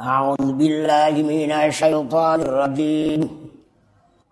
أعوذ 0.00 0.52
بالله 0.52 1.22
من 1.24 1.52
الشيطان 1.52 2.40
الرجيم. 2.40 3.48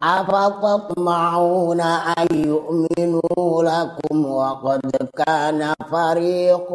أفتطمعون 0.02 1.80
أن 1.80 2.26
يؤمنوا 2.30 3.62
لكم 3.62 4.26
وقد 4.26 5.08
كان 5.16 5.74
فريق 5.92 6.68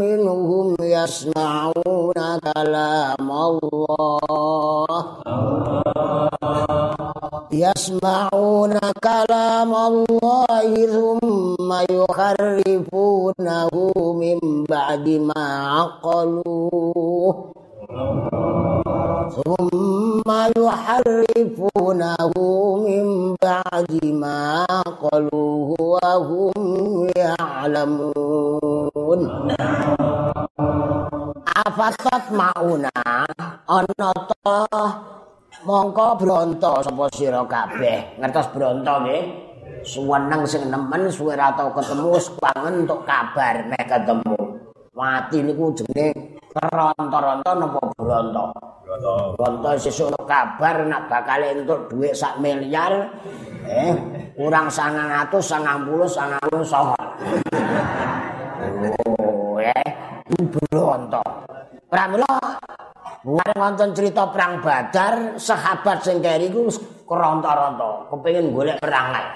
منهم 0.00 0.76
يسمعون 0.80 2.18
كلام 2.44 3.30
الله. 3.32 5.04
يسمعون 7.52 8.78
كلام 9.00 9.74
الله 9.74 10.86
ثم 10.86 11.70
يحرفونه 11.90 13.70
من 14.20 14.64
بعد 14.64 15.08
ما 15.08 15.46
عقلوه. 15.68 17.65
ثم 19.31 20.29
يحرفونه 20.57 22.33
من 22.87 23.05
بعد 23.43 23.91
ما 24.05 24.65
عقلوه 24.69 25.69
وهم 25.79 26.57
يعلمون 27.15 28.41
afatat 31.61 32.33
mauna 32.33 32.89
ana 33.69 34.09
mongko 35.61 36.07
bronto 36.17 36.81
sapa 36.81 37.05
sira 37.13 37.45
kabeh 37.45 38.17
ngertos 38.17 38.49
bronto 38.49 38.93
nggih 39.05 39.23
suweneng 39.85 40.41
sing 40.49 40.67
nemen 40.73 41.05
suwe 41.13 41.37
ra 41.37 41.53
tau 41.53 41.69
ketemu 41.71 42.17
kangen 42.41 42.73
untuk 42.85 43.05
kabar 43.05 43.55
nek 43.69 43.85
ketemu 43.85 44.35
Mati 44.96 45.44
niku 45.44 45.76
jenenge 45.76 46.40
ronto-ronto 46.56 47.50
napa 47.52 47.80
bronto 48.00 48.44
bronto 49.36 49.68
sesuk 49.76 50.08
kabar 50.24 50.88
nak 50.88 51.04
bakal 51.12 51.44
entuk 51.44 51.92
dhuwit 51.92 52.16
sak 52.16 52.40
miliar 52.40 53.12
eh 53.68 53.92
kurang 54.32 54.72
900 54.72 55.28
90 55.28 56.16
90 56.48 56.64
soho 56.64 56.96
oh 59.20 59.60
eh 59.60 59.88
bronto 60.48 61.22
pramila 61.92 62.56
Wareng 63.26 63.58
wonten 63.58 63.90
cerita 63.90 64.30
perang 64.30 64.62
Badar, 64.62 65.34
sahabat 65.34 65.98
sing 65.98 66.22
keri 66.22 66.46
ku 66.46 66.70
keronta-ronta, 67.10 68.06
kepengin 68.06 68.54
golek 68.54 68.78
perang 68.78 69.10
lae. 69.10 69.26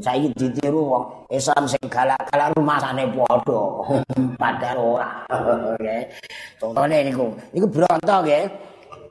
Saiki 0.00 0.32
ditiru 0.34 0.80
wong 0.82 1.04
Islam 1.30 1.68
sing 1.68 1.84
galak-galak 1.86 2.56
rumasane 2.56 3.04
padha. 3.12 3.62
Padahal 4.40 4.78
ora. 4.78 5.10
Nggih. 5.76 6.02
Contone 6.60 6.98
niku, 7.06 7.26
niku 7.52 7.66
bronto 7.68 8.16
nggih. 8.24 8.44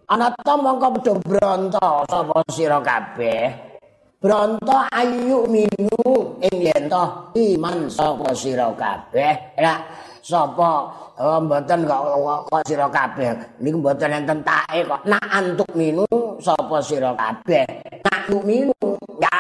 Ana 0.10 0.28
ta 0.34 0.54
mongko 0.58 0.88
padha 1.00 1.14
bronto 1.22 1.88
sapa 2.10 2.38
sira 2.50 2.80
kabeh. 2.82 3.42
Bronto 4.20 4.78
ayu 4.92 5.48
minu 5.48 6.04
ing 6.44 6.56
yen 6.60 6.92
iman 7.34 7.78
sapa 7.88 8.34
sira 8.36 8.68
kabeh. 8.76 9.56
Lah 9.62 9.80
sapa 10.26 10.72
Oh, 11.20 11.36
mboten 11.44 11.84
kok 11.84 12.16
kok 12.48 12.64
sira 12.64 12.88
kabeh. 12.88 13.36
Niku 13.60 13.84
mboten 13.84 14.24
enten 14.24 14.40
tae 14.40 14.88
kok. 14.88 15.04
Nak 15.04 15.26
antuk 15.28 15.68
minu 15.76 16.08
sapa 16.40 16.80
sira 16.80 17.12
kabeh. 17.12 17.68
Nak 18.08 18.32
minu 18.48 18.72
ya 19.20 19.39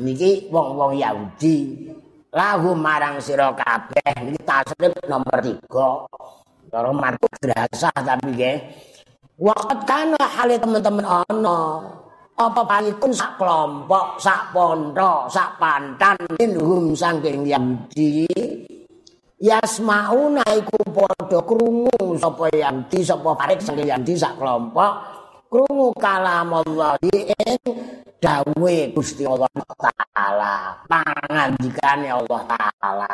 niki 0.00 0.48
wong-wong 0.48 0.96
Yahudi. 0.96 1.88
Lahu 2.32 2.72
marang 2.72 3.20
sira 3.20 3.52
kabeh. 3.52 4.24
Niki 4.24 4.40
tasrif 4.42 4.94
nomor 5.06 5.38
3. 5.38 6.70
Karo 6.70 6.90
mantu 6.94 7.26
drasah 7.42 7.92
tapi 7.92 8.32
nggih. 8.32 8.56
Waqt 9.40 9.80
kana 9.84 10.20
hale 10.20 10.56
teman-teman 10.56 11.04
ana. 11.04 11.60
Apa 12.40 12.64
panikun 12.64 13.12
sak 13.12 13.36
kelompok, 13.36 14.16
sak 14.16 14.48
pondok, 14.56 15.28
sak 15.28 15.60
pantan 15.60 16.16
minhum 16.40 16.96
saking 16.96 17.44
Yahudi. 17.44 18.24
Yasmauna 19.40 20.44
iku 20.52 20.80
padha 20.92 21.40
krungu 21.40 22.16
sapa 22.20 22.52
yang 22.52 22.84
di 22.92 23.00
sapa 23.00 23.32
farik 23.32 23.56
sing 23.64 23.80
yang 23.80 24.04
di 24.04 24.12
sak 24.12 24.36
kelompok 24.36 25.19
krungu 25.50 25.90
kalam 25.98 26.62
Allah 26.62 26.94
ing 27.02 27.58
dawe 28.22 28.76
Gusti 28.94 29.26
Allah 29.26 29.50
taala. 29.74 30.78
Pangandikane 30.86 32.08
Allah 32.14 32.40
taala. 32.46 33.10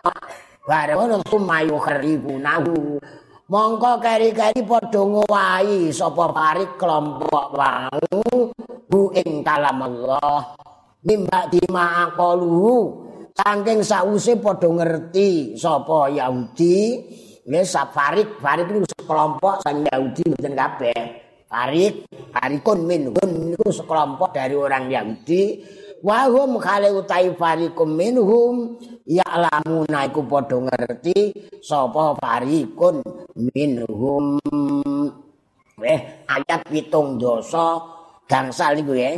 Bareng 0.69 0.99
ono 1.09 1.17
sumayu 1.25 1.81
khribunahu 1.81 3.01
mongko 3.49 4.03
keri-keri 4.03 4.61
padha 4.67 5.01
ngowahi 5.01 5.95
sapa 5.95 6.35
farik 6.35 6.75
kelompok 6.77 7.55
wau 7.55 8.51
bu 8.91 9.15
ing 9.15 9.47
kalam 9.47 9.79
Allah 9.81 10.59
mimba 11.07 11.47
dimaqalu 11.49 13.07
Saking 13.37 13.85
sause 13.85 14.33
padha 14.41 14.65
ngerti 14.65 15.61
sapa 15.61 16.09
Yahudi, 16.09 17.05
nggih 17.45 17.69
safarik, 17.69 18.41
farik 18.41 18.65
niku 18.73 18.89
sekelompok 18.97 19.61
sang 19.61 19.85
Yahudi 19.85 20.25
mboten 20.33 20.57
kabeh. 20.57 21.26
Farik, 21.47 22.11
farikun 22.35 22.91
minhum 22.91 23.31
niku 23.55 23.71
sekelompok 23.71 24.35
dari 24.35 24.59
orang 24.59 24.91
Yahudi. 24.91 25.63
Wa 26.03 26.27
hum 26.27 26.59
khale 26.59 26.91
utai 26.91 27.31
farikum 27.39 27.95
minhum 27.95 28.75
ya'lamuna 29.07 30.11
iku 30.11 30.27
padha 30.27 30.59
ngerti 30.59 31.31
sapa 31.63 32.19
farikun 32.19 32.99
minhum. 33.39 34.43
Eh 35.79 36.01
ayat 36.27 36.67
pitung 36.67 37.15
dosa 37.15 37.79
gangsal 38.27 38.83
niku 38.83 38.99
ya. 38.99 39.15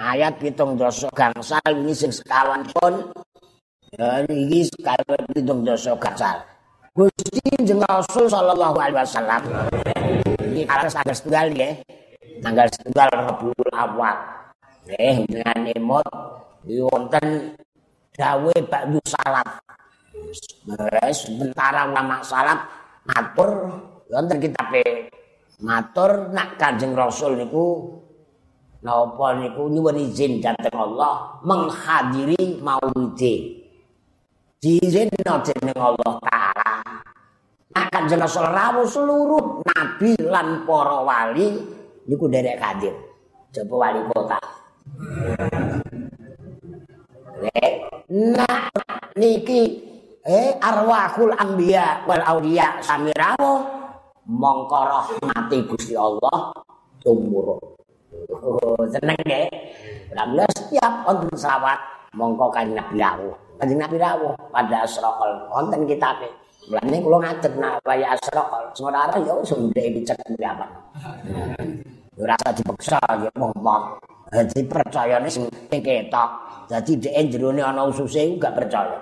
Ayat 0.00 0.40
pitung 0.40 0.80
dosa 0.80 1.12
gangsal 1.12 1.60
ini 1.76 1.92
sing 1.92 2.08
sekawan 2.08 2.64
pun 2.72 3.12
Dan 3.96 4.26
iki 4.28 4.66
sekali 4.66 5.14
pitung 5.30 5.60
dosa 5.60 5.92
gacal. 5.96 6.36
Gusti 6.96 7.40
Rasul 7.84 8.24
sallallahu 8.28 8.76
alaihi 8.80 8.98
wasallam. 9.04 9.42
Ini 10.56 10.64
atas 10.64 10.96
tanggal 10.96 11.12
setunggal 11.12 11.46
ya. 11.52 11.70
Tanggal 12.40 12.66
setunggal 12.72 13.08
Rabiul 13.12 13.70
Awal. 13.76 14.16
Eh 14.88 15.20
dengan 15.28 15.68
emot 15.68 16.08
di 16.64 16.80
wonten 16.80 17.52
dawe 18.16 18.54
ba'du 18.64 18.96
salat. 19.04 19.44
sementara 21.12 21.92
ulama 21.92 22.24
salat 22.24 22.56
matur 23.04 23.68
wonten 24.08 24.40
kitab 24.40 24.72
matur 25.60 26.32
nak 26.32 26.56
Kanjeng 26.56 26.96
Rasul 26.96 27.36
niku 27.36 28.00
napa 28.80 29.36
niku 29.36 29.68
nyuwun 29.68 30.08
izin 30.08 30.40
dhateng 30.40 30.72
Allah 30.72 31.36
menghadiri 31.44 32.64
maulide. 32.64 33.66
diizinno 34.56 35.34
dening 35.44 35.76
Allah 35.76 36.16
taala 36.24 36.65
akan 37.76 38.02
jelas 38.08 38.32
rawuh 38.40 38.88
seluruh 38.88 39.60
nabi 39.68 40.16
lan 40.24 40.64
para 40.64 41.04
wali. 41.04 41.76
Niku 42.06 42.30
derek 42.30 42.56
hadir 42.62 42.94
coba 43.52 43.74
wali 43.88 44.00
kota. 44.14 44.38
Nah 48.06 48.70
niki 49.18 49.62
eh 50.22 50.54
arwahul 50.62 51.34
anbiya 51.34 52.06
wal 52.08 52.22
auliya 52.24 52.80
sami 52.80 53.12
rawuh. 53.12 53.60
Mongko 54.26 54.78
rahmati 54.82 55.62
Gusti 55.70 55.94
Allah 55.94 56.50
tumurun. 56.98 57.62
Oh, 58.26 58.82
seneng 58.90 59.14
nggih 59.22 59.46
Alhamdulillah 60.10 60.50
setiap 60.56 60.92
wonten 61.06 61.30
sawat 61.38 61.78
mongko 62.16 62.50
kan 62.50 62.66
nabi 62.74 62.98
rawuh. 62.98 63.36
Kanjeng 63.56 63.80
Nabi 63.80 63.96
rawuh 63.96 64.36
pada 64.52 64.84
asraqal 64.84 65.48
wonten 65.48 65.88
kitabe. 65.88 66.28
Mulane 66.66 66.98
kula 66.98 67.18
ngaten 67.22 67.52
nak 67.62 67.78
waya 67.86 68.18
asraqal. 68.18 68.64
Sing 68.74 68.84
ora 68.90 69.06
ya 69.14 69.32
wis 69.38 69.52
ndek 69.54 69.86
dicek 69.94 70.18
apa. 70.42 70.66
Ora 72.18 72.34
usah 72.34 72.52
dipaksa 72.58 72.98
ya 73.22 73.30
wong-wong. 73.38 73.82
Dadi 74.34 74.60
percayane 74.66 75.28
sing 75.30 75.46
ketok. 75.70 76.30
Dadi 76.66 76.92
dhek 76.98 77.30
jerone 77.30 77.62
ana 77.62 77.86
ususe 77.86 78.34
gak 78.42 78.58
percaya. 78.58 78.98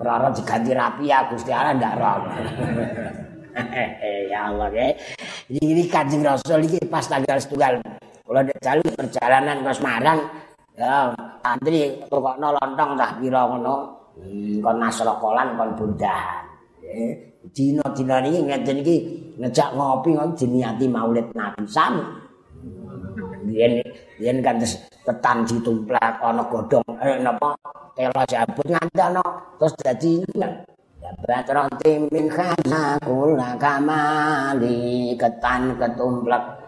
Ora 0.00 0.32
diganti 0.32 0.72
rapi 0.72 1.04
ya 1.10 1.28
Gusti 1.28 1.52
Allah 1.52 1.76
ndak 1.76 1.92
ora. 2.00 2.12
ya 4.32 4.40
Allah 4.48 4.68
ya. 4.72 4.88
Ini 5.52 5.84
Kanjeng 5.92 6.24
Rasul 6.24 6.64
iki 6.64 6.80
pas 6.88 7.04
tanggal 7.04 7.36
setunggal. 7.36 7.76
Kula 8.24 8.40
dalu 8.64 8.86
perjalanan 8.96 9.60
ke 9.60 9.72
Semarang 9.76 10.20
Ya, 10.72 11.12
antri 11.44 12.00
pokokno 12.08 12.56
lontong 12.56 12.96
dah 12.96 13.20
pira 13.20 13.44
ngono. 13.44 13.76
Hmm, 14.16 14.64
kon 14.64 14.76
nasrokolan 14.80 15.52
kon 15.56 15.76
bundahan. 15.76 16.51
Dina-dina 17.52 18.22
niki 18.22 18.38
ngeten 18.46 18.86
iki 18.86 18.96
ngejak 19.42 19.74
ngopi 19.74 20.14
diniati 20.38 20.86
Maulid 20.86 21.34
Nabi 21.34 21.66
sami. 21.66 22.04
Yen 23.50 23.82
yen 24.22 24.38
kan 24.40 24.62
tetan 25.02 25.42
ditumplak 25.42 26.22
ana 26.22 26.46
godhong 26.46 26.86
eh 27.02 27.18
napa 27.18 27.58
tela 27.98 28.22
jabut 28.30 28.66
nganti 28.70 29.00
ana 29.02 29.24
terus 29.58 29.74
dadi 29.82 30.22
Batroti 31.02 32.08
min 32.08 32.30
khana 32.30 32.96
kula 33.02 33.58
kamali 33.58 35.12
ketan 35.18 35.74
ketumplek 35.76 36.62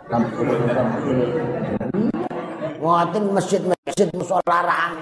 Ngoten 2.84 3.24
masjid-masjid 3.32 4.08
musolaraan. 4.12 4.92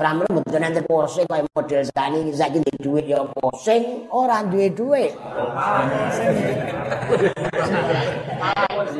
Ramle 0.00 0.24
mboten 0.32 0.64
enten 0.64 0.88
posing 0.88 1.28
kaya 1.28 1.44
model 1.52 1.84
sani 1.92 2.32
saiki 2.32 2.64
duwe 2.80 3.04
dhuwit 3.04 3.06
ya 3.12 3.20
posing, 3.36 4.08
ora 4.08 4.40
duwe 4.48 4.72
dhuwit. 4.72 5.12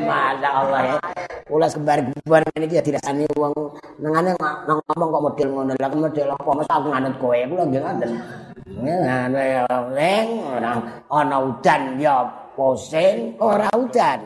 Masya 0.04 0.50
Allah 0.52 0.80
ya. 0.84 0.96
Kula 1.48 1.72
kembar-kembar 1.72 2.44
ini 2.52 2.66
dia 2.68 2.84
dirasani 2.84 3.24
wong 3.32 3.56
nengane 3.96 4.36
ngomong 4.68 5.08
kok 5.08 5.24
model 5.24 5.48
ngono. 5.48 5.72
Lah 5.80 5.88
model 5.88 6.36
apa 6.36 6.50
mesti 6.52 6.72
aku 6.76 6.88
nganut 6.92 7.14
kowe. 7.16 7.38
Kula 7.48 7.62
nggih 7.64 7.80
ngoten. 7.80 8.10
Ngene 8.70 9.42
ya 9.42 9.64
ning 9.96 10.26
ora 10.52 10.72
ana 11.08 11.36
udan 11.40 11.96
ya 11.96 12.28
posing 12.60 13.40
ora 13.40 13.72
udan. 13.72 14.20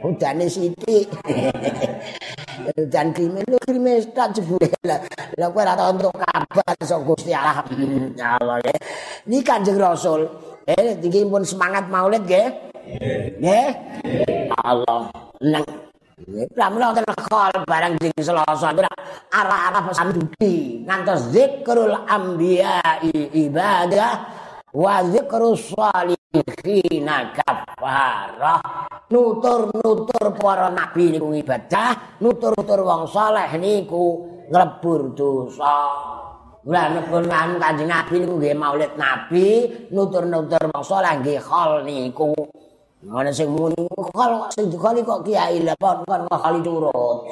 Udane 0.00 0.48
sithik. 0.48 1.12
Udan 2.80 3.12
krime 3.12 3.44
lu 3.44 3.60
krime 3.60 4.00
tak 4.16 4.32
jebule. 4.40 4.72
Lah 5.36 5.48
kowe 5.52 5.60
ora 5.60 5.76
tau 5.76 5.92
entuk 5.92 6.16
kabar 6.16 6.72
sok 6.80 7.00
Gusti 7.12 7.36
Allah. 7.36 7.60
Ya 8.20 8.40
Allah 8.40 8.56
ya. 8.64 8.76
Ini 9.28 9.38
Kanjeng 9.44 9.76
Rasul. 9.76 10.24
Eh, 10.64 10.96
iki 10.96 11.28
pun 11.28 11.44
semangat 11.44 11.92
Maulid 11.92 12.24
nggih. 12.24 12.48
Nggih. 13.36 13.68
Allah. 14.64 15.12
Nang 15.44 15.64
Pramila 16.28 16.90
wonten 16.90 17.06
khol 17.30 17.54
barang 17.62 17.94
ding 18.02 18.10
Selasa 18.18 18.74
arah-arah 19.30 19.82
pesan 19.86 20.18
duki 20.18 20.82
ngantos 20.82 21.30
zikrul 21.30 21.94
anbiya 22.10 22.82
ibadah 23.30 24.37
wa 24.78 25.02
zikrus 25.10 25.74
salihin 25.74 27.08
kafarah 27.34 28.62
nutur-nutur 29.10 30.38
para 30.38 30.70
nabi 30.70 31.18
niku 31.18 31.34
ibadah 31.34 32.22
nutur-nutur 32.22 32.86
wong 32.86 33.10
saleh 33.10 33.50
niku 33.58 34.30
nglebur 34.46 35.18
dosa 35.18 36.06
Lah 36.68 36.92
nek 36.92 37.08
kanjeng 37.08 37.88
Nabi 37.88 38.14
niku 38.20 38.34
nggih 38.36 38.52
maulid 38.52 38.92
Nabi, 39.00 39.72
nutur-nutur 39.88 40.68
wong 40.68 40.84
saleh 40.84 41.16
nggih 41.24 41.40
khol 41.40 41.80
niku. 41.88 42.36
Ana 43.08 43.32
sing 43.32 43.48
muni 43.48 43.88
kalau 44.12 44.44
sing 44.52 44.68
dikali 44.68 45.00
kok 45.00 45.24
kiai 45.24 45.64
lah 45.64 45.72
pon 45.80 46.04
kon 46.04 46.28
kali 46.28 46.60
turut. 46.60 47.30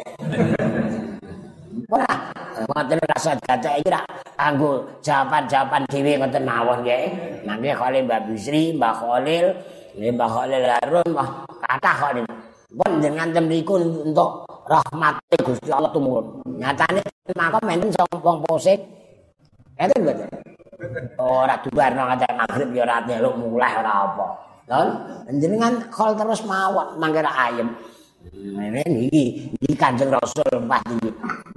Ora, 1.93 2.33
ngoten 2.65 2.97
rasa 3.05 3.37
dadak 3.37 3.85
iki 3.85 3.93
ra 3.93 4.01
anggo 4.41 4.97
jawaban-jawaban 5.05 5.85
dhewe 5.93 6.17
ngoten 6.17 6.45
mawon 6.49 6.81
nggih. 6.81 7.05
Mangke 7.45 7.77
kali 7.77 8.01
Mbak 8.01 8.21
Bisri, 8.33 8.73
Mbak 8.73 8.93
Khalil, 8.97 9.47
nggih 10.01 10.13
Mbak 10.17 10.29
Khalil 10.33 10.63
Mbah 11.13 11.29
kathah 11.69 11.95
kok 12.01 12.13
niku. 12.17 12.33
Pun 12.77 12.93
jenengan 13.01 13.31
temriku 13.33 13.75
untuk 13.81 14.49
rahmat 14.69 15.21
Gusti 15.45 15.71
Allah 15.71 15.93
tumurun. 15.93 16.45
Nyatane 16.57 17.01
mangko 17.37 17.61
menten 17.63 17.93
wong 18.25 18.39
posik. 18.49 18.81
Enten 19.77 20.01
mboten? 20.01 20.29
Ora 21.21 21.61
dubarno 21.61 22.09
ngajar 22.09 22.33
magrib 22.37 22.73
ya 22.73 22.83
ora 22.89 22.97
nyeluk 23.05 23.35
mulai 23.37 23.73
ora 23.77 23.93
apa. 24.09 24.27
Lon, 24.67 24.89
jenengan 25.39 25.79
kol 25.93 26.17
terus 26.17 26.41
mawon 26.49 26.97
mangke 26.97 27.21
ayem. 27.21 27.69
Ini 28.27 28.83
iki 29.07 29.73
Kanjeng 29.79 30.11
Rasul 30.11 30.67
Mbah 30.67 30.83
iki. 30.99 31.11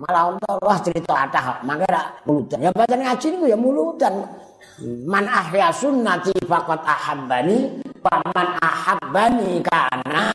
Malah 0.10 0.34
untuk 0.34 0.58
wah 0.66 0.82
cerita 0.82 1.30
atah 1.30 1.62
mangke 1.62 1.86
ra 1.86 2.10
mulutan. 2.26 2.66
Ya 2.66 2.74
baca 2.74 2.98
ngaji 2.98 3.28
niku 3.30 3.46
ya 3.46 3.54
mulutan. 3.54 4.26
Man 5.06 5.30
ahya 5.30 5.70
sunnati 5.70 6.34
faqat 6.50 6.82
ahabbani, 6.82 7.78
man 8.34 8.50
ahabbani 8.58 9.62
kana 9.62 10.34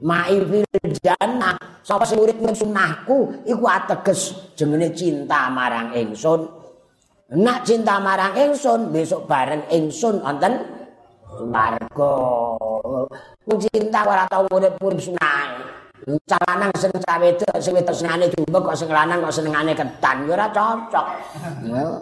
ma'i 0.00 0.40
fil 0.40 0.64
jannah. 1.04 1.52
Sapa 1.84 2.08
sing 2.08 2.16
urip 2.16 2.40
ning 2.40 2.56
sunnahku 2.56 3.44
iku 3.44 3.64
ateges 3.68 4.56
jenenge 4.56 4.96
cinta 4.96 5.52
marang 5.52 5.92
ingsun. 5.92 6.48
Nak 7.36 7.68
cinta 7.68 8.00
marang 8.00 8.40
ingsun 8.40 8.88
besok 8.88 9.28
bareng 9.28 9.68
ingsun 9.68 10.24
wonten 10.24 10.64
Margo. 11.44 12.16
Cinta 13.68 14.00
ora 14.08 14.24
tau 14.24 14.48
urip-urip 14.48 14.96
sunah. 14.96 15.76
Calanang 16.08 16.72
sing 16.72 16.88
cawedok 17.04 17.60
sing 17.60 17.76
wedok 17.76 17.92
senengane 17.92 18.32
dumbek 18.32 18.64
kok 18.64 18.78
sing 18.80 18.88
lanang 18.88 19.20
kok 19.20 19.34
senengane 19.34 19.76
ketan 19.76 20.24
ya 20.24 20.40
ora 20.40 20.48
cocok. 20.48 21.06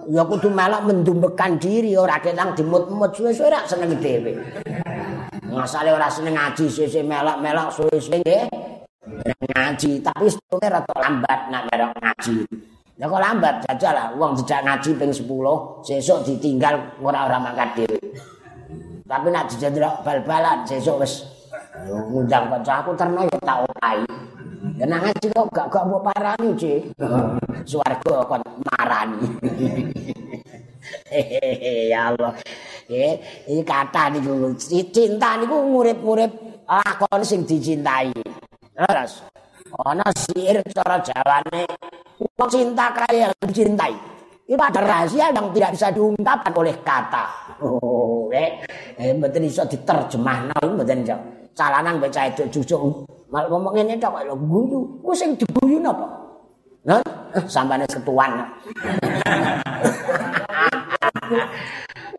Ya 0.06 0.22
kudu 0.22 0.46
melok 0.46 0.86
mendumbekan 0.86 1.58
diri 1.58 1.98
ora 1.98 2.22
ketang 2.22 2.54
dimut-mut 2.54 3.10
suwe-suwe 3.10 3.50
ora 3.50 3.66
seneng 3.66 3.98
dhewe. 3.98 4.38
Masale 5.50 5.90
ora 5.90 6.06
seneng 6.06 6.38
ngaji 6.38 6.70
sesuk 6.70 7.02
melok-melok 7.02 7.68
suwe-suwe 7.74 8.22
nggih. 8.22 8.46
ngaji 9.26 10.02
tapi 10.02 10.26
setuke 10.30 10.66
rada 10.70 10.94
lambat 11.02 11.50
nak 11.50 11.66
melok 11.66 11.90
ngaji. 11.98 12.34
Ya 13.02 13.10
kok 13.10 13.18
lambat 13.18 13.54
jajal 13.66 13.90
lah 13.90 14.06
wong 14.14 14.38
jejak 14.38 14.62
ngaji 14.62 14.90
ping 14.94 15.10
10 15.10 15.26
sesuk 15.82 16.22
ditinggal 16.22 16.78
ora 17.02 17.26
ora 17.26 17.42
mangkat 17.42 17.82
dhewe. 17.82 17.98
Tapi 19.02 19.26
nak 19.34 19.50
dijendelok 19.50 20.06
bal-balan 20.06 20.62
sesuk 20.62 21.02
wis 21.02 21.35
ngundang 21.86 22.50
kanca 22.50 22.82
aku 22.82 22.90
terno 22.96 23.22
ya 23.24 23.38
tak 23.42 23.58
opahi. 23.64 24.04
Kena 24.76 24.96
ngaji 25.00 25.26
kok 25.32 25.46
gak 25.54 25.66
gak 25.72 25.84
mbok 25.88 26.04
parani, 26.04 26.48
Ci. 26.58 26.74
Swarga 27.68 28.16
kon 28.28 28.42
marani. 28.66 29.24
ya 31.92 32.12
Allah. 32.12 32.34
Eh, 32.86 33.18
iki 33.50 33.62
kata 33.66 34.14
niku 34.14 34.54
cinta 34.58 35.34
niku 35.40 35.56
ngurip-ngurip 35.58 36.32
lakon 36.66 37.22
sing 37.24 37.42
dicintai. 37.42 38.14
Terus 38.76 39.24
ana 39.82 40.06
sihir 40.14 40.62
cara 40.70 41.02
Jawane 41.02 41.66
wong 42.38 42.48
cinta 42.50 42.92
kaya 42.94 43.32
dicintai. 43.42 43.94
Itu 44.46 44.54
ada 44.62 44.78
rahasia 44.78 45.34
yang 45.34 45.50
tidak 45.50 45.74
bisa 45.74 45.90
diungkapkan 45.90 46.54
oleh 46.54 46.78
kata. 46.86 47.24
Oh, 47.66 48.30
eh, 48.30 48.62
eh, 48.94 49.10
mboten 49.10 49.42
iso 49.42 49.66
diterjemahno, 49.66 50.54
mboten 50.54 51.02
iso. 51.02 51.16
Calanan 51.56 51.96
baca 51.96 52.20
itu 52.28 52.44
cucuk. 52.52 53.08
Mal 53.32 53.48
ngomong 53.48 53.72
ngene 53.72 53.96
tok 53.96 54.20
kok 54.20 54.36
guyu. 54.44 55.00
Ku 55.00 55.10
sing 55.16 55.32
diguyu 55.40 55.80
napa? 55.80 56.04
Nah, 56.84 57.00
sampane 57.48 57.88
ketuan. 57.88 58.44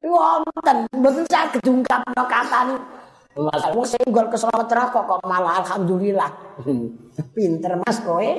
Wonten, 0.01 0.77
mboten 0.97 1.23
saged 1.29 1.61
diungkapno 1.61 2.23
katane. 2.25 2.75
Masa 3.37 3.69
wong 3.69 3.85
sing 3.85 4.01
gol 4.09 4.25
keslamet 4.33 4.65
kok 4.65 5.05
kok 5.05 5.21
malah 5.21 5.61
alhamdulillah. 5.61 6.33
Pinter 7.37 7.77
Mas 7.77 8.01
kowe. 8.01 8.29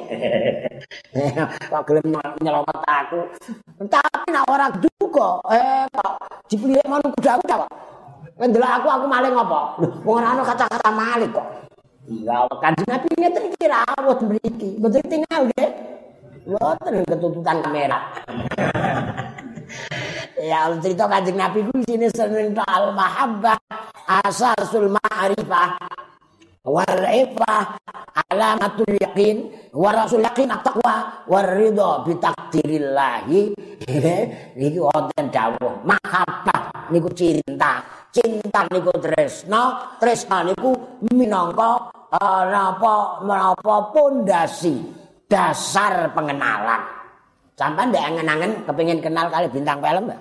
kok 1.71 1.83
gelem 1.87 2.19
nyelamet 2.43 2.79
aku. 2.83 3.21
Tapi 3.87 4.27
nek 4.35 4.51
ora 4.51 4.67
duka, 4.75 5.39
eh 5.55 5.87
kok 5.95 6.13
dipilih 6.51 6.83
manung 6.91 7.15
kudu 7.15 7.31
aku 7.31 7.43
kok. 7.47 7.71
Ndelok 8.39 8.71
aku 8.71 8.87
aku 8.87 9.07
maling 9.11 9.35
apa? 9.35 9.61
Wong 10.07 10.23
ora 10.23 10.31
ana 10.31 10.47
kata-kata 10.47 10.91
maling 10.95 11.35
kok. 11.35 11.47
Ya 12.07 12.39
kanjeng 12.63 12.87
Nabi 12.87 13.09
ngeten 13.19 13.51
iki 13.51 13.67
rawuh 13.67 14.19
mriki. 14.23 14.79
Mboten 14.79 15.03
tinggal 15.11 15.51
nggih. 15.51 15.71
Mboten 16.47 17.03
ketututan 17.03 17.57
kamera. 17.67 17.99
ya 20.51 20.71
cerita 20.79 21.11
kanjeng 21.11 21.35
Nabi 21.35 21.67
ku 21.67 21.83
sini 21.83 22.07
seneng 22.15 22.55
al 22.63 22.95
mahabbah 22.95 23.59
asasul 24.07 24.87
ma'rifah 24.87 25.75
wal 26.63 27.05
ifah 27.11 27.75
alamatul 28.31 28.95
yakin 29.03 29.51
wa 29.75 29.91
rasul 29.91 30.23
yakin 30.23 30.53
at-taqwa 30.53 31.27
war 31.27 31.49
ridha 31.59 32.07
bi 32.07 32.13
takdirillahi 32.17 33.41
iki 34.69 34.79
wonten 34.79 35.27
dawuh 35.33 35.81
mahabbah 35.83 36.93
niku 36.93 37.09
cinta 37.13 37.85
cinta 38.19 38.67
niku 38.75 38.91
tresno 38.99 39.95
tresno 40.03 40.43
niku 40.43 40.71
minangka 41.15 41.95
napa 42.51 43.23
menapa 43.23 43.95
pondasi 43.95 44.75
dasar 45.31 46.11
pengenalan 46.11 46.83
sampean 47.55 47.95
ndak 47.95 48.03
angen-angen 48.03 48.53
kepengin 48.67 48.99
kenal 48.99 49.31
kali 49.31 49.47
bintang 49.47 49.79
film 49.79 50.11
Mbak 50.11 50.21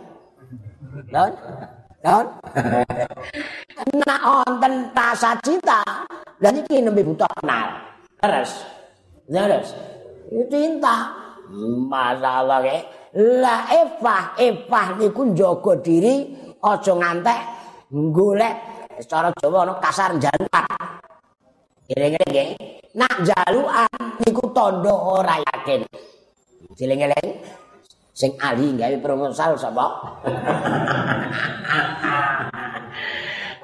Lho 1.14 1.26
Kan? 1.98 2.26
Nak 4.06 4.22
wonten 4.22 4.74
rasa 4.94 5.34
cinta, 5.42 5.82
lha 6.40 6.50
iki 6.54 6.80
nembe 6.80 7.02
butuh 7.02 7.28
kenal. 7.42 7.74
Terus. 8.22 8.52
Terus. 9.28 9.68
Cinta. 10.48 10.96
Masalah 11.90 12.62
ke. 12.62 12.78
La 13.18 13.66
Eva, 13.74 14.38
Eva 14.38 14.82
niku 14.96 15.34
njaga 15.34 15.74
diri 15.82 16.32
aja 16.62 16.94
ngantek 16.94 17.57
golek 17.92 18.56
secara 19.00 19.32
Jawa 19.38 19.64
ana 19.64 19.74
kasar 19.80 20.16
jalukan. 20.20 20.66
Eling-eling 21.88 22.30
nggih. 22.32 22.50
Nak 23.00 23.14
jalukan 23.24 23.92
niku 24.24 24.52
tandha 24.52 24.92
ora 24.92 25.40
yakin. 25.40 25.82
Eling-eling. 26.76 27.30
sing 28.18 28.34
ahli 28.42 28.74
gawe 28.74 28.98
proposal 28.98 29.54
sapa 29.54 29.86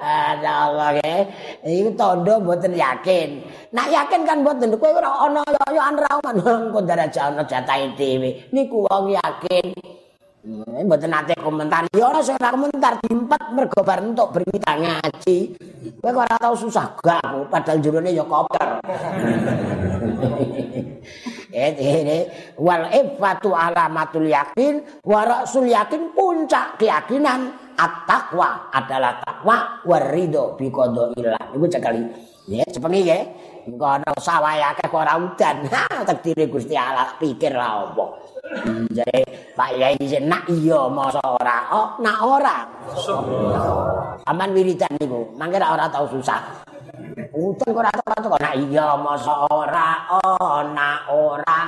Ada 0.04 0.68
Allah 0.68 1.00
ke, 1.00 1.16
ini 1.64 1.96
tondo 1.96 2.36
buatan 2.44 2.76
yakin. 2.76 3.40
Nak 3.72 3.88
yakin 3.88 4.28
kan 4.28 4.44
buatan, 4.44 4.76
kue 4.76 4.92
ora 4.92 5.08
ono 5.24 5.40
yo 5.48 5.64
yo 5.72 5.80
anra 5.80 6.20
man, 6.20 6.36
kau 6.44 6.84
darah 6.84 7.08
jauh 7.08 7.40
jatah 7.48 7.80
ini. 7.80 8.44
Ini 8.52 8.68
kuwang 8.68 9.16
yakin. 9.16 9.72
Ini 10.44 10.84
buatan 10.84 11.08
nate 11.08 11.32
komentar, 11.40 11.88
yo 11.96 12.04
ora 12.04 12.20
saya 12.20 12.36
komentar, 12.52 13.00
timpet 13.00 13.48
mergobar 13.56 13.96
untuk 14.04 14.28
berita 14.36 14.76
ngaji. 14.76 15.56
Kue 15.96 16.10
kau 16.12 16.20
ora 16.20 16.36
tahu 16.36 16.52
susah 16.68 16.92
gak, 17.00 17.48
padahal 17.48 17.80
jurune 17.80 18.12
yo 18.12 18.28
koper. 18.28 18.84
ini 21.48 22.28
wal 22.66 22.84
ifatu 22.92 23.56
alamatul 23.56 24.28
yakin 24.28 24.84
wa 25.08 25.24
rasul 25.24 25.64
yakin 25.64 26.12
puncak 26.12 26.76
keyakinan 26.76 27.56
at-taqwa 27.80 28.68
adalah 28.68 29.24
takwa 29.24 29.80
warido 29.88 30.60
bi 30.60 30.68
qadaillah. 30.68 31.56
Iku 31.56 31.64
cekali 31.72 32.04
ya 32.44 32.68
sepengi 32.68 33.00
ya 33.08 33.24
engko 33.66 33.86
ana 33.98 34.08
sawah 34.20 34.54
akeh 34.72 34.88
ora 34.92 35.16
udan. 35.18 35.56
Ha 35.74 36.04
takdire 36.06 36.46
Gusti 36.48 36.76
Allah 36.78 37.16
pikir 37.18 37.52
lah 37.56 37.90
opo 37.90 38.24
jadi 38.92 39.20
Pak 39.56 39.70
Yai 39.80 39.94
dise 39.96 40.20
nak 40.20 40.44
iya 40.50 40.86
masa 40.86 41.22
ora? 41.24 41.58
Oh 41.72 41.88
nak 42.02 42.18
ora. 42.20 42.56
Aman 44.28 44.50
wiridan 44.52 44.92
niku. 45.00 45.32
Mangke 45.34 45.58
ora 45.58 45.88
tau 45.88 46.04
susah. 46.10 46.42
Udan 47.34 47.68
kok 47.72 47.80
ora 47.80 47.90
tau 47.90 48.30
kok 48.36 48.42
nak 48.42 48.54
iya 48.58 48.94
masa 49.00 49.34
ora? 49.48 49.88
Ana 50.12 50.90
ora. 51.08 51.60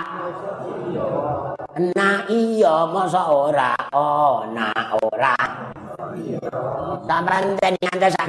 Nak 1.80 2.20
iya 2.28 2.74
masa 2.86 3.22
ora? 3.24 3.72
Ana 3.90 4.70
ora. 5.00 5.36
Sampeyan 7.06 7.44
ten 7.61 7.75
ngantos 7.78 8.12
sak. 8.16 8.26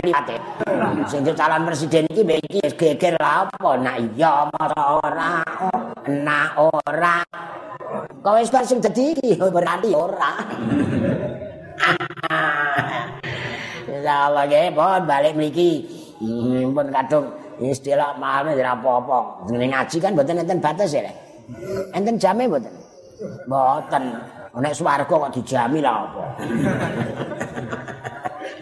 Sing 1.08 1.22
calon 1.24 1.62
presiden 1.66 2.06
iki 2.12 2.22
mbek 2.22 2.40
iki 2.46 2.60
geger 2.76 3.16
lha 3.18 3.48
apa 3.48 3.70
nak 3.80 3.98
iya 4.00 4.46
masa 4.52 4.84
ora 5.02 5.30
ana 6.06 6.42
ora. 6.58 7.18
Kok 8.22 8.36
wis 8.38 8.52
sing 8.68 8.80
dadi 8.84 9.16
berarti 9.56 9.90
ora. 9.96 10.32
Ya 14.08 14.32
Allah, 14.32 14.48
balik 15.04 15.36
mriki. 15.36 15.84
Hmm, 16.24 16.72
pun 16.72 16.88
kadung 16.96 17.28
istilah 17.60 18.16
mahal 18.16 18.56
ora 18.56 18.72
apa-apa. 18.72 19.50
Jenenge 19.52 19.68
ngaji 19.74 19.98
kan 20.00 20.12
mboten 20.16 20.40
enten 20.40 20.60
batas 20.64 20.96
ya. 20.96 21.12
Enten 21.92 22.16
jame 22.16 22.48
mboten. 22.48 22.72
Mboten. 23.50 24.04
Nek 24.58 24.74
swarga 24.74 25.06
kok 25.06 25.38
dijami 25.38 25.86
lah 25.86 26.10
apa. 26.10 26.26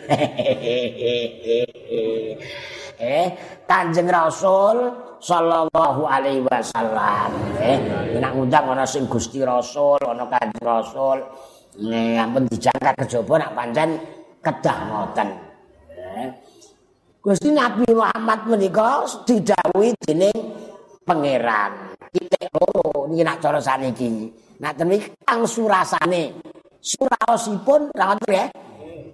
eh, 2.99 3.27
Kanjeng 3.63 4.11
Rasul 4.11 4.91
sallallahu 5.23 6.03
alaihi 6.03 6.43
wasallam. 6.43 7.31
Eh, 7.63 7.79
nek 8.19 8.31
ngundang 8.35 8.75
ana 8.75 8.83
sing 8.83 9.07
Gusti 9.07 9.39
Rasul, 9.39 10.03
ana 10.03 10.27
Kanjeng 10.27 10.67
Rasul. 10.67 11.23
Nek 11.87 12.19
ampun 12.19 12.43
dijangka 12.51 12.91
kejaba 12.99 13.39
nak 13.39 13.55
pancen 13.55 13.95
kedah 14.43 14.77
ngoten. 14.91 15.29
Eh, 15.95 16.27
Gusti 17.23 17.55
Nabi 17.55 17.87
Muhammad 17.95 18.43
menika 18.51 19.07
didhawuhi 19.23 19.95
dening 20.03 20.43
pangeran. 21.07 21.95
Kita 22.11 22.51
loro 22.51 23.07
niki 23.07 23.23
nak 23.23 23.39
cara 23.39 23.63
saniki. 23.63 24.43
Nak 24.59 24.73
tenan 24.79 25.03
kang 25.27 25.43
surasane. 25.43 26.31
Suraosipun 26.79 27.91
ngoten 27.91 28.29
ya. 28.29 28.45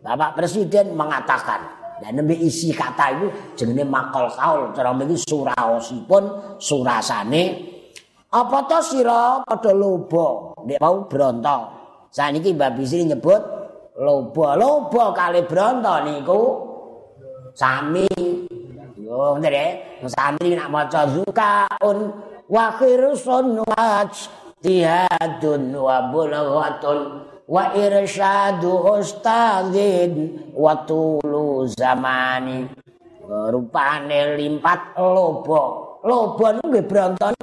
Bapak 0.01 0.33
Presiden 0.33 0.97
mengatakan 0.97 1.61
dan 2.01 2.17
nembe 2.17 2.33
isi 2.33 2.73
kata 2.73 3.13
itu 3.13 3.27
jenenge 3.53 3.85
makal 3.85 4.25
kaul 4.33 4.73
cara 4.73 4.89
mriki 4.89 5.21
suraosipun 5.21 6.57
surasane. 6.57 7.69
Apa 8.33 8.65
to 8.65 8.79
sira 8.81 9.45
padha 9.45 9.71
loba? 9.75 10.57
Nek 10.65 10.79
mau 10.81 11.05
bronto. 11.05 11.57
Saniki 12.11 12.57
Mbak 12.57 12.71
Bisri 12.79 13.05
nyebut 13.05 13.41
loba 14.01 14.57
loba 14.57 15.13
kali 15.13 15.45
bronto 15.45 15.93
niku. 16.01 16.41
Sami. 17.53 18.09
Yo 18.97 19.37
ya. 19.37 19.65
Sami 20.09 20.57
nak 20.57 20.69
maca 20.73 21.05
zukaun 21.05 21.97
wa 22.49 22.65
khirsun 22.75 23.61
waj 23.63 24.40
tihadun 24.61 25.73
wa 25.73 26.07
bulghatun 26.13 26.99
wa 27.49 27.73
irsyadu 27.75 29.01
ustadzin 29.01 30.13
wa 30.55 30.85
tulu 30.85 31.65
zamani. 31.73 32.69
Rupane 33.31 34.35
limpat 34.35 34.97
lobo 34.99 35.97
lobo 36.03 36.45
niku 36.51 36.67
nggih 36.67 36.83
bronton 36.83 37.33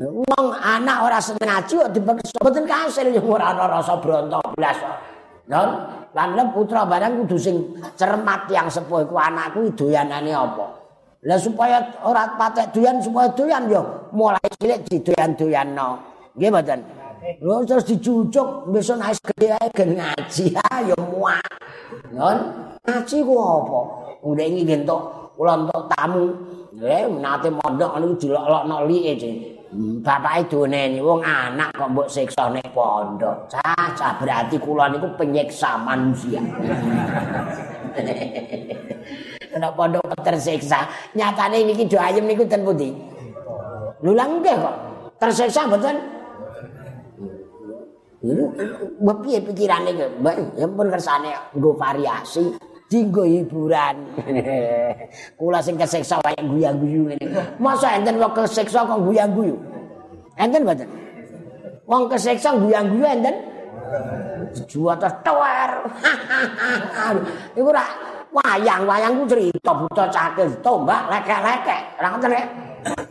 wong 0.00 0.46
anak 0.54 0.96
ora 1.04 1.18
seneng 1.20 1.44
ngaji 1.44 1.72
kok 1.76 1.92
dipeksa 1.92 2.38
mboten 2.40 2.64
kasil 2.64 3.06
ora 3.20 3.52
ana 3.52 3.68
rasa 3.68 4.00
bronto 4.00 4.40
blas. 4.56 4.78
Non 5.48 5.68
lan 6.16 6.48
putra 6.56 6.88
barang 6.88 7.24
kudu 7.24 7.36
sing 7.36 7.56
cermat 8.00 8.48
yang 8.48 8.72
sepuh 8.72 9.04
iku 9.04 9.20
anakku 9.20 9.68
doyanane 9.76 10.32
apa 10.32 10.77
lah 11.26 11.34
supaya 11.34 11.82
ora 12.06 12.38
patek 12.38 12.70
doyan 12.70 13.02
supaya 13.02 13.26
doyan 13.34 13.66
yo 13.66 13.82
mulai 14.14 14.38
cilik 14.62 14.86
didoyan-doyanno. 14.86 15.98
Nggih 16.38 16.50
mboten? 16.54 16.80
Lho 17.42 17.66
terus 17.66 17.90
dicucuk 17.90 18.70
besok 18.70 19.02
naik 19.02 19.18
gede 19.34 19.58
ae 19.58 19.68
ngaji. 19.74 20.44
Ayo 20.78 20.94
muak. 21.10 21.42
Non 22.14 22.38
ngaji 22.86 23.16
ku 23.26 23.34
apa? 23.34 23.80
Udah 24.22 24.46
ingin 24.46 24.86
entuk 24.86 25.34
kula 25.34 25.58
entuk 25.58 25.90
tamu. 25.90 26.38
Nggih 26.78 27.10
nate 27.18 27.50
mondok 27.50 27.98
niku 27.98 28.14
dilok-lokno 28.22 28.86
like 28.86 29.58
bapak 30.00 30.48
itu 30.48 30.64
neni 30.64 30.96
wong 30.96 31.20
anak 31.20 31.68
kok 31.76 31.92
mbok 31.92 32.08
siksa 32.08 32.48
nek 32.48 32.72
pondok 32.72 33.52
cah 33.52 34.16
berarti 34.16 34.56
kula 34.56 34.88
niku 34.88 35.12
penyiksa 35.12 35.76
manusia 35.76 36.40
nek 39.56 39.72
pondok 39.72 40.04
tersiksa 40.20 40.84
nyatane 41.16 41.64
niki 41.64 41.88
do 41.88 41.96
ayem 41.96 42.28
niku 42.28 42.44
ten 42.44 42.60
pundi 42.66 42.92
lho 44.04 44.12
lha 44.12 44.24
kok 44.44 44.76
tersiksa 45.16 45.64
mboten 45.64 46.18
Mbak 48.98 49.18
piye 49.22 49.38
pikirane 49.38 49.94
ke? 49.94 50.06
Mbak, 50.18 50.34
ya 50.58 50.66
pun 50.66 50.90
kersane 50.90 51.30
nggo 51.54 51.70
variasi, 51.78 52.50
dinggo 52.90 53.22
hiburan. 53.22 54.10
Kula 55.38 55.62
sing 55.62 55.78
kesiksa 55.78 56.18
wae 56.26 56.34
guyu-guyu 56.42 57.14
ngene. 57.14 57.26
Masa 57.62 57.94
enten 57.94 58.18
wong 58.18 58.34
kesiksa 58.34 58.82
kok 58.82 58.98
guyu-guyu? 59.06 59.54
Enten 60.34 60.66
mboten? 60.66 60.90
Wong 61.86 62.10
kesiksa 62.10 62.58
guyu-guyu 62.58 63.06
enten? 63.06 63.36
Juwa 64.66 64.98
terus 64.98 65.14
tower. 65.22 65.70
Iku 67.58 67.70
ora 67.70 67.86
wayang, 68.32 68.82
wayang 68.84 69.12
ku 69.20 69.24
cerita 69.28 69.70
buta 69.72 70.04
cakil, 70.08 70.48
tombak 70.60 71.08
lekek-lekek. 71.08 71.80
Ora 72.00 72.08
ngoten 72.14 72.30
ya? 72.32 72.44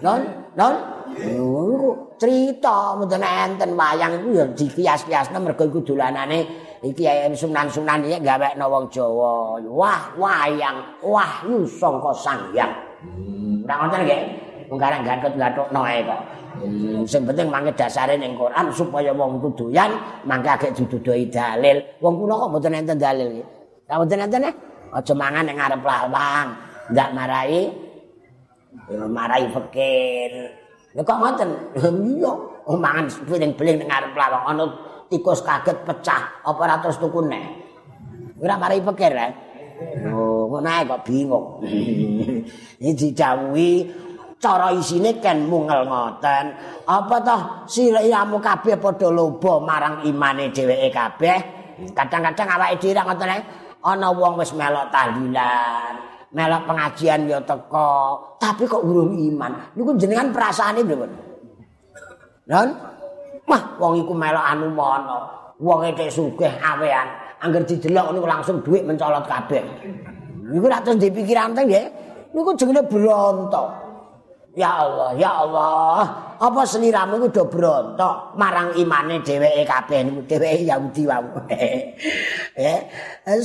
Non, 0.02 0.22
non. 0.56 0.76
Iku 1.18 2.14
cerita 2.22 2.94
mboten 2.94 3.24
enten 3.26 3.74
wayang 3.74 4.22
iku 4.22 4.30
ya 4.38 4.46
dikias-kiasno 4.54 5.42
mergo 5.42 5.66
iku 5.66 5.82
dolanane 5.82 6.46
iki 6.86 7.10
ayam 7.10 7.34
sunan-sunan 7.34 8.06
iki 8.06 8.22
gawekno 8.22 8.66
wong 8.70 8.86
Jawa. 8.94 9.58
Wah, 9.66 10.14
wayang, 10.20 10.78
wahyu 11.02 11.66
sangka 11.66 12.12
sangyang. 12.14 12.74
Ora 13.66 13.74
ngoten 13.86 14.02
nggih. 14.06 14.22
Wong 14.68 14.78
karang 14.78 15.02
gatut-gatutno 15.02 15.82
ae 15.88 16.04
kok. 16.04 16.22
Hmm, 16.58 17.06
sing 17.06 17.22
penting 17.22 17.54
mangke 17.54 17.70
dasare 17.78 18.18
ning 18.18 18.34
Quran 18.34 18.66
supaya 18.74 19.14
wong 19.14 19.38
ku 19.38 19.54
doyan, 19.54 19.94
mangke 20.26 20.50
agek 20.50 20.74
didudoi 20.74 21.30
dalil. 21.30 21.78
Wong 22.02 22.14
kula 22.20 22.34
kok 22.36 22.50
mboten 22.52 22.74
enten 22.76 22.98
dalil. 22.98 23.42
Lah 23.88 23.96
mboten 24.02 24.26
enten 24.28 24.42
ya? 24.50 24.52
Aja 24.94 25.14
mangan 25.16 25.44
ning 25.48 25.58
ngarep 25.58 25.82
lawang. 25.84 26.48
Enggak 26.92 27.10
marahi 27.12 27.62
marahi 29.08 29.48
fakir. 29.52 30.32
Lha 30.96 31.02
kok 31.04 31.20
ngoten? 31.20 31.50
Iya, 31.76 32.32
mangan 32.76 33.06
piring-piring 33.28 33.76
ning 33.84 33.88
ngarep 33.88 34.14
lawang 34.16 34.44
ana 34.48 34.66
tikus 35.08 35.44
kaget 35.44 35.88
pecah 35.88 36.44
apa 36.44 36.60
ora 36.60 36.76
terus 36.84 37.00
tuku 37.00 37.24
neh 37.24 37.48
ora 38.44 38.60
mari 38.60 38.84
pikir 38.84 39.12
ya 39.16 39.28
oh 40.12 40.52
ngono 40.52 40.68
kok 40.68 41.02
bingung. 41.06 41.46
Iki 42.82 42.92
didhawuhi 42.94 43.72
cara 44.38 44.74
isine 44.74 45.18
ken 45.22 45.46
mungel 45.46 45.86
ngoten. 45.86 46.46
Apa 46.86 47.16
toh 47.22 47.42
siramu 47.70 48.38
kabeh 48.42 48.78
padha 48.78 49.10
loba 49.10 49.62
marang 49.62 49.96
imane 50.06 50.50
dheweke 50.54 50.90
kabeh? 50.90 51.38
Kadang-kadang 51.94 52.48
awake 52.58 52.76
dhewe 52.82 52.98
ngoten 52.98 53.30
ana 53.88 54.12
wong 54.12 54.36
wis 54.44 54.52
melok 54.52 54.92
tahlilan 54.92 55.94
melok 56.36 56.62
pengajian 56.68 57.24
ya 57.32 57.40
teko 57.40 58.20
tapi 58.36 58.68
kok 58.68 58.84
urung 58.84 59.16
iman 59.16 59.56
niku 59.80 59.96
jenengan 59.96 60.36
perasaane 60.36 60.84
pripun 60.84 61.12
non 62.52 62.98
Wah, 63.48 63.64
wong 63.80 64.04
iku 64.04 64.12
melok 64.12 64.44
anu 64.44 64.68
mono. 64.76 65.20
Wong 65.64 65.88
ete 65.88 66.12
sugih 66.12 66.52
awean. 66.60 67.08
Angger 67.40 67.64
didelok 67.64 68.12
niku 68.12 68.28
langsung 68.28 68.60
dhuwit 68.60 68.84
mencolot 68.84 69.24
kabeh. 69.24 69.64
Niku 70.52 70.68
ra 70.68 70.84
terus 70.84 71.00
dipikiran 71.00 71.56
teng 71.56 71.72
nggih. 71.72 71.88
Niku 72.36 72.52
jenenge 72.60 72.84
bronto. 72.92 73.87
Ya 74.58 74.74
Allah, 74.74 75.14
ya 75.14 75.46
Allah. 75.46 76.02
Apa 76.42 76.66
seliramu 76.66 77.22
iku 77.22 77.30
do 77.30 77.44
brontok 77.46 78.34
marang 78.42 78.74
imane 78.74 79.22
dheweke 79.22 79.62
kabeh 79.70 80.02
niku 80.02 80.26
dheweke 80.26 80.66
Yahudi 80.66 81.04
wae. 81.06 81.70
Eh, 82.58 82.82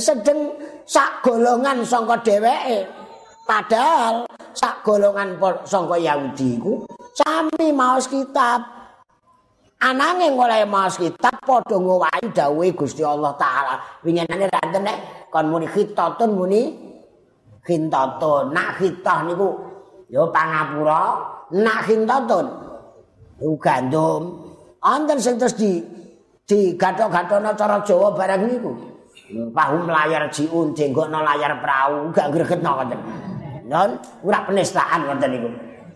sedeng 0.01 0.57
sak 0.89 1.21
golongan 1.21 1.85
sangka 1.85 2.17
dheweke. 2.25 2.89
Padahal 3.45 4.25
sak 4.57 4.81
golongan 4.81 5.37
sangka 5.69 6.01
Yahudi 6.01 6.57
iku 6.57 6.81
sami 7.13 7.69
maos 7.69 8.09
kitab. 8.09 8.65
Ananging 9.85 10.33
oleh 10.33 10.65
maos 10.65 10.97
kitab 10.97 11.37
padha 11.45 11.77
ngowahi 11.77 12.33
dawuhe 12.33 12.73
Gusti 12.73 13.05
Allah 13.05 13.37
taala. 13.37 13.77
Winginane 14.01 14.49
ranten 14.49 14.81
nek 14.81 15.29
kon 15.29 15.45
muni 15.45 15.69
khitatun 15.69 16.33
muni 16.33 16.73
khitatun. 17.61 18.49
Nak 18.49 18.81
khitah 18.81 19.29
niku 19.29 19.72
ya 20.11 20.23
pangapura 20.31 21.01
nak 21.53 21.85
hintatun 21.85 22.63
gandum. 23.59 24.39
Anten 24.83 25.19
sing 25.19 25.39
terus 25.39 25.55
di 25.55 25.79
di 26.43 26.75
gathok-gathono 26.75 27.55
cara 27.55 27.79
Jawa 27.83 28.11
barang 28.15 28.41
niku. 28.47 28.71
Pahu 29.55 29.87
layar 29.87 30.27
jiun 30.29 30.75
jenggokno 30.75 31.23
layar 31.23 31.57
perahu 31.63 32.11
gak 32.11 32.29
gregetno 32.35 32.69
ngoten 32.75 32.99
non 33.71 33.95
ora 34.21 34.39
penistaan 34.43 35.07
ngoten 35.07 35.29
niku. 35.31 35.49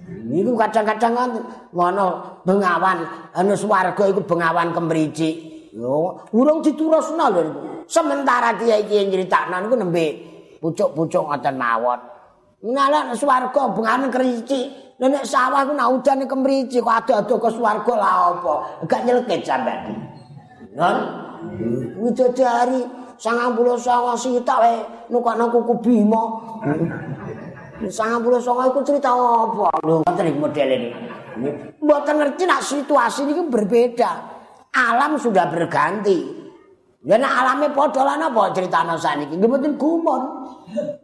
Niku 0.08 0.52
kadang-kadang 0.56 1.14
ngoten 1.14 1.44
ngono 1.76 2.06
bengawan 2.48 3.04
anu 3.36 3.54
swarga 3.54 4.04
iku 4.08 4.24
bengawan 4.24 4.72
kemricik. 4.72 5.36
Yo 5.76 6.24
urung 6.32 6.64
diturusno 6.64 7.26
lho 7.28 7.42
sementara 7.86 8.56
kiai-kiai 8.56 9.12
nyritakno 9.12 9.68
niku 9.68 9.76
nembe 9.76 10.06
pucuk-pucuk 10.64 11.28
ngoten 11.28 11.56
mawon 11.60 12.00
Ngalak 12.58 13.14
swarga 13.14 13.70
benganan 13.70 14.10
kerici. 14.10 14.74
Nek 14.98 15.30
sawah 15.30 15.62
ku 15.62 15.78
nak 15.78 15.94
udane 15.94 16.26
kemrici 16.26 16.82
kok 16.82 17.06
ado-ado 17.06 17.38
ke 17.38 17.50
swarga 17.54 17.94
la 17.94 18.10
apa? 18.34 18.54
Gak 18.90 19.06
nyelket 19.06 19.46
sampean. 19.46 19.94
Ngon? 20.74 20.98
Widodari 22.02 22.82
99 23.22 24.18
sita 24.18 24.58
wae 24.58 24.82
nukakno 25.14 25.54
kuku 25.54 25.74
Bima. 25.86 26.24
99 27.78 27.94
iku 28.74 28.80
cerita 28.82 29.14
apa? 29.14 29.70
Lho 29.86 30.02
ngoten 30.02 30.26
iki 30.26 30.40
model 30.42 30.70
ini. 30.74 30.90
Mboten 31.78 32.16
ngerti 32.18 32.44
nak 32.50 32.66
situasi 32.66 33.30
ini 33.30 33.46
berbeda. 33.46 34.12
Alam 34.74 35.22
sudah 35.22 35.46
berganti. 35.46 36.47
Ya 37.06 37.14
nek 37.14 37.30
alame 37.30 37.70
padha 37.78 38.02
lan 38.02 38.26
apa 38.26 38.58
critane 38.58 38.98
saniki? 38.98 39.38
Nggih 39.38 39.46
mboten 39.46 39.74
gumun. 39.78 40.22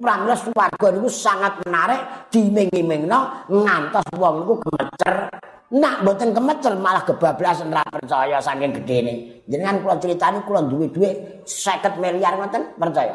Pramila 0.01 0.33
swarga 0.33 0.87
niku 0.89 1.05
sangat 1.05 1.61
menarik 1.61 2.01
diming-imingno 2.33 3.45
ngantos 3.45 4.07
wong 4.17 4.41
niku 4.41 4.53
gemecer. 4.65 5.29
Nak 5.69 6.01
mboten 6.01 6.33
gemecer 6.33 6.73
malah 6.81 7.05
kebablasan 7.05 7.69
ra 7.69 7.85
percaya 7.85 8.41
saking 8.41 8.73
gedene. 8.81 9.45
Jenengan 9.45 9.85
kula 9.85 9.95
critani 10.01 10.41
kula 10.41 10.65
duwe 10.65 10.89
dhuwit 10.89 11.45
50 11.45 12.01
miliar 12.01 12.41
ngoten 12.41 12.73
percaya. 12.73 13.13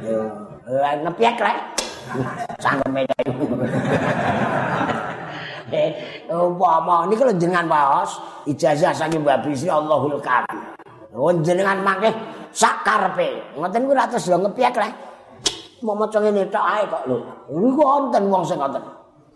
Yo, 0.00 0.32
lah 0.64 0.96
nepiak 1.04 1.36
rek. 1.36 1.58
Sangkem 2.56 2.88
meja 2.88 3.16
iku. 3.20 3.44
Eh, 5.66 5.90
niki 7.10 7.22
lho 7.26 7.34
jenengan 7.36 7.66
waos 7.66 8.22
ijazah 8.46 8.94
saking 8.94 9.26
Mbah 9.26 9.42
Bisi 9.42 9.66
Allahul 9.66 10.22
Karim. 10.22 10.75
Oh 11.16 11.32
jenengan 11.40 11.80
mangke 11.80 12.12
sak 12.52 12.84
karepe. 12.84 13.56
Ngoten 13.56 13.88
kuwi 13.88 13.96
ratus 13.96 14.28
lho 14.28 14.36
ngepiak 14.44 14.76
le. 14.76 14.88
Mau 15.80 15.96
maca 15.96 16.18
ngene 16.20 16.48
tok 16.52 16.64
ae 16.64 16.82
kok 16.84 17.02
lho. 17.08 17.16
Niku 17.56 17.80
wonten 17.80 18.28
wong 18.28 18.44
sing 18.44 18.60
ngoten. 18.60 18.84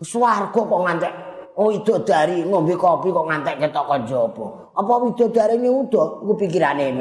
Swarga 0.04 0.60
kok 0.60 0.82
ngantek 0.84 1.12
Oh 1.60 1.68
itu 1.68 1.92
dari 2.06 2.46
ngombe 2.46 2.72
kopi 2.78 3.12
kok 3.12 3.26
ngantek 3.26 3.58
ketok 3.60 3.84
kok 3.84 4.00
jopo. 4.06 4.44
Apa 4.72 4.92
widodari 5.02 5.58
ini 5.58 5.68
udah? 5.68 6.24
Gue 6.24 6.36
pikirane 6.38 6.94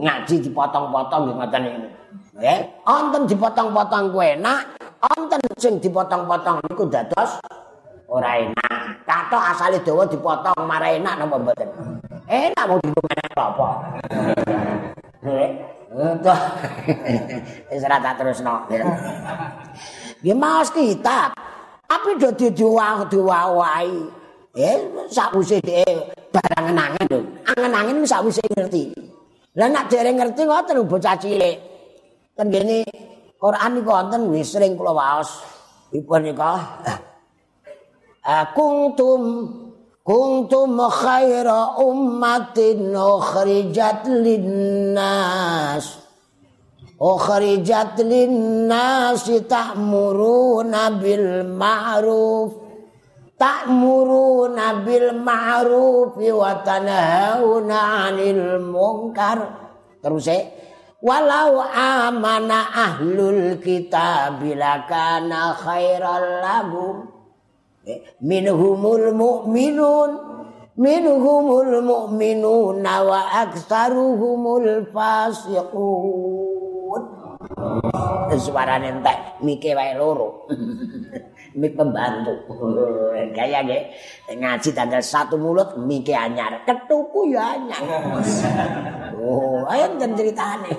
ngaji 0.00 0.34
dipotong-potong 0.48 1.34
gitu 1.34 1.58
ini. 1.60 1.88
Eh, 2.40 2.60
onten 2.88 3.28
dipotong-potong 3.30 4.10
kue 4.10 4.34
nak, 4.40 4.74
onten 5.02 5.40
sing 5.60 5.76
dipotong-potong 5.76 6.62
niku 6.66 6.88
dados 6.88 7.36
ora 8.08 8.38
enak. 8.38 9.04
Kato 9.04 9.38
asale 9.38 9.84
dawa 9.84 10.08
dipotong 10.08 10.64
marah 10.64 10.94
enak 10.94 11.14
napa 11.20 11.36
mboten? 11.36 11.68
Enak 12.24 12.64
mau 12.64 12.80
dilumenek 12.80 13.36
apa? 13.36 13.68
Eh, 15.24 16.12
tuh. 16.24 16.40
Wis 17.68 17.84
ora 17.84 18.00
tak 18.00 18.14
terusno. 18.16 18.64
Ya 20.24 20.34
mas 20.34 20.72
kita. 20.72 21.36
Tapi 21.84 22.10
do 22.16 22.32
diwawahi. 22.32 24.24
Eh, 24.54 24.78
sakwise 25.10 25.58
dhek 25.60 26.14
barang 26.30 26.66
angen 26.72 27.04
lho. 27.10 27.20
Angen-angen 27.44 28.06
sakwise 28.06 28.40
ngerti. 28.54 28.94
Lah 29.58 29.68
nek 29.68 29.90
dereng 29.90 30.16
ngerti 30.16 30.46
ngoten 30.48 30.86
bocah 30.86 31.18
cilik. 31.18 31.58
Ten 32.34 32.48
kene 32.50 32.86
Quran 33.38 33.78
iki 33.78 33.86
wonten 33.86 34.22
wis 34.32 34.54
sering 34.54 34.78
kula 34.78 34.96
waos. 34.96 35.42
Ipun 35.92 36.24
nika. 36.24 36.54
kuntum 38.56 39.20
kuntum 40.04 40.76
khaira 40.92 41.80
ummatin 41.80 42.92
ukhrijat 42.92 44.04
linnas 44.04 45.96
ukhrijat 47.00 47.96
linnas 48.04 49.24
ta'muruna 49.48 51.00
bil 51.00 51.48
ma'ruf 51.48 52.52
ta'muruna 53.40 54.84
bil 54.84 55.08
ma'ruf 55.24 56.20
wa 56.20 56.52
tanhauna 56.60 57.80
'anil 58.04 58.60
munkar 58.60 59.40
terus 60.04 60.28
eh 60.28 60.52
walau 61.00 61.64
amana 61.64 62.68
ahlul 62.76 63.56
kitab 63.56 64.36
lakana 64.44 65.56
khairal 65.56 66.44
lahum 66.44 67.13
minhumul 68.20 69.12
mu'minun. 69.12 70.10
Minhumul 70.74 71.82
mu'minun. 71.82 72.82
Wa 72.82 73.20
aktsaruhumul 73.46 74.90
fasiqun. 74.90 77.02
Suarane 78.34 78.90
entek 78.90 79.38
mike 79.44 79.76
wae 79.76 79.94
loro 79.94 80.48
mik 81.54 81.78
pembantu. 81.78 82.34
Kaya 83.34 83.62
nggih 83.64 83.82
ngaji 84.38 84.70
tanggal 84.74 85.00
satu 85.00 85.38
mulut 85.38 85.78
mike 85.78 86.14
anyar. 86.14 86.62
Ketuku 86.66 87.34
ya 87.34 87.54
anyar. 87.56 87.82
Oh 89.18 89.64
ayo 89.70 89.94
den 89.96 90.12
ceritane. 90.18 90.70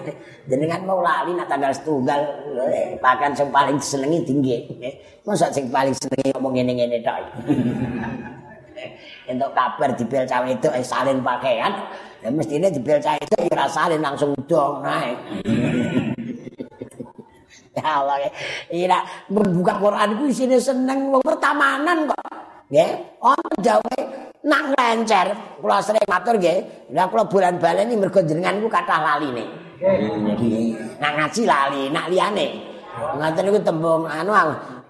Jenengan 0.46 0.84
mau 0.86 1.00
lali 1.02 1.34
nak 1.34 1.48
tanggal 1.50 1.72
setunggal 1.72 2.20
pakan 3.00 3.32
sing 3.34 3.50
paling 3.50 3.78
senengi 3.82 4.20
tinggi 4.28 4.56
masa 5.26 5.50
sing 5.50 5.72
paling 5.72 5.96
senengi 5.96 6.30
ngomong 6.36 6.54
ngene-ngene 6.54 7.00
tok. 7.02 7.18
Untuk 9.26 9.50
kabar 9.58 9.90
di 9.98 10.06
bel 10.06 10.28
cawe 10.30 10.46
itu 10.46 10.70
eh, 10.70 10.86
salin 10.86 11.18
pakaian 11.26 11.74
ya 12.22 12.30
mestinya 12.30 12.70
di 12.70 12.78
bel 12.78 13.02
cawe 13.02 13.18
itu 13.18 13.38
ya 13.50 13.66
salin 13.66 13.98
langsung 14.04 14.38
dong 14.46 14.86
naik 14.86 15.18
Ya 17.76 18.02
Allah. 18.02 18.32
Ira 18.72 19.00
membuka 19.28 19.76
Quran 19.78 20.16
ku 20.16 20.24
isine 20.32 20.58
seneng 20.58 21.12
wong 21.12 21.22
pertamanan 21.22 22.08
kok. 22.08 22.24
Nggih, 22.72 22.92
ana 23.22 23.56
jawe 23.62 23.98
nang 24.48 24.72
lencer. 24.74 25.28
Kula 25.60 25.78
sering 25.84 26.08
matur 26.08 26.40
nggih. 26.40 26.90
Lah 26.96 27.06
kula 27.12 27.28
bulan-balen 27.28 27.92
iki 27.92 28.00
mergo 28.00 28.20
jenengan 28.24 28.64
ku 28.64 28.68
kathah 28.72 29.00
laline. 29.04 29.46
Nggih. 29.78 31.00
Nang 31.04 31.14
ngaji 31.20 31.42
lali, 31.44 31.84
nak 31.92 32.08
liyane. 32.08 32.48
Ngoten 32.96 33.44
niku 33.44 33.60
tembung 33.60 34.08
anu 34.08 34.32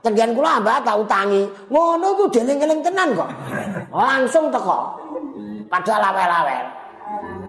Tenggen 0.05 0.37
kula 0.37 0.61
mbak 0.61 0.85
tak 0.85 1.01
utangi. 1.01 1.49
Ngono 1.73 2.13
ku 2.13 2.29
deling-eling 2.29 2.85
tenan 2.85 3.17
kok. 3.17 3.29
Langsung 3.89 4.53
teko. 4.53 5.01
Padahal 5.65 6.13
awel-awel. 6.13 6.65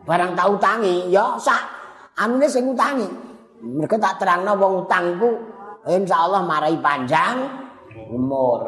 Barang 0.09 0.33
tak 0.33 0.49
utangi, 0.49 1.13
ya 1.13 1.37
sak 1.37 1.61
anune 2.17 2.49
sing 2.49 2.65
utangi. 2.73 3.05
Mereka 3.65 3.97
tak 3.97 4.21
terangno 4.21 4.53
wong 4.57 4.85
utangku 4.85 5.31
insyaallah 5.87 6.43
marai 6.45 6.77
panjang 6.83 7.49
umur. 8.11 8.61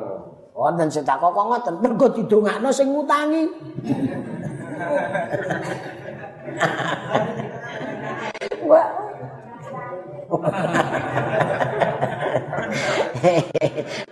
Wonten 0.59 0.91
sing 0.91 1.07
kok 1.07 1.31
ngoten, 1.31 1.79
mergo 1.79 2.11
didongakno 2.11 2.75
sing 2.75 2.91
ngutangi. 2.91 3.47
Wah. 8.69 8.89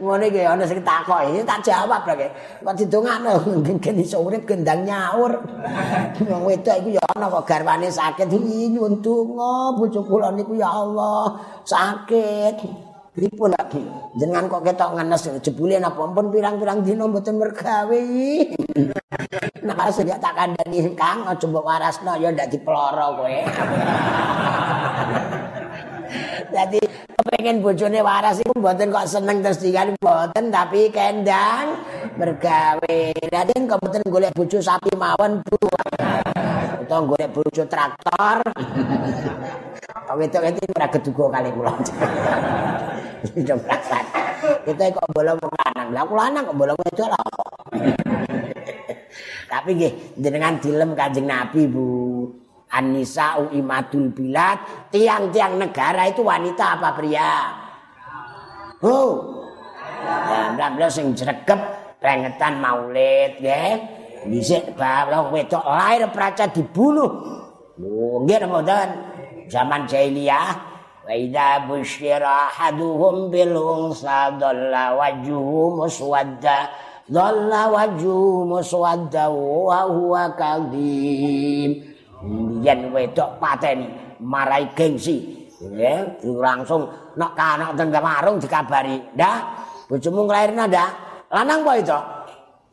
Ngono 0.03 0.25
iki 0.27 0.41
ana 0.43 0.65
sing 0.67 0.81
takoki, 0.83 1.43
tak 1.47 1.63
jawab 1.65 2.03
lho. 2.07 2.27
Kok 2.63 2.75
didongakno 2.77 3.33
ngene 3.65 4.03
iso 4.03 4.23
urip 4.23 4.45
gendang 4.45 4.85
nyaur. 4.87 5.33
Wong 6.31 6.43
wedok 6.47 6.77
iku 6.83 6.89
ya 6.99 7.03
ana 7.15 7.27
kok 7.31 7.47
garwane 7.47 7.89
sakit 7.89 8.29
nyuwun 8.31 9.01
donga 9.01 9.77
bojo 9.77 10.01
kula 10.05 10.31
niku 10.35 10.59
ya 10.59 10.69
Allah 10.71 11.41
sakit. 11.65 12.57
Pripun 13.17 13.49
lagi 13.49 13.81
jenengan 14.21 14.45
kok 14.45 14.61
ketok 14.61 14.93
ngenes 14.93 15.41
jebule 15.41 15.81
napa 15.81 16.05
pun 16.05 16.29
pirang-pirang 16.29 16.85
dina 16.85 17.09
mboten 17.09 17.41
mergawe. 17.41 18.05
Nek 19.65 19.73
pas 19.73 19.97
ya 20.05 20.21
tak 20.21 20.37
kandhani 20.37 20.93
Kang 20.93 21.25
aja 21.25 21.47
mbok 21.49 21.65
warasno 21.65 22.13
ya 22.21 22.29
ndak 22.29 22.53
diploro 22.53 23.25
kowe. 23.25 23.37
Jadi 26.57 26.81
kepengen 27.13 27.61
bojone 27.61 28.01
waras 28.01 28.41
iku 28.41 28.57
mboten 28.57 28.89
kok 28.89 29.05
seneng 29.05 29.45
terus 29.45 29.61
dikan 29.61 29.93
mboten 30.01 30.49
tapi 30.49 30.89
kendang 30.89 31.85
mergawe. 32.17 33.01
Raden 33.29 33.69
kok 33.69 33.77
mboten 33.85 34.01
golek 34.09 34.33
bojo 34.33 34.57
sapi 34.65 34.97
mawon 34.97 35.45
Bu. 35.45 35.61
Utawa 36.81 37.01
golek 37.05 37.29
bojo 37.37 37.63
traktor. 37.69 38.41
Wedok 40.17 40.49
itu 40.49 40.65
ora 40.73 40.89
keduga 40.89 41.25
kali 41.29 41.53
kula. 41.53 41.77
Berasal. 43.37 44.05
Kita 44.65 44.97
kok 44.97 45.09
bolong 45.13 45.37
lanang. 45.37 45.89
Lah 45.93 46.09
lanang 46.09 46.49
kok 46.49 46.57
bolong 46.57 46.79
wedok 46.89 47.09
lah. 47.13 47.21
Tapi 49.53 49.71
nggih 49.77 49.93
jenengan 50.17 50.57
dilem 50.57 50.97
Kanjeng 50.97 51.29
Nabi 51.29 51.69
Bu. 51.69 52.33
Anisa 52.67 53.39
imadul 53.55 54.11
bilad, 54.11 54.91
tiang-tiang 54.91 55.55
negara 55.57 56.11
itu 56.11 56.21
wanita 56.21 56.77
apa 56.77 56.91
pria? 56.99 57.33
Oh. 58.83 59.43
Ya, 60.59 60.71
bla 60.75 60.87
sing 60.91 61.15
jregep 61.15 61.61
pengetan 62.03 62.59
maulid 62.59 63.39
nggih. 63.39 63.75
Dhisik 64.27 64.75
bae 64.75 65.07
wedok 65.31 65.63
lahir 65.63 66.11
praca 66.11 66.51
dibunuh. 66.51 67.11
Oh, 67.79 68.23
nggih 68.27 68.45
mboten. 68.45 69.17
zaman 69.47 69.87
jahiliyah 69.87 70.59
wa 71.07 71.13
idza 71.15 71.63
busyira 71.71 72.51
haduhum 72.51 73.31
bil 73.31 73.55
unsa 73.55 74.35
dalla 74.35 74.99
wajhu 74.99 75.79
muswadda 75.79 76.67
dalla 77.07 77.71
wajhu 77.71 78.43
muswadda 78.51 79.31
wa 82.21 82.29
huwa 82.29 82.57
kadhim 82.57 82.65
yen 82.65 82.81
wedok 82.93 83.31
pateni 83.37 83.87
marai 84.21 84.65
gengsi 84.73 85.49
ya 85.77 86.05
langsung 86.23 86.89
nek 87.17 87.33
kanak 87.37 87.77
teng 87.77 87.89
warung 87.93 88.37
dikabari 88.41 88.97
ndak 89.17 89.39
bojomu 89.89 90.29
nglairna 90.29 90.65
ndak 90.69 90.91
lanang 91.33 91.61
apa 91.65 91.75
itu 91.81 92.01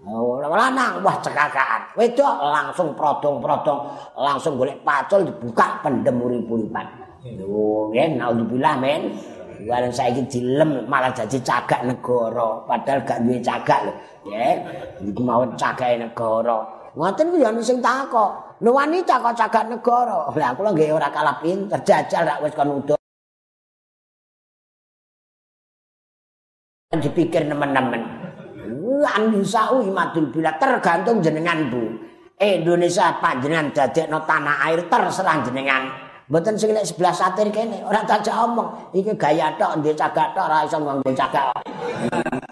Oh, 0.03 0.35
lanang 0.43 0.99
wah 0.99 1.15
cekakaan. 1.23 1.95
Wedok 1.95 2.35
langsung 2.51 2.91
prodong-prodong, 2.91 3.87
langsung 4.19 4.59
golek 4.59 4.83
pacul 4.83 5.23
dibuka 5.23 5.79
pendem 5.79 6.19
urip-uripan. 6.19 6.83
Oh, 7.47 7.87
ya 7.95 8.11
naudzubillah 8.11 8.75
men. 8.83 9.15
Walen 9.63 9.95
saiki 9.95 10.27
dilem 10.27 10.91
malah 10.91 11.07
jadi 11.15 11.39
cagak 11.39 11.87
negara, 11.87 12.67
padahal 12.67 12.99
gak 13.07 13.23
duwe 13.23 13.39
cagak 13.39 13.79
lho. 13.87 13.93
Ya, 14.27 14.59
iku 14.99 15.23
mau 15.23 15.47
cagake 15.55 16.03
negara. 16.03 16.82
Ngoten 16.93 17.33
ku 17.33 17.37
ya 17.41 17.49
ana 17.49 17.61
sing 17.61 17.81
takok. 17.81 18.61
Lho 18.61 18.69
wanita 18.69 19.17
kok 19.17 19.33
cagak 19.33 19.65
negara? 19.65 20.29
Lah 20.29 20.51
kula 20.53 20.69
nggih 20.71 20.93
ora 20.93 21.09
kalah 21.09 21.41
pinter, 21.41 21.81
jajal 21.81 22.23
rak 22.23 22.39
wis 22.45 22.53
kon 22.53 22.69
udo. 22.69 22.95
dipikir 26.93 27.49
nemen-nemen. 27.49 28.01
Andisau 29.03 29.81
imadul 29.81 30.29
bila 30.29 30.53
tergantung 30.61 31.19
jenengan 31.19 31.73
bu. 31.73 31.81
Indonesia 32.37 33.17
panjenengan 33.17 33.73
dadekno 33.73 34.21
tanah 34.29 34.69
air 34.69 34.85
terserah 34.85 35.41
jenengan. 35.41 35.89
Mboten 36.29 36.55
sing 36.55 36.71
nek 36.71 36.87
sebelah 36.87 37.11
satir 37.11 37.51
kene, 37.51 37.83
ora 37.83 38.05
tak 38.07 38.23
omong. 38.31 38.93
Iki 38.95 39.17
gaya 39.19 39.53
tok 39.59 39.81
ndek 39.81 39.97
cagak 39.97 40.37
tok 40.37 40.45
ora 40.47 40.63
iso 40.63 40.77
nganggo 40.79 41.11
cagak. 41.11 41.51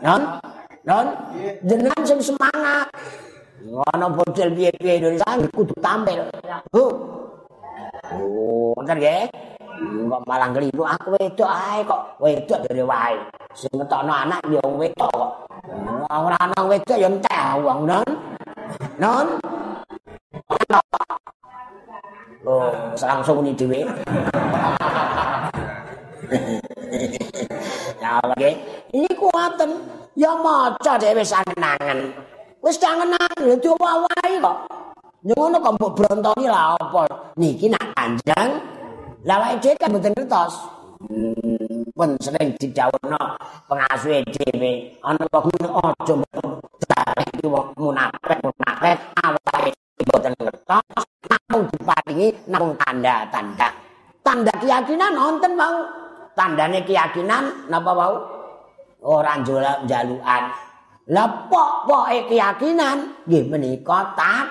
Non? 0.04 0.21
Non? 0.84 1.06
Jenengan 1.63 2.01
sing 2.04 2.19
semangat. 2.19 2.89
Ono 3.62 4.06
bocil 4.17 4.50
piye-piye 4.58 4.97
Indonesia 4.97 5.38
kudu 5.54 5.78
tampil. 5.78 6.26
Oh, 8.10 8.74
ntar 8.82 8.97
nggih. 8.97 9.30
Kok 9.82 10.21
malah 10.26 10.50
ngeliru 10.50 10.82
aku 10.82 11.13
wedok 11.13 11.50
ae 11.50 11.86
kok 11.86 12.02
wedok 12.17 12.60
dari 12.65 12.82
wae. 12.82 13.17
Sing 13.54 13.69
ngetokno 13.78 14.10
anak 14.10 14.41
ya 14.50 14.62
wedok 14.65 15.10
kok. 15.13 15.30
Ora 16.10 16.38
ana 16.41 16.60
wedok 16.65 16.97
ya 16.97 17.06
entek 17.06 17.62
wong 17.62 17.86
non. 17.86 18.10
Non. 18.97 19.28
Oh, 22.41 22.74
langsung 22.97 23.45
ni 23.45 23.54
dhewe. 23.54 23.86
Ya 28.02 28.17
lagi. 28.26 28.52
Ini 28.89 29.10
kuaten. 29.13 29.71
Ya 30.17 30.34
maca 30.34 30.97
dhewe 30.97 31.21
sanenangan. 31.21 32.10
Wis 32.62 32.78
kangenan 32.78 33.38
ya 33.41 33.56
diwawahi 33.58 34.38
kok. 34.38 34.58
Ngono 35.21 35.58
kok 35.62 35.74
mbok 35.78 35.91
brontoki 35.97 36.45
lah 36.45 36.78
apa? 36.78 37.34
Niki 37.38 37.69
nak 37.69 37.93
kanjang. 37.97 38.50
Lah 39.26 39.38
wae 39.41 39.58
dhewe 39.58 39.78
kan 39.78 39.89
mboten 39.93 40.13
ngertos. 40.13 40.54
Hmm, 41.02 41.82
pun 41.97 42.13
sering 42.21 42.54
didhawuhno 42.62 43.17
pengasuhe 43.65 44.21
dhewe 44.30 45.02
ana 45.02 45.26
kok 45.26 45.50
aja 45.82 46.13
iki 47.41 47.50
wong 47.50 47.74
munafik 47.74 48.38
munafik 48.45 48.97
awake 49.17 49.74
mboten 50.06 50.34
ngertos 50.38 50.86
namung 51.26 51.65
diparingi 51.74 52.30
namung 52.45 52.78
tanda-tanda 52.78 53.74
tanda 54.21 54.54
keyakinan 54.62 55.10
nonton 55.17 55.58
mau 55.58 55.89
tandane 56.38 56.86
keyakinan 56.86 57.65
napa 57.65 57.91
mau 57.97 58.13
ora 59.02 59.41
njolak 59.41 59.89
lepok-poke 61.12 62.32
keyakinan 62.32 63.28
nggih 63.28 63.43
menika 63.52 64.15
tak 64.15 64.47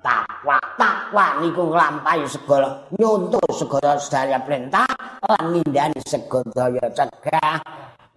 takwa 0.00 0.56
takwa 0.80 1.44
niku 1.44 1.68
nglampahi 1.68 2.24
segala 2.24 2.88
nyuntuh 2.96 3.44
segala 3.52 4.00
sedaya 4.00 4.40
perintah 4.40 4.88
lan 5.28 5.52
nindani 5.52 6.00
segala 6.00 6.88
cegah. 6.96 7.60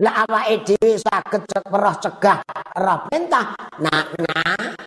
Lah 0.02 0.26
awake 0.26 0.63
dhewe 0.65 0.96
saged 0.98 1.43
cekrah 1.43 1.96
cegah 2.00 2.39
roh 2.80 3.00
perintah. 3.12 3.52
Nak 3.84 4.15
nak 4.15 4.80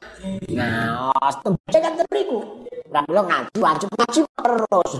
ngaos 0.48 1.36
tembe 1.44 1.78
kan 1.78 1.94
teriku 2.00 2.64
lan 2.88 3.04
lo 3.12 3.22
ngaji 3.28 3.60
wajib 3.60 3.92
ngaji 3.92 4.20
terus. 4.24 4.92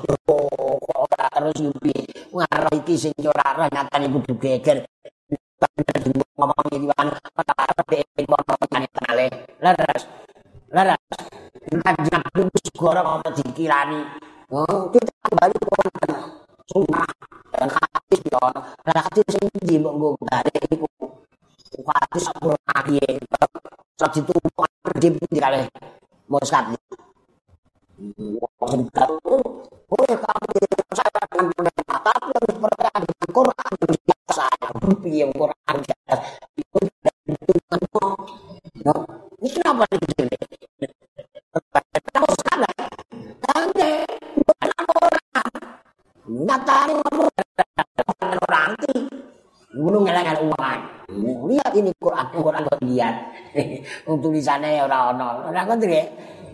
Ora 0.92 1.26
terus 1.32 1.56
yupi 1.64 1.96
ngarah 2.28 2.72
iki 2.76 2.94
sing 3.00 3.16
ora 3.24 3.56
roh 3.56 3.68
nyata 3.72 3.96
niku 4.04 4.20
geger 4.36 4.84
ngomong 6.36 6.68
iki 6.72 6.86
wan 6.92 7.08
ora 7.12 7.82
dhewe 7.88 8.20
ngomong 8.28 8.60
ngene 8.70 9.26
leres 9.64 10.02
leres 10.70 11.00
kanjeng 11.82 12.22
Nabi 12.22 12.58
segoro 12.62 13.00
apa 13.02 13.28
dikirani. 13.34 14.00
Oh, 14.50 14.86
kita 14.94 15.10
kembali 15.26 15.54
ke 15.58 16.06
sunnah 16.70 17.10
dan 17.54 17.68
hadis 17.70 18.20
yo. 18.30 18.38
Lah 18.86 19.02
hadis 19.02 19.26
sing 19.34 19.46
ndi 19.62 19.82
mbok 19.82 19.94
nggo 19.98 20.08
gare 20.26 20.58
iku. 20.70 20.86
Hadis 21.86 22.22
sepuro 22.26 22.54
kali 22.62 23.02
e. 23.02 23.18
Sak 23.96 24.12
ditumpuk 24.14 24.68
di 25.02 25.08
pundi 25.10 25.38
kali. 25.42 25.66
Muskat. 26.30 26.74
Wong 27.96 28.82
Boleh 29.86 30.18
kamu 30.18 30.58
saya 30.90 31.08
pendapat 31.14 31.75
tapi 32.06 32.30
harus 32.38 32.54
percaya 32.62 32.98
dengan 33.02 33.28
Quran 33.34 33.72
biasa. 33.82 34.46
Piye 35.02 35.24
Quran 35.34 35.76
biasa. 35.82 36.14
Itu 36.54 36.78
ini 39.42 39.48
kenapa 39.50 39.82
ini? 39.90 40.06
Nyatane 46.26 46.92
ngomong 46.94 47.28
orang 48.46 48.64
anti. 48.70 48.94
Ngono 49.76 49.98
ngelak 50.06 50.38
uang. 50.46 50.80
Lihat 51.50 51.72
ini 51.74 51.90
Quran, 51.98 52.26
Quran 52.30 52.66
kok 52.66 52.82
lihat. 52.86 53.14
Untuk 54.10 54.30
tulisannya 54.30 54.78
ora 54.82 55.10
ono. 55.10 55.50
Ora 55.50 55.66
ngerti 55.66 55.86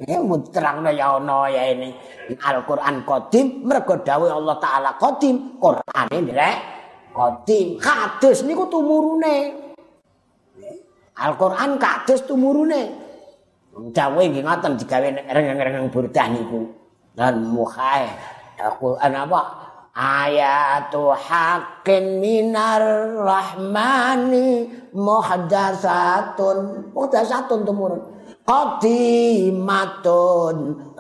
Ya 0.07 0.19
terangno 0.51 0.91
ya 0.91 1.17
ono 1.19 1.47
ya 1.47 1.71
ini. 1.71 1.95
Al-Qur'an 2.43 3.07
Qadim 3.07 3.67
mergo 3.67 3.99
dawuh 4.03 4.31
Allah 4.31 4.57
taala 4.59 4.91
Qadim, 4.99 5.59
Qur'ane 5.63 6.17
ndirek 6.23 6.57
Qadim. 7.15 7.79
Kados 7.79 8.43
niku 8.43 8.67
tumurune. 8.67 9.37
Al-Qur'an 11.19 11.79
kados 11.79 12.27
tumurune. 12.27 12.83
Dawuh 13.73 14.21
nggih 14.21 14.45
ngoten 14.45 14.77
digawe 14.77 15.07
rengeng-rengeng 15.31 15.89
burdah 15.89 16.27
niku. 16.29 16.67
Dan 17.13 17.47
muhae 17.53 18.09
Al-Qur'an 18.59 19.13
apa? 19.13 19.41
ayatu 19.93 21.13
haqqin 21.13 22.17
minar 22.17 22.81
rahmani 23.13 24.73
muhdatsatun 24.97 26.89
muhdatsatun 26.97 27.61
tumurun 27.69 28.01
qadimatun 28.47 29.77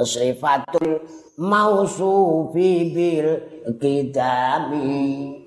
sifatul 0.02 1.02
mausufi 1.38 2.92
bil 2.94 3.28
kidami. 3.78 5.38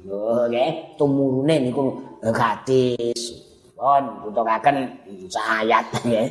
Nggih 0.00 0.96
tumurune 0.96 1.70
niku 1.70 2.00
hadis. 2.24 3.44
Pun 3.76 4.24
butuhaken 4.24 4.76
ayat 5.36 5.86
nggih. 6.04 6.28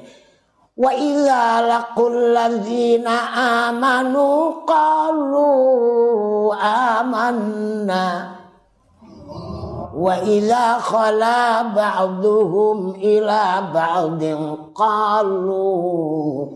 Wa 0.80 0.96
idza 0.96 1.60
laqul 1.68 2.32
ladzina 2.32 3.36
amanu 3.68 4.64
qalu 4.64 5.52
amanna 6.56 8.40
وإذا 9.96 10.74
خلا 10.74 11.62
بعضهم 11.62 12.90
إلى 12.90 13.44
بعض 13.74 14.24
قالوا 14.76 16.48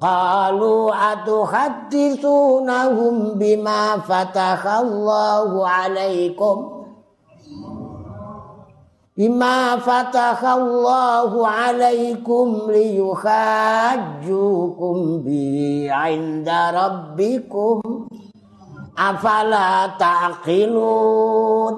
قالوا 0.00 1.12
أتحدثونهم 1.12 2.54
بما 3.34 3.98
فتح 3.98 4.66
الله 4.66 5.68
عليكم؟ 5.68 6.82
بما 9.16 9.76
فتح 9.76 10.44
الله 10.44 11.48
عليكم 11.48 12.58
ليحاجوكم 12.68 14.12
به 15.18 15.86
عند 15.90 16.48
ربكم 16.74 17.80
afala 19.02 19.90
taqilun. 19.98 21.74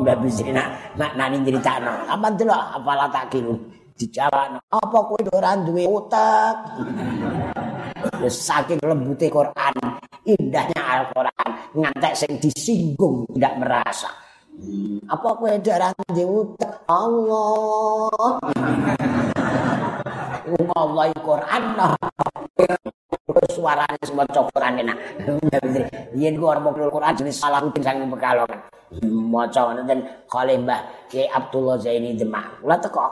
Mbak 0.00 0.16
bisina 0.24 0.64
nak 0.98 1.12
nani 1.14 1.38
critakno 1.46 1.92
apa 2.10 2.26
delok 2.34 2.62
afala 2.82 3.06
taqilun. 3.12 3.58
Dijawab 3.94 4.56
apa 4.64 4.98
kowe 5.04 5.20
ora 5.36 5.60
duwe 5.60 5.84
utek 5.84 6.56
wis 8.24 8.36
saking 8.42 8.80
lembute 8.80 9.28
Quran. 9.28 9.74
Indahnya 10.24 10.80
Al-Quran. 10.80 11.48
Ngantek 11.76 12.14
sing 12.16 12.32
disinggung 12.40 13.28
tidak 13.36 13.54
merasa. 13.60 14.10
Apa 15.04 15.36
kowe 15.36 15.52
darah 15.60 15.92
di 16.16 16.24
utek 16.24 16.88
Allah? 16.88 18.40
Allah 20.50 21.12
Quran 21.20 21.62
suaranya 23.52 24.04
semua 24.04 24.26
cokoran 24.26 24.80
enak. 24.80 24.98
Yen 26.20 26.34
gua 26.38 26.58
mau 26.58 26.74
Quran 26.74 27.14
jenis 27.14 27.38
salah 27.38 27.62
rutin 27.62 27.82
sang 27.82 28.02
pekalongan. 28.10 28.60
Maca 29.06 29.70
nonton 29.70 30.02
kali 30.26 30.58
Mbah 30.58 31.06
Ki 31.06 31.30
Abdullah 31.30 31.78
Zaini 31.78 32.18
Demak. 32.18 32.58
Kula 32.58 32.76
teko. 32.82 33.06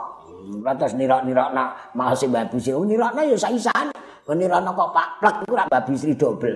Kula 0.59 0.75
terus 0.75 0.93
nirok-nirokna 0.99 1.95
masih 1.95 2.27
Mbah 2.27 2.51
Bisri. 2.51 2.75
Nirokna 2.75 3.23
ya 3.23 3.37
saisan. 3.39 3.95
Nirokna 4.29 4.69
kok 4.75 4.91
Pak 4.93 5.07
Plek 5.23 5.35
iku 5.47 5.55
ra 5.55 5.65
Mbah 5.71 5.83
Bisri 5.87 6.13
dobel. 6.13 6.51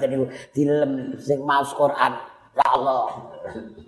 Dadi 0.00 0.16
dilem 0.56 1.20
sing 1.20 1.44
maos 1.44 1.76
Quran. 1.76 2.12
Ya 2.56 2.66
Allah. 2.72 3.04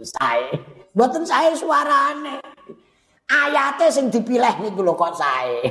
Sae. 0.05 0.53
Mboten 0.93 1.25
sae 1.25 1.57
suarane. 1.57 2.58
Ayate 3.29 3.93
sing 3.93 4.09
dipilih 4.09 4.57
niku 4.65 4.81
lho 4.81 4.97
kok 4.97 5.13
sae. 5.13 5.69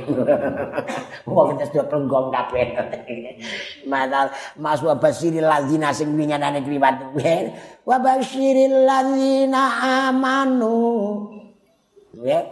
Wong 1.26 1.58
wis 1.58 1.74
do 1.74 1.82
plenggong 1.90 2.30
kabeh. 2.30 2.70
Madal 3.90 4.30
Mas 4.62 4.78
wa 4.78 4.94
basiril 4.94 5.42
ladzina 5.42 5.90
sing 5.90 6.14
winginane 6.14 6.62
kliwat. 6.62 7.18
Wa 7.82 7.98
basiril 7.98 8.86
ladzina 8.86 9.62
amanu. 10.06 11.34
Ya, 12.18 12.46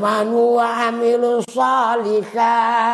manu 0.00 0.60
wa 0.60 0.88
amilu 0.88 1.44
salihat. 1.48 2.92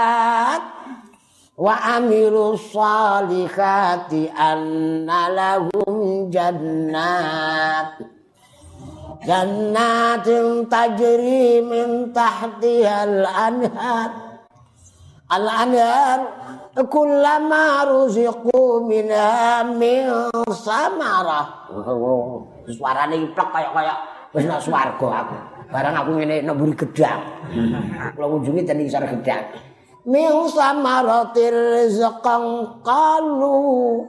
wa 1.58 1.74
amiru 1.98 2.54
salihati 2.54 4.30
anna 4.30 5.26
lahum 5.26 6.30
jannat 6.30 7.98
jannatin 9.26 10.66
tajri 10.70 11.62
min 11.64 12.14
tahtihal 12.14 13.26
anhar. 13.26 14.10
Al 15.28 15.44
anhar 15.44 16.18
kullama 16.88 17.84
ruziqu 17.84 18.86
minha 18.86 19.60
min 19.66 20.08
samarah. 20.52 21.68
Suarane 22.68 23.16
iplek 23.28 23.48
kaya 23.50 23.70
kaya 23.74 23.94
wis 24.32 24.44
nak 24.46 24.60
swarga 24.62 25.08
aku. 25.24 25.36
Barang 25.68 25.94
aku 26.00 26.10
ngene 26.16 26.48
nemburi 26.48 26.72
gedang. 26.72 27.20
Kula 28.16 28.26
ngunjungi 28.28 28.64
ten 28.64 28.80
isor 28.80 29.04
gedang. 29.04 29.44
Min 30.08 30.32
samaratil 30.48 31.60
rizqan 31.76 32.44
qalu. 32.80 34.00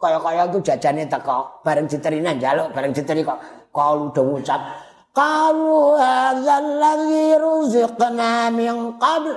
Kaya-kaya 0.00 0.48
itu 0.48 0.60
jajane 0.64 1.04
teko. 1.08 1.60
Bareng 1.60 1.84
diterina 1.84 2.32
njaluk 2.32 2.72
bareng 2.72 2.96
diteri 2.96 3.20
kok 3.20 3.36
qalu 3.76 4.08
do 4.16 4.22
ngucap 4.24 4.60
qalu 5.12 6.00
hadzal 6.00 6.66
ladzi 6.80 7.36
ruziqna 7.36 8.48
min 8.52 8.96
qabl. 8.96 9.36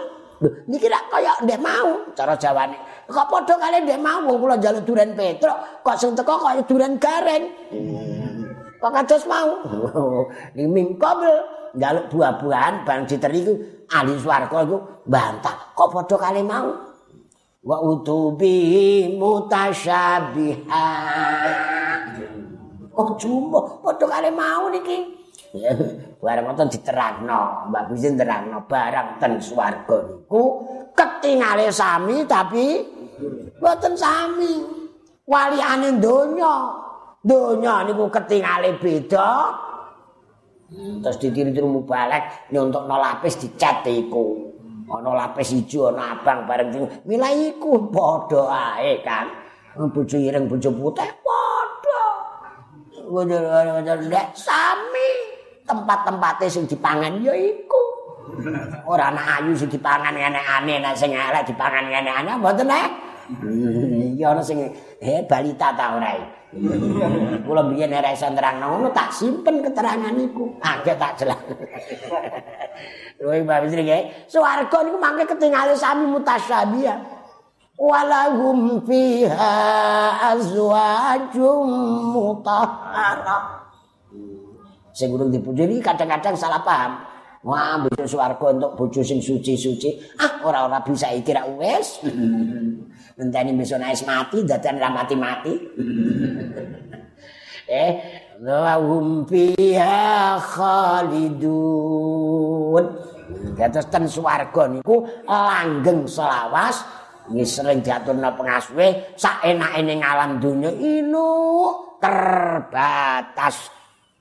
Niki 0.71 0.87
rak 0.87 1.11
kaya 1.11 1.35
ndek 1.43 1.59
mau 1.59 2.15
cara 2.15 2.31
jawane. 2.39 2.79
Kok 3.11 3.27
padha 3.27 3.59
kali 3.59 3.83
ndek 3.83 3.99
mau 3.99 4.23
wong 4.23 4.39
kula 4.39 4.55
njaluk 4.55 4.87
duren 4.87 5.11
petruk 5.15 5.55
kok 5.83 5.95
sing 5.99 6.15
teko 6.15 6.39
kaya 6.39 6.63
duren 6.63 6.95
gareng. 6.95 7.43
Kok 8.79 8.91
kados 8.95 9.27
mau? 9.27 9.59
Ning 10.55 10.71
min 10.71 10.87
qabl 10.95 11.27
njaluk 11.75 12.07
buah-buahan 12.11 12.87
bareng 12.87 13.03
diteri 13.03 13.43
iku 13.43 13.53
ahli 13.91 14.15
swarga 14.15 14.63
iku 14.63 14.79
bantah. 15.03 15.75
Kok 15.75 15.91
padha 15.91 16.15
kali 16.15 16.43
mau? 16.43 16.71
Wa 17.59 17.75
utubi 17.83 19.11
mutasyabihan 19.19 22.18
kok 23.05 23.19
jumbo 23.21 23.79
padha 23.79 24.05
kali 24.07 24.29
mau 24.33 24.67
niki 24.67 25.19
barang 26.21 26.45
ngoten 26.45 26.69
diterangno. 26.69 27.69
Mbak 27.73 27.83
Bisin 27.89 28.13
terangno 28.19 28.69
barang 28.69 29.17
ten 29.17 29.41
swarga 29.41 29.97
niku. 30.05 30.43
Ketingale 30.93 31.73
sami 31.73 32.25
tapi 32.29 32.85
mboten 33.57 33.93
sami. 33.97 34.53
Waliane 35.25 35.97
donya. 35.97 36.55
Donya 37.19 37.85
niku 37.85 38.07
ketingale 38.13 38.77
beda. 38.77 39.29
Terus 40.69 41.17
ditiru-tiru 41.17 41.65
mubalek 41.65 42.53
nyontok 42.53 42.85
no 42.85 42.95
lapis 43.01 43.41
dicat 43.41 43.81
iku. 43.89 44.53
Ana 44.89 45.13
lapis 45.13 45.53
ijo 45.53 45.93
ana 45.93 46.17
abang 46.17 46.49
bareng 46.49 46.69
sing 46.73 46.83
milih 47.05 47.53
iku 47.53 47.93
padha 47.93 48.49
ae 48.81 49.05
kan 49.05 49.29
bojo 49.93 50.17
ireng 50.17 50.49
bojo 50.49 50.73
putih 50.73 51.05
sami 54.37 55.09
tempat-tempate 55.65 56.45
sing 56.45 56.69
dipangan 56.69 57.17
ya 57.21 57.33
iku 57.33 57.81
ora 58.85 59.09
ana 59.09 59.41
ayu 59.41 59.57
sing 59.57 59.69
dipangan 59.69 60.13
enek-ane 60.13 60.81
nek 60.81 60.93
sing 60.93 61.13
elek 61.13 61.49
dipangan 61.49 61.89
enek-ane 61.89 62.37
mboten 62.37 62.69
nek 62.69 62.89
ya 64.17 64.33
ana 64.33 64.41
sing 64.45 64.61
he 65.01 65.25
balita 65.25 65.73
ta 65.73 65.97
ora 65.97 66.13
Kula 67.45 67.61
biyen 67.69 67.93
nek 67.93 68.17
iso 68.17 68.25
nerangno 68.25 68.73
ngono 68.73 68.89
tak 68.89 69.13
simpen 69.13 69.61
keterangan 69.61 70.17
iku. 70.17 70.49
Agek 70.57 70.97
tak 70.97 71.21
jelas. 71.21 71.37
Lho 73.21 73.29
Mbak 73.45 73.69
Bisri 73.69 73.85
nggih, 73.85 74.25
swarga 74.25 74.81
niku 74.81 74.97
mangke 74.97 75.29
ketingale 75.29 75.77
sami 75.77 76.09
mutasyabih. 76.09 77.18
Walahum 77.79 78.83
fiha 78.83 79.55
azwajum 80.35 81.63
mutahhara. 82.11 83.63
Sing 84.91 85.15
urung 85.15 85.31
dipuji 85.31 85.79
kadang-kadang 85.79 86.35
salah 86.35 86.59
paham. 86.59 86.99
Wah, 87.39 87.79
besok 87.87 88.19
swarga 88.19 88.51
untuk 88.51 88.75
bojo 88.75 88.99
sing 88.99 89.23
suci-suci. 89.23 90.19
Ah, 90.19 90.43
ora-ora 90.43 90.83
bisa 90.83 91.07
iki 91.15 91.31
ra 91.31 91.47
wis. 91.47 92.03
Ngenteni 93.15 93.55
besok 93.55 93.79
naik 93.79 94.03
mati, 94.03 94.43
dadan 94.43 94.75
ra 94.75 94.91
mati-mati. 94.91 95.55
eh, 97.79 97.91
wa 98.43 98.75
hum 98.75 99.23
fiha 99.23 100.35
khalidun. 100.35 101.47
Kados 103.55 103.87
ten 103.87 104.03
swarga 104.03 104.67
niku 104.67 105.07
langgeng 105.23 106.03
selawas 106.11 106.98
nggih 107.29 107.47
sering 107.47 107.79
diaturna 107.85 108.33
pengasuhe 108.33 109.13
sak 109.13 109.45
enake 109.45 109.79
ning 109.85 110.01
alam 110.01 110.41
donya 110.41 110.73
inu 110.73 111.29
terbatas. 112.01 113.69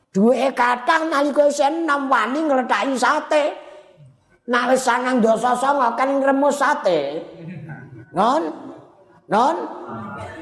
Duwe 0.09 0.51
kathah 0.57 1.05
nalika 1.09 1.47
isih 1.47 1.68
enom 1.68 2.09
wani 2.09 2.44
ngletaki 2.44 2.97
sate. 2.97 3.44
Wis 4.49 4.81
sangang 4.81 5.21
dosa 5.21 5.53
sanga 5.53 5.92
kan 5.92 6.09
ngremus 6.21 6.57
sate. 6.57 7.21
Ngon? 8.16 8.42
Non? 9.29 9.57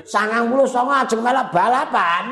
Sangang 0.07 0.47
puluh 0.55 0.67
songo 0.71 0.95
ajeng 0.95 1.19
melok 1.19 1.51
balapan. 1.51 2.25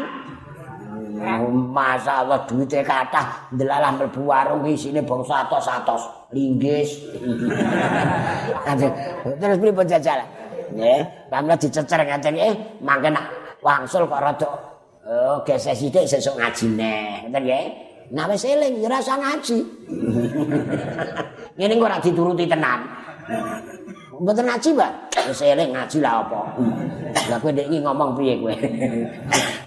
Masa 1.74 2.20
Allah 2.26 2.42
duitnya 2.44 2.84
kata 2.84 3.48
Delalah 3.54 3.96
melbu 3.96 4.28
warung 4.28 4.66
Isini 4.66 5.00
bangsa 5.00 5.46
atos-atos 5.46 6.23
Linggis 6.34 6.90
Terus 9.38 9.56
beri 9.62 9.72
penjajal 9.72 10.18
Ya, 10.74 11.06
pamela 11.30 11.54
dicecer 11.54 12.00
ngaten 12.02 12.34
eh 12.34 12.54
mangke 12.82 13.06
nak 13.06 13.30
wangsul 13.62 14.10
kok 14.10 14.18
rada 14.18 14.48
oh 15.06 15.38
gesek 15.46 15.76
sithik 15.76 16.02
sesuk 16.02 16.34
ngaji 16.34 16.66
neh 16.74 17.30
ngoten 17.30 17.42
nggih 17.46 17.66
Nah 18.12 18.28
wis 18.28 18.44
eling 18.44 18.84
ya 18.84 18.88
rasa 18.92 19.16
ngaji. 19.16 19.58
Ngene 21.56 21.72
kok 21.80 21.88
ora 21.88 21.98
dituruti 22.04 22.44
tenan. 22.44 22.84
Mboten 24.20 24.44
ngaji, 24.44 24.68
Mbak. 24.76 24.92
Wis 25.32 25.40
eling 25.40 25.72
ngaji 25.72 25.98
lah 26.04 26.20
apa. 26.20 26.40
Lah 27.32 27.38
kowe 27.40 27.48
ndek 27.48 27.72
iki 27.72 27.80
ngomong 27.80 28.12
piye 28.12 28.36
kowe? 28.36 28.52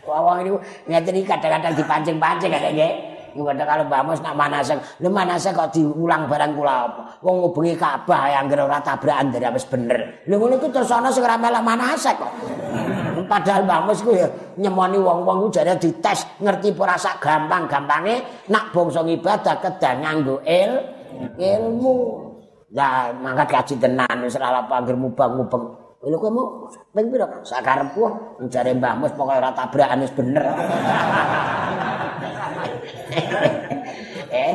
Wong 0.05 0.37
niku 0.45 0.57
ngeten 0.85 1.17
iki 1.17 1.25
kadang-kadang 1.25 1.73
dipancing-pancing 1.73 2.51
kadang 2.53 2.73
nggih. 2.77 2.93
Ngono 3.37 3.63
kalau 3.69 3.85
Mbak 3.85 4.01
Mus 4.01 4.19
nak 4.25 4.33
manasek, 4.33 4.81
lho 4.97 5.09
manasek 5.13 5.53
kok 5.53 5.69
diulang 5.69 6.25
barang 6.25 6.57
kula 6.57 6.75
apa? 6.89 7.01
Wong 7.21 7.45
ngubengi 7.45 7.77
Ka'bah 7.77 8.33
yang 8.33 8.49
ora 8.49 8.81
tabrakan 8.81 9.29
dari 9.29 9.45
wis 9.53 9.69
bener. 9.69 10.25
Lho 10.25 10.41
ngono 10.41 10.57
iku 10.57 10.73
terus 10.73 10.89
ana 10.89 11.13
sing 11.13 11.21
ora 11.21 11.37
melok 11.37 11.61
manasek 11.61 12.17
kok. 12.17 12.33
Padahal 13.29 13.61
Mbak 13.69 13.81
Mus 13.85 14.01
ku 14.01 14.11
ya 14.17 14.25
nyemoni 14.57 14.97
wong-wong 14.97 15.45
ku 15.45 15.47
jare 15.53 15.77
dites 15.77 16.25
ngerti 16.41 16.73
ora 16.73 16.97
sak 16.97 17.21
gampang-gampange 17.21 18.49
nak 18.49 18.73
bangsa 18.73 19.05
ibadah 19.05 19.55
kedah 19.61 19.93
nganggo 20.01 20.41
il 20.41 20.71
ilmu. 21.37 22.25
Ya 22.73 23.15
mangkat 23.15 23.47
kaji 23.53 23.75
tenan 23.77 24.25
wis 24.25 24.33
ora 24.33 24.65
apa 24.65 24.81
anggere 24.81 24.97
mubang-mubeng. 24.97 25.86
Lho 25.97 26.13
kowe 26.21 26.29
mau 26.29 26.45
ping 26.93 27.09
pira? 27.09 27.25
Sak 27.41 27.65
karepku 27.65 28.05
jare 28.53 28.69
Mbah 28.77 29.01
Mus 29.01 29.13
pokoke 29.17 29.41
ora 29.41 29.49
tabrakan 29.49 30.05
wis 30.05 30.13
bener. 30.13 30.45
eh, 34.29 34.53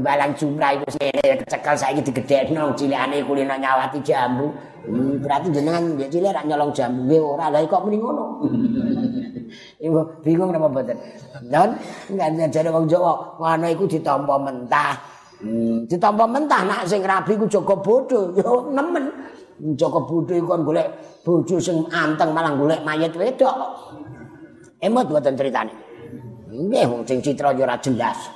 balang 0.00 0.32
jumlah 0.32 0.80
itu 0.80 0.86
sih 0.96 1.12
kecekel 1.12 1.76
saiki 1.76 2.00
digedhekno 2.00 2.72
cilikane 2.72 3.20
kulino 3.20 3.52
nyawati 3.60 4.00
jambu. 4.00 4.48
Hmm, 4.88 5.20
berarti 5.20 5.52
jenengan 5.52 5.92
ya 6.00 6.08
cilik 6.08 6.32
ra 6.32 6.40
nyolong 6.48 6.72
jambu 6.72 7.04
we 7.04 7.20
ora 7.20 7.52
lha 7.52 7.68
kok 7.68 7.84
muni 7.84 8.00
ngono. 8.00 8.24
Ibu 9.84 10.24
bingung 10.24 10.56
napa 10.56 10.72
mboten. 10.72 10.96
Dan 11.52 11.76
enggak 12.08 12.48
jare 12.48 12.72
wong 12.72 12.88
Jawa, 12.88 13.36
ngono 13.36 13.66
iku 13.68 13.84
ditampa 13.84 14.40
mentah. 14.40 14.96
Hmm, 15.44 15.84
ditampa 15.84 16.24
mentah 16.24 16.64
nak 16.64 16.88
sing 16.88 17.04
rabi 17.04 17.36
ku 17.36 17.44
Joko 17.44 17.76
Bodho 17.76 18.32
yo 18.40 18.72
nemen. 18.72 19.36
Joko 19.58 20.06
Bodho 20.06 20.34
iku 20.38 20.54
kon 20.54 20.62
golek 20.62 20.86
bojo 21.26 21.58
sing 21.58 21.82
anteng 21.90 22.30
malah 22.30 22.54
golek 22.54 22.80
mayit 22.86 23.14
wedok. 23.18 23.54
Emot 24.78 25.10
mboten 25.10 25.34
critane. 25.34 25.74
Nggih 26.48 26.86
wong 26.86 27.02
sing 27.02 27.18
citra 27.18 27.50
yo 27.54 27.66
ora 27.66 27.74
jelas. 27.82 28.30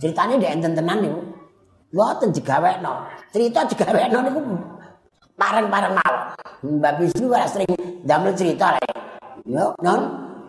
Critane 0.00 0.40
ndek 0.40 0.52
enten 0.56 0.72
tenan 0.72 0.98
niku. 1.04 1.20
Mboten 1.92 2.32
digawekno. 2.32 2.92
Cerita 3.32 3.68
digawekno 3.68 4.18
niku 4.24 4.40
bareng-bareng 5.36 5.92
mawon. 5.92 6.16
Mbak 6.80 6.92
Bisri 6.96 7.24
ora 7.28 7.44
sering 7.44 7.68
damel 8.08 8.32
cerita 8.32 8.72
rek. 8.72 8.96
Yo 9.44 9.76
non 9.84 10.00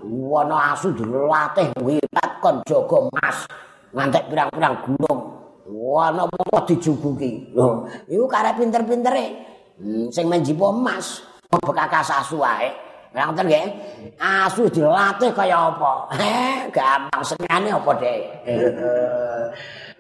wono 0.08 0.56
asu 0.56 0.96
dilatih 0.96 1.76
wipat 1.84 2.30
kon 2.40 2.64
jaga 2.64 2.98
mas. 3.12 3.44
Ngantek 3.92 4.32
pirang-pirang 4.32 4.76
gunung. 4.88 5.20
Wah, 5.68 6.16
napa 6.16 6.64
dijubuki? 6.64 7.52
Lho, 7.52 7.84
iku 8.08 8.24
karep 8.32 8.56
pinter-pintere. 8.56 9.57
Hmm, 9.78 10.10
sing 10.10 10.26
menjipo 10.26 10.74
emas, 10.74 11.22
bekakas 11.54 12.10
asu 12.10 12.42
wae. 12.42 12.74
Ngoten 13.14 13.46
nggih. 13.50 13.66
Asu 14.18 14.66
dilatih 14.70 15.34
kaya 15.34 15.74
apa? 15.74 16.10
Heh, 16.18 16.70
gampang 16.70 17.22
senengane 17.22 17.70
apa 17.74 17.92
dhek. 17.98 18.22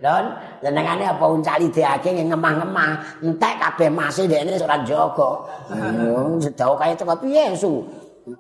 Don, 0.01 0.25
senengane 0.65 1.05
apa 1.05 1.25
uncali 1.25 1.69
diake 1.69 2.09
ngemah-ngemah, 2.13 3.21
entek 3.25 3.53
kabeh 3.57 3.89
mase 3.89 4.25
dekne 4.25 4.57
ora 4.57 4.81
njaga. 4.81 5.29
Hmm, 5.69 6.37
sedau 6.41 6.77
kaya 6.77 6.93
teko 6.93 7.13
piye 7.21 7.53
su? 7.53 7.81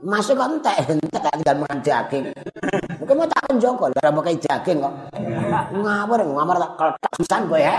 Mase 0.03 0.35
kok 0.35 0.49
entek, 0.57 0.77
entek 0.93 1.21
tinggal 1.37 1.57
mangan 1.63 1.79
daging. 1.81 2.25
Kok 3.01 3.13
mau 3.13 3.29
tak 3.29 3.45
njogo 3.57 3.87
ora 3.93 4.09
mau 4.09 4.25
kaya 4.25 4.37
daging 4.41 4.77
kok. 4.81 4.93
Ngawur, 5.81 6.19
ngawur 6.21 6.57
tak 6.61 6.71
kletak 6.77 7.11
pisan 7.17 7.41
kowe 7.49 7.57
ya. 7.61 7.77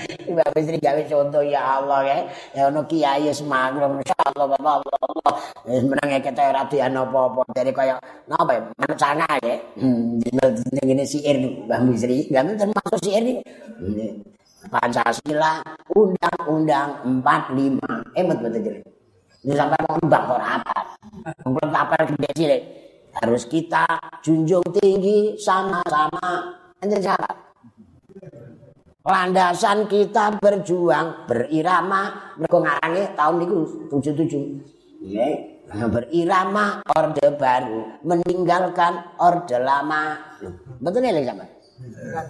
Ibu 0.00 0.40
Bisri 0.56 0.78
gawe 0.80 1.02
contoh 1.08 1.42
ya 1.44 1.80
Allah 1.80 2.00
ya. 2.06 2.18
Ya 2.56 2.62
ono 2.68 2.84
kiai 2.88 3.28
semangro 3.34 3.90
insyaallah 4.00 4.46
Bapak 4.56 4.74
Allah. 4.86 5.32
Wis 5.68 5.84
menange 5.84 6.18
kete 6.24 6.42
ora 6.42 6.64
dian 6.68 6.96
apa-apa 6.96 7.42
dari 7.52 7.72
kaya 7.74 8.00
napa 8.28 8.56
ya 8.56 8.62
mancana 8.80 9.28
ya. 9.44 9.56
Hmm 9.76 10.20
ngene 10.80 11.04
siir 11.04 11.36
Mbah 11.66 11.80
Bisri, 11.86 12.26
enggak 12.32 12.66
termasuk 12.66 12.98
siir 13.04 13.22
ini. 13.22 13.42
Pancasila 14.70 15.64
Undang-Undang 15.96 17.00
45. 17.24 17.80
Emot 18.12 18.38
betul 18.44 18.60
jadi. 18.60 18.80
Ini 19.40 19.56
sampai 19.56 19.80
mau 19.88 19.96
mbak 20.04 20.22
kok 20.28 20.42
apa? 20.44 20.78
Belum 21.48 21.72
apa 21.72 21.96
gede 22.04 22.30
cilik. 22.36 22.62
Harus 23.16 23.48
kita 23.48 23.88
junjung 24.20 24.62
tinggi 24.76 25.32
sama-sama. 25.40 26.60
Ente 26.84 27.00
siapa? 27.00 27.49
Landasan 29.04 29.88
kita 29.88 30.40
berjuang 30.40 31.28
berirama. 31.28 32.34
Mereka 32.36 32.56
ngarangi 32.58 33.02
tahun 33.16 33.36
itu 33.44 33.56
tujuh 33.92 34.14
tujuh 34.24 34.42
berirama 35.70 36.84
orde 36.96 37.26
baru. 37.36 38.00
Meninggalkan 38.04 39.20
orde 39.20 39.56
lama. 39.60 40.18
Betul 40.80 41.04
nih 41.04 41.24
sama 41.24 41.60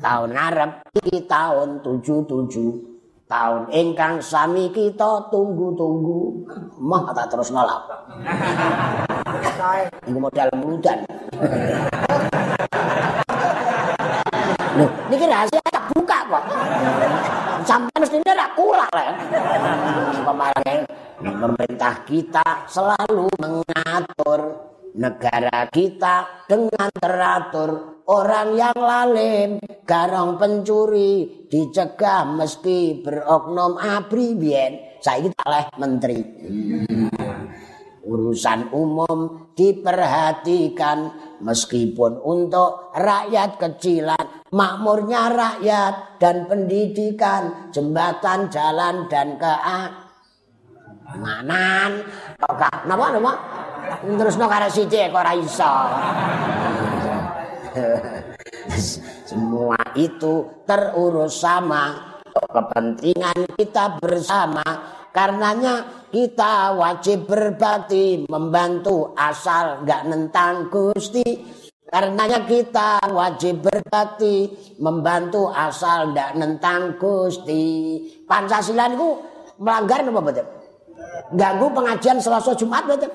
tahun 0.01 0.29
ngarep 0.35 0.71
ini 1.03 1.27
tahun 1.27 1.83
tujuh 1.83 2.19
tujuh 2.27 2.71
tahun 3.27 3.71
ingkang 3.71 4.19
sami 4.23 4.71
kita 4.71 5.31
tunggu 5.31 5.75
tunggu 5.75 6.47
mah 6.83 7.11
tak 7.15 7.31
terus 7.31 7.51
nolak 7.55 7.87
ini 10.09 10.19
modal 10.19 10.49
mudan 10.59 11.03
Loh, 14.71 14.87
ini 15.11 15.27
rahasia 15.27 15.59
buka 15.91 16.00
kok. 16.31 16.45
Sampai 17.67 17.95
mesti 17.99 18.17
ini 18.23 18.47
kula 18.55 18.87
lah. 18.95 19.11
Kemarin 20.23 20.79
pemerintah 21.19 21.95
kita 22.07 22.47
selalu 22.71 23.29
mengatur 23.43 24.41
negara 24.95 25.67
kita 25.71 26.47
dengan 26.47 26.89
teratur. 26.95 28.01
Orang 28.11 28.59
yang 28.59 28.75
lalim, 28.75 29.63
garong 29.87 30.35
pencuri, 30.35 31.47
dicegah 31.47 32.27
meski 32.27 32.99
beroknum 32.99 33.79
abri 33.79 34.35
bien. 34.35 34.99
Saya 34.99 35.31
kita 35.31 35.43
oleh 35.47 35.65
menteri. 35.79 36.19
Urusan 38.03 38.75
umum 38.75 39.47
diperhatikan 39.55 40.99
meskipun 41.39 42.19
untuk 42.19 42.91
rakyat 42.99 43.63
kecilan 43.63 44.40
makmurnya 44.51 45.31
rakyat 45.31 46.19
dan 46.19 46.47
pendidikan, 46.51 47.71
jembatan, 47.71 48.51
jalan 48.51 49.07
dan 49.07 49.39
keamanan. 51.07 52.03
Oke, 52.43 52.71
napa 52.87 53.07
napa? 53.15 53.33
Terus 54.03 54.35
no 54.39 54.47
karo 54.51 54.69
siji 54.71 55.11
kok. 55.11 55.27
Semua 59.31 59.79
itu 59.95 60.63
terurus 60.67 61.39
sama 61.39 62.19
kepentingan 62.31 63.55
kita 63.55 63.99
bersama. 64.03 64.63
Karenanya 65.11 66.07
kita 66.15 66.71
wajib 66.79 67.27
berbakti 67.27 68.31
membantu 68.31 69.11
asal 69.19 69.83
gak 69.83 70.07
nentang 70.07 70.71
Gusti 70.71 71.43
Karenanya 71.91 72.47
kita 72.47 73.03
wajib 73.11 73.67
berbakti 73.67 74.47
membantu 74.79 75.51
asal 75.51 76.15
ndak 76.15 76.39
nentang 76.39 76.95
Gusti. 76.95 77.99
Pancasila 78.31 78.87
itu 78.95 79.19
melanggar 79.59 80.07
apa 80.07 80.21
betul? 80.23 80.47
Ganggu 81.35 81.67
pengajian 81.75 82.23
Selasa 82.23 82.55
Jumat 82.55 82.87
betul? 82.87 83.11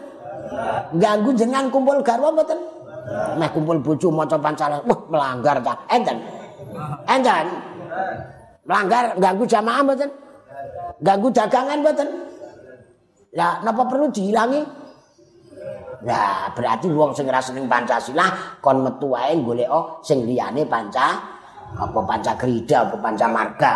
Ganggu 0.99 1.31
jenengan 1.39 1.71
kumpul 1.71 2.03
garwa 2.03 2.35
betul? 2.35 2.59
Meh 3.39 3.47
kumpul 3.55 3.79
bojo 3.79 4.11
maca 4.11 4.35
Pancasila, 4.35 4.83
wah 4.83 4.99
melanggar 5.07 5.55
ta? 5.63 5.73
Enten. 5.87 6.19
Enten. 7.07 7.45
Melanggar 8.67 9.15
ganggu 9.15 9.47
jamaah 9.47 9.83
betul? 9.87 10.11
Ganggu 10.99 11.31
dagangan 11.31 11.79
betul? 11.79 12.09
Lah 13.39 13.63
napa 13.63 13.87
perlu 13.87 14.11
dihilangi? 14.11 14.84
Nah, 16.05 16.53
berarti 16.53 16.85
wong 16.93 17.17
sing 17.17 17.25
ora 17.25 17.41
seneng 17.41 17.65
Pancasila 17.65 18.29
kon 18.61 18.85
metu 18.85 19.09
wae 19.17 19.33
golek 19.41 19.69
sing 20.05 20.21
liyane 20.21 20.61
Panca 20.69 21.17
apa 21.75 21.99
pancagrida 22.05 22.85
apa 22.87 22.95
pancamarga 23.01 23.73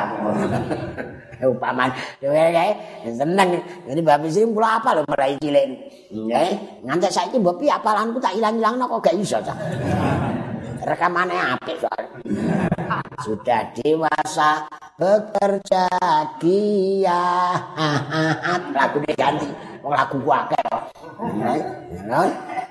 upaman. 1.52 1.90
Dhewe 2.22 2.76
seneng. 3.16 3.60
Jadi 3.88 4.02
babi 4.06 4.28
sih 4.30 4.46
kula 4.46 4.80
apa 4.80 5.00
lho 5.00 5.02
mulai 5.08 5.40
cilik. 5.42 5.70
Nggih 6.14 6.50
nganti 6.86 7.08
saiki 7.10 7.42
mbok 7.42 7.64
piye? 7.64 7.72
Apalanku 7.74 8.22
tak 8.22 8.36
ilang-ilangno 8.36 8.86
kok 8.86 9.10
gak 9.10 9.16
iso 9.18 9.40
ta 10.80 10.96
rekamane 10.96 11.36
apik 11.36 11.76
soal 11.84 12.08
sudah 13.20 13.76
dewasa 13.76 14.64
bekerja 14.96 15.92
giat 16.40 17.60
lagu 18.72 19.04
ganti 19.20 19.52
wong 19.84 19.92
lagu 19.92 20.24
akeh 20.24 20.64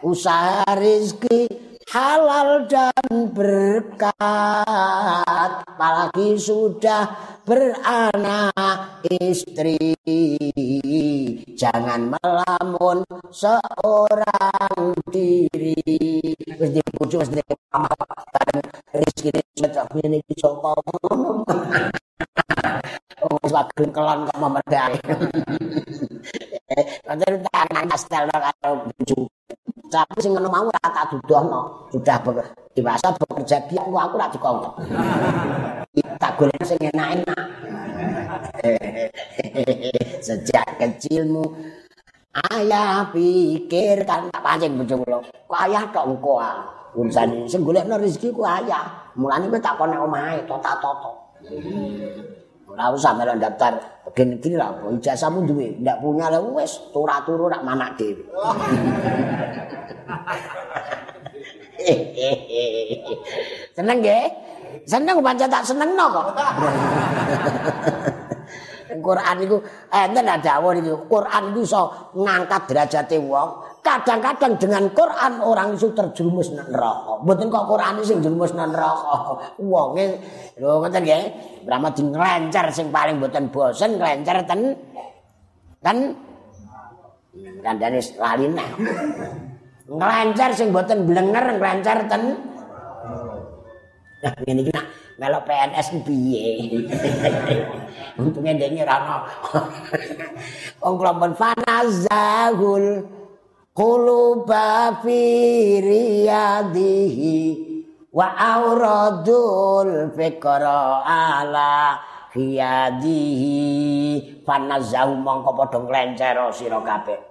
usaha 0.00 0.64
rezeki 0.72 1.68
halal 1.88 2.68
dan 2.68 3.32
berkat. 3.32 4.14
Apalagi 5.64 6.36
sudah 6.36 7.16
beranak 7.48 9.00
istri 9.08 9.96
jangan 11.58 12.14
melamun 12.14 13.02
seorang 13.34 14.94
diri 15.10 15.74
wis 16.54 16.70
dipujuk 16.70 17.26
wis 17.26 17.34
dan 18.30 18.54
rezeki 18.94 19.42
cocok 19.58 19.86
ini 20.06 20.22
dicoba 20.30 20.78
Oh, 23.18 23.34
wageng 23.50 23.90
kelon 23.90 24.30
kok 24.30 24.38
memerdai. 24.38 24.94
Kanjeng 27.06 27.42
tak 27.50 27.66
ngastel 27.74 28.30
karo 28.30 28.86
bojo. 28.86 29.26
Tapi 29.88 30.20
sing 30.20 30.36
ngono 30.36 30.48
mau 30.52 30.68
ora 30.68 30.88
tak 30.92 31.16
dudohno. 31.16 31.88
Sudah 31.88 32.20
dewasa 32.76 33.08
bekerja 33.16 33.56
dia 33.66 33.80
aku 33.80 33.96
aku 33.96 34.14
ora 34.20 34.28
dikongkon. 34.28 34.72
Tak 36.20 36.32
golek 36.36 36.62
sing 36.68 36.78
enak-enak. 36.78 37.44
Sejak 40.26 40.66
kecilmu 40.76 41.44
ayah 42.52 43.08
pikir 43.10 44.04
kan 44.04 44.28
tak 44.28 44.44
pancing 44.44 44.76
bojo 44.76 44.94
kula. 45.00 45.18
Kok 45.24 45.60
ayah 45.64 45.82
tok 45.88 46.06
engko 46.12 46.34
ah. 46.36 46.58
Urusan 46.92 47.48
sing 47.48 47.64
golekno 47.64 47.96
rezeki 47.96 48.36
ku 48.36 48.44
ayah. 48.44 49.12
Mulane 49.16 49.48
kowe 49.48 49.60
tak 49.60 49.80
kono 49.80 50.04
omahe 50.04 50.44
tota-tota. 50.44 51.12
Ora 52.68 52.92
usah 52.92 53.16
melu 53.16 53.32
daftar 53.40 53.80
begini-gini 54.04 54.60
lah, 54.60 54.76
ijazahmu 54.92 55.48
duwe, 55.48 55.80
ndak 55.80 56.04
punya 56.04 56.28
lah 56.28 56.36
wis 56.52 56.76
turu-turu 56.92 57.48
rak 57.48 57.64
manak 57.64 57.96
dhewe. 57.96 58.28
seneng 63.76 64.04
nggih? 64.04 64.28
Seneng 64.84 65.24
pancen 65.24 65.48
tak 65.48 65.64
senengno 65.64 66.12
kok. 66.12 66.28
Quran 68.98 69.36
iku 69.44 69.56
enten 69.88 70.26
eh, 70.28 70.38
dawuh 70.42 70.72
iki 70.76 70.92
Quran 71.08 71.42
iku 71.54 71.60
iso 71.64 72.12
ngangkat 72.16 72.62
derajate 72.68 73.16
wong. 73.20 73.67
Kadang-kadang 73.88 74.60
dengan 74.60 74.84
Quran 74.92 75.40
orang 75.40 75.72
iso 75.72 75.88
terjerumus 75.96 76.52
nang 76.52 76.68
neraka. 76.68 77.24
Mboten 77.24 77.48
kok 77.48 77.64
Quran 77.72 78.04
sing 78.04 78.20
jerumus 78.20 78.52
nang 78.52 78.68
neraka. 78.76 79.40
Wonge 79.56 80.20
lho 80.60 80.84
ngoten 80.84 81.00
nggih. 81.00 81.24
Brahma 81.64 81.88
di 81.96 82.04
nglencer 82.04 82.68
sing 82.68 82.92
paling 82.92 83.16
mboten 83.16 83.48
bosen 83.48 83.96
nglencer 83.96 84.44
ten 84.44 84.76
ten 85.80 85.98
kandhane 87.64 87.96
nang. 88.52 88.70
Nglencer 89.88 90.50
sing 90.52 90.68
mboten 90.68 91.08
blenger 91.08 91.56
nglencer 91.56 91.98
ten 92.12 92.22
Nah, 94.18 94.34
iki 94.42 94.74
nak 94.74 94.82
melok 95.14 95.46
PNS 95.46 96.02
piye? 96.02 96.74
Untunge 98.18 98.50
ndek 98.50 98.82
ora 98.82 98.98
ono. 98.98 99.16
Wong 100.82 100.94
kelompok 100.98 101.38
fanazahul 101.38 103.06
quluba 103.78 104.98
fi 104.98 105.22
riyadihi 105.78 107.38
wa 108.10 108.34
auradul 108.34 110.10
fikra 110.18 111.06
ala 111.06 112.02
riyadihi 112.34 114.42
fanazahu 114.42 115.14
mongko 115.22 115.54
padha 115.54 115.78
nglencer 115.78 116.34
sira 116.50 116.82
kabeh. 116.82 117.22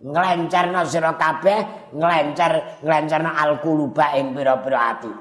Nglencerno 0.00 0.80
sira 0.88 1.12
kabeh, 1.20 1.92
nglencer 1.92 2.80
nglencerno 2.80 3.36
al-quluba 3.36 4.16
ing 4.16 4.32
pira-pira 4.32 4.96
ati. 4.96 5.12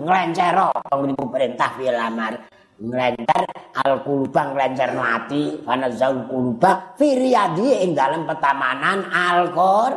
Ngelencer 0.00 0.56
pengirim 0.88 1.28
perintah 1.28 1.76
fil 1.76 1.92
amar 1.92 2.55
ngelencer 2.76 3.42
al 3.72 4.04
kuluba 4.04 4.52
ngelencer 4.52 4.92
no 4.92 5.00
hati 5.00 5.64
karena 5.64 5.88
jauh 5.88 6.28
kuluba 6.28 6.92
firiadi 7.00 7.88
ing 7.88 7.96
dalam 7.96 8.28
petamanan 8.28 9.08
al 9.08 9.48
kor 9.56 9.92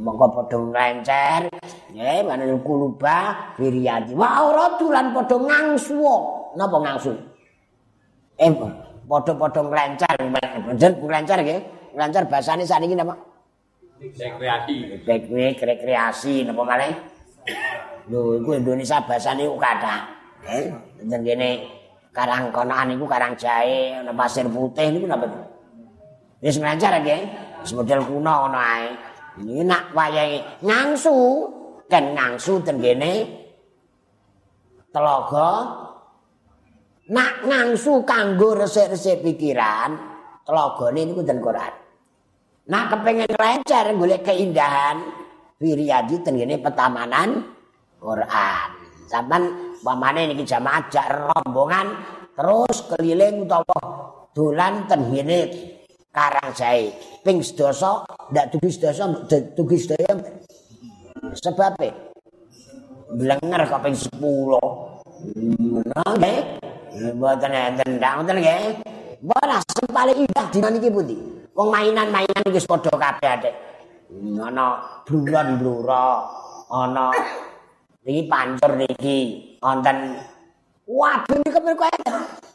mongko 0.00 0.26
padha 0.32 0.56
nglencer. 0.56 1.40
Nggih 1.92 2.20
mana 2.24 2.44
kuluba 2.64 3.16
firiadi 3.60 4.16
wa 4.16 4.48
ora 4.48 4.80
tulan 4.80 5.12
padha 5.12 5.36
ngangsu 5.36 6.00
napa 6.56 6.76
ngangsu? 6.80 7.12
Eh 8.40 8.50
padha-padha 9.04 9.60
nglencer. 9.60 10.16
Bener 10.66 10.92
nglencer 10.96 11.38
nggih. 11.44 11.60
Nglencer 11.94 12.24
basane 12.26 12.64
saniki 12.64 12.96
napa? 12.96 13.14
Rekreasi. 14.00 15.04
Rekreasi 15.60 16.48
napa 16.48 16.62
malih? 16.64 16.96
Lho, 18.08 18.40
iku 18.40 18.56
Indonesia 18.56 19.04
basane 19.04 19.44
ku 19.44 19.60
kathah. 19.60 20.19
Eh, 20.48 20.72
teng 21.04 21.22
kene 21.24 21.50
Karang 22.10 22.50
Konaan 22.50 22.90
iku 22.96 23.06
Karang 23.06 23.38
Jahe, 23.38 23.94
ana 23.94 24.10
Pasir 24.16 24.48
Putih 24.48 24.90
niku 24.90 25.06
napa? 25.06 25.28
Wis 26.40 26.56
ngajar 26.58 27.00
nggih. 27.04 27.22
Wis 27.62 27.72
model 27.76 28.00
kuno 28.02 28.32
ngono 28.48 28.58
ae. 28.58 28.86
Ini 29.40 29.62
nak 29.62 29.94
wayahe 29.94 30.60
ngangsu, 30.64 31.16
kan 31.86 32.16
ngangsu 32.16 32.60
teng 32.66 32.82
kene 32.82 33.40
telaga 34.90 35.50
nak 37.10 37.46
ngangsu 37.46 38.02
kanggo 38.02 38.58
resik-resik 38.58 39.22
pikiran, 39.22 39.94
telagane 40.42 41.00
niku 41.06 41.22
ten 41.22 41.38
Quran. 41.38 41.72
Nak 42.70 42.84
kepengin 42.90 43.30
lancar 43.34 43.86
golek 43.94 44.22
keindahan, 44.26 44.98
Wiryadi 45.60 46.24
tengene 46.24 46.56
petamanan 46.62 47.44
Quran. 48.00 48.68
Sampan 49.10 49.69
pamane 49.80 50.30
niki 50.30 50.44
jamaah 50.44 50.86
jak 50.92 51.08
rombongan 51.08 51.96
terus 52.36 52.86
keliling 52.88 53.48
utawa 53.48 53.80
dolan 54.32 54.86
tengene 54.86 55.70
Karang 56.10 56.50
Jahe. 56.54 56.90
Ping 57.22 57.38
sedasa 57.38 58.02
ndak 58.34 58.50
tugi 58.50 58.70
sedasa 58.74 59.06
tugi 59.54 59.78
sedaya. 59.78 60.10
Sebab 61.38 61.78
e 61.86 61.90
blenger 63.14 63.62
kok 63.70 63.82
ping 63.86 63.94
10. 63.94 64.18
Nggih. 66.18 66.40
Mboten 67.14 67.52
enten 67.54 67.90
ngoten 68.02 68.36
nggih. 68.42 68.62
Mana 69.22 69.62
sing 69.70 69.86
paling 69.92 70.18
indah 70.26 70.46
di 70.50 70.58
maniki 70.58 70.88
pundi? 70.90 71.16
Wong 71.54 71.68
mainan-mainan 71.70 72.42
wis 72.50 72.66
padha 72.66 72.90
kabeh 72.90 73.30
adek. 73.30 73.54
ana 74.42 74.82
bulan 75.06 75.54
blura 75.54 76.26
ana 76.66 77.14
iki 78.04 78.26
pancur 78.28 78.72
niki. 78.76 79.18
Wonten 79.60 80.16
waduh 80.88 81.36
niki 81.38 81.52
kepriku 81.52 81.84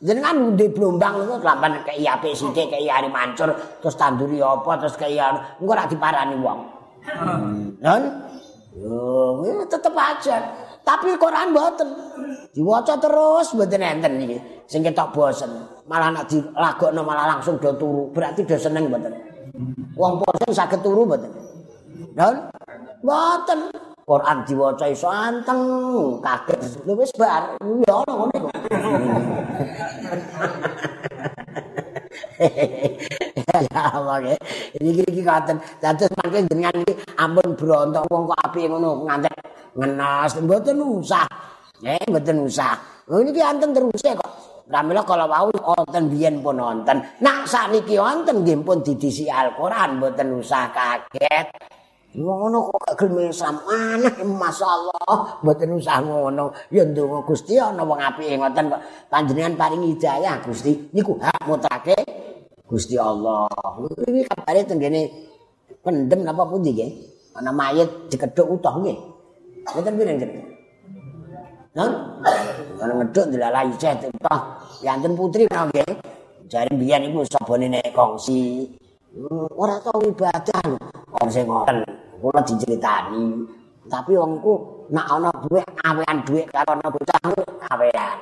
jenengan 0.04 0.54
ndek 0.54 0.76
blombang 0.76 1.24
niku 1.24 1.40
lampan 1.40 1.80
kaya 1.88 2.20
apik 2.20 2.36
sithik 2.36 2.68
kaya 2.68 3.00
ari 3.00 3.08
mancur 3.08 3.56
terus 3.80 3.96
tanduri 3.96 4.44
apa 4.44 4.72
terus 4.84 4.96
kaya 5.00 5.56
engko 5.62 5.72
ora 5.72 5.88
diparani 5.88 6.36
wong. 6.42 6.60
Kan 7.80 8.02
yo 8.76 9.42
ini 9.46 9.64
tetep 9.70 9.94
aja. 9.96 10.38
Tapi 10.86 11.18
Quran 11.18 11.50
mboten? 11.50 11.90
Diwaca 12.54 13.02
terus 13.02 13.58
mboten 13.58 13.82
enten 13.82 14.14
niki. 14.22 14.38
Sing 14.70 14.86
ketok 14.86 15.14
bosen 15.14 15.50
malah 15.86 16.10
nek 16.14 16.26
dilagokno 16.30 17.02
malah 17.06 17.38
langsung 17.38 17.62
do 17.62 17.74
turu. 17.78 18.10
Berarti 18.14 18.46
do 18.46 18.58
seneng 18.58 18.90
mboten? 18.90 19.14
Wong 19.96 20.22
bosen 20.22 20.52
saged 20.52 20.82
turu 20.86 21.06
mboten? 21.08 21.32
Dan 22.14 22.52
mboten 23.02 23.60
Quran 24.06 24.46
diwaca 24.46 24.86
iso 24.86 25.10
anteng 25.10 25.62
kaget 26.22 26.86
lho 26.86 26.94
wis 26.94 27.10
bar 27.18 27.58
ya 27.58 27.94
ono 28.06 28.14
ngene 28.30 28.38
kok. 28.38 28.54
Ya 33.66 33.82
Allah 33.98 34.18
ya. 34.22 34.38
Iki 34.78 35.10
iki 35.10 35.22
katen. 35.26 35.58
Dados 35.82 36.14
mangke 36.22 36.46
jenengan 36.46 36.86
iki 36.86 36.94
ampun 37.18 37.58
brontok 37.58 38.06
wong 38.14 38.30
kok 38.30 38.40
apik 38.46 38.70
ngono 38.70 39.10
ngantek 39.10 39.34
ngenas 39.74 40.38
mboten 40.38 40.78
usah. 40.86 41.26
Eh 41.82 42.06
mboten 42.06 42.46
usah. 42.46 42.78
Lho 43.10 43.26
niki 43.26 43.42
anteng 43.42 43.74
terus 43.74 44.06
kok. 44.06 44.32
Pramila 44.70 45.02
kalau 45.02 45.26
wau 45.26 45.50
wonten 45.50 46.14
biyen 46.14 46.46
pun 46.46 46.62
wonten. 46.62 47.02
Nak 47.26 47.50
sakniki 47.50 47.98
wonten 47.98 48.46
nggih 48.46 48.62
pun 48.62 48.86
didisi 48.86 49.26
Al-Qur'an 49.34 49.98
mboten 49.98 50.38
usah 50.38 50.70
kaget. 50.70 51.74
Ngono 52.16 52.72
kok 52.72 52.80
gak 52.88 52.96
gelem 53.04 53.28
Islam 53.28 53.56
aneh 53.68 54.14
masyaallah. 54.24 55.44
Mboten 55.44 55.76
usah 55.76 56.00
ngono. 56.00 56.56
Ya 56.72 56.88
ndonga 56.88 57.28
Gusti 57.28 57.60
ana 57.60 57.84
wong 57.84 58.00
apike 58.00 58.40
ngoten 58.40 58.72
kok. 58.72 58.82
Panjenengan 59.12 59.54
paringi 59.60 59.96
hidayah 59.96 60.40
Gusti. 60.44 60.92
Niku 60.96 61.20
hak 61.20 61.44
mutlake 61.44 61.98
Gusti 62.64 62.96
Allah. 62.96 63.52
Iki 64.08 64.24
kabare 64.32 64.62
tenggene 64.64 65.02
pendem 65.84 66.24
napa 66.24 66.48
pundi 66.48 66.72
nggih? 66.72 66.92
Ana 67.36 67.52
mayit 67.52 68.08
dikedhuk 68.08 68.48
utuh 68.48 68.76
nggih. 68.80 68.98
Mboten 69.66 69.94
pirang 70.00 70.18
jeneng 70.22 70.46
Nah, 71.76 71.92
ana 72.80 72.94
ngeduk 73.04 73.36
dilalai 73.36 73.68
cek 73.76 74.08
utuh. 74.08 74.42
Yanten 74.80 75.20
putri 75.20 75.44
nggih. 75.44 75.92
Jare 76.48 76.72
biyen 76.72 77.12
iku 77.12 77.28
sabone 77.28 77.68
nek 77.68 77.92
kongsi. 77.92 78.64
Ora 79.56 79.80
tau 79.84 80.00
ibadah 80.00 80.62
lho. 80.64 80.78
Wong 81.16 81.28
sing 81.32 81.48
ngoten 81.48 82.05
kula 82.26 82.42
diceritani. 82.42 83.46
Tapi 83.86 84.18
wongku 84.18 84.90
nak 84.90 85.06
ana 85.06 85.30
duwe 85.46 85.62
awean 85.86 86.26
duwe 86.26 86.42
karo 86.50 86.74
ana 86.74 86.90
bocah 86.90 87.22
awean. 87.70 88.18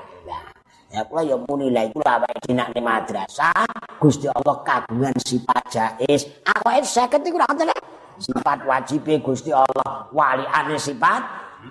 Ya 0.93 1.01
kula 1.07 1.25
ya 1.25 1.39
muni 1.39 1.73
lha 1.73 1.89
iku 1.89 2.05
awake 2.05 2.37
dinak 2.45 2.69
ning 2.75 2.85
madrasah 2.85 3.65
Gusti 3.97 4.29
Allah 4.29 4.61
kagungan 4.61 5.15
sifat 5.25 5.63
jais 5.73 6.29
awake 6.45 6.85
50 6.85 7.33
iku 7.33 7.41
ora 7.41 7.49
ngoten 7.49 7.73
sifat 8.21 8.59
wajib 8.61 9.01
Gusti 9.25 9.49
Allah 9.49 10.05
waliane 10.13 10.77
sifat 10.77 11.25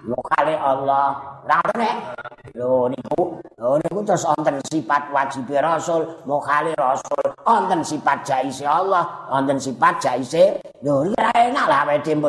lokale 0.07 0.55
Allah. 0.57 1.41
Rane 1.43 1.91
lho 2.55 2.87
niku. 2.89 3.37
Lho 3.59 3.79
niku 3.83 3.99
terus 4.07 4.25
wonten 4.27 4.59
sifat 4.67 5.11
wajib 5.11 5.49
rasul 5.59 6.07
mokale 6.27 6.73
rasul. 6.79 7.25
Wonten 7.43 7.83
sifat 7.83 8.23
jaise 8.23 8.65
Allah 8.67 9.27
wonten 9.29 9.59
sifat 9.59 9.99
jaise 9.99 10.59
lho 10.83 11.11
enak 11.19 11.67
lah 11.67 11.83
awake 11.87 12.07
dhewe 12.07 12.29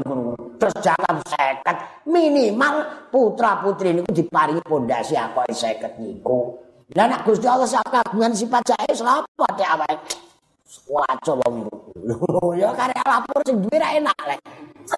terus 0.58 0.76
jangkap 0.82 1.18
seket 1.28 1.78
minimal 2.10 3.08
putra 3.14 3.62
putri 3.62 3.94
niku 3.94 4.10
diparingi 4.12 4.62
pondasi 4.66 5.16
apa 5.16 5.46
seket 5.54 5.98
niku. 6.02 6.58
Lah 6.94 7.10
nek 7.10 7.26
Gusti 7.26 7.48
Allah 7.50 7.66
sak 7.66 7.90
kagungan 7.90 8.36
sifat 8.36 8.74
jaise 8.74 9.02
lha 9.02 9.22
apa 9.22 9.48
tek 9.58 9.70
awake 9.70 10.33
waco 10.90 11.34
wong 11.44 11.56
lho 12.04 12.42
ya 12.58 12.70
karek 12.74 13.06
lapor 13.06 13.40
sing 13.46 13.62
duwe 13.62 13.78
ra 13.78 13.94
enak 13.94 14.18
lek. 14.26 14.40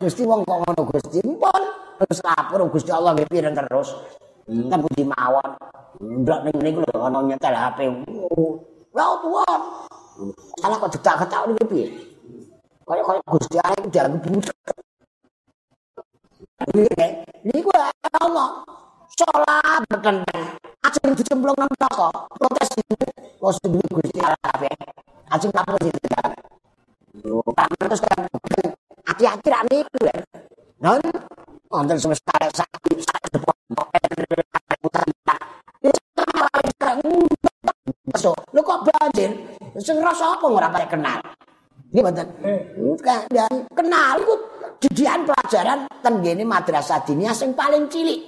Gusti 0.01 0.23
wong 0.23 0.41
kok 0.47 0.57
ngono 0.63 0.81
Gusti? 0.89 1.19
Pun 1.23 1.63
terus 1.99 2.19
lapor 2.23 2.59
Gusti 2.71 2.91
Allah 2.91 3.11
nggih 3.15 3.27
pireng 3.29 3.55
terus. 3.55 3.91
Kan 4.45 4.79
budi 4.79 5.03
mawon? 5.03 5.49
Ndak 5.99 6.39
ning 6.47 6.55
niku 6.61 6.79
lho 6.83 6.97
ana 7.01 7.19
nyetel 7.23 7.55
HP 7.55 7.79
lha 8.95 9.05
tuan 9.19 9.61
salah 10.63 10.77
kok 10.79 10.91
detak 10.95 11.15
ketak 11.25 11.41
niku 11.51 11.63
piye? 11.67 11.87
Kaya 12.85 13.01
kaya 13.03 13.21
Gusti 13.25 13.57
Allah 13.59 13.75
iku 13.79 13.89
dianggap 13.91 14.31
budak 16.71 17.11
niku 17.43 17.69
Allah. 18.21 18.49
Salat 19.15 19.79
betenteng 19.87 20.43
ajeng 20.83 21.15
dicemplung 21.15 21.55
nang 21.55 21.71
neraka 21.71 22.27
protes 22.35 22.67
kok 23.39 23.55
duwe 23.63 23.87
Gusti 23.95 24.19
Allah 24.19 24.51
Ajeng 25.33 25.51
kapur 25.53 25.79
sing 25.81 25.95
tidak. 26.05 26.37
Yo, 27.25 27.41
terus 27.81 28.01
kan 28.03 28.27
hati-hati 29.09 29.47
ra 29.49 29.61
niku 29.65 29.99
ya. 30.05 30.15
Non, 30.83 31.01
wonten 31.71 31.97
semesta 31.97 32.35
sakti 32.53 32.99
sakti 33.01 33.27
depok 33.33 33.55
putar. 33.71 34.01
So, 38.15 38.31
lu 38.53 38.61
kok 38.61 38.85
banjir? 38.85 39.33
Sing 39.81 39.97
rasa 39.99 40.37
apa 40.37 40.45
ora 40.45 40.69
pare 40.71 40.87
kenal? 40.87 41.19
Iki 41.91 41.99
mboten. 41.99 42.27
Dan 43.31 43.51
kenal 43.73 44.21
iku 44.21 44.35
didikan 44.83 45.25
pelajaran 45.25 45.89
ten 46.03 46.13
ngene 46.21 46.43
madrasah 46.45 47.01
diniyah 47.03 47.35
sing 47.35 47.57
paling 47.57 47.89
cilik. 47.89 48.21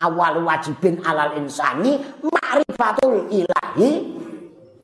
Awal 0.00 0.40
wajibin 0.40 0.96
alal 1.04 1.36
insani 1.36 2.00
ma'rifatul 2.24 3.28
ilahi 3.28 3.90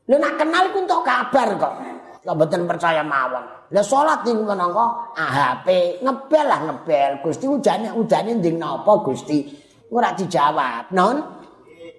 Lha 0.07 0.17
nak 0.23 0.39
kenal 0.39 0.71
iku 0.71 0.79
entuk 0.87 1.03
kabar 1.03 1.49
kok. 1.59 1.75
Kok 2.23 2.35
mboten 2.35 2.63
percaya 2.67 3.03
mawon. 3.03 3.43
Lah 3.75 3.83
salat 3.83 4.23
niku 4.23 4.47
menangka 4.47 5.15
HP 5.19 5.99
ngebel 6.03 6.47
lah 6.47 6.61
ngebel. 6.71 7.11
Gusti 7.27 7.47
ujane 7.51 7.91
ujane 7.91 8.39
nding 8.39 8.59
napa 8.59 9.03
Gusti? 9.03 9.51
Ora 9.91 10.15
dijawab. 10.15 10.95
Non. 10.95 11.17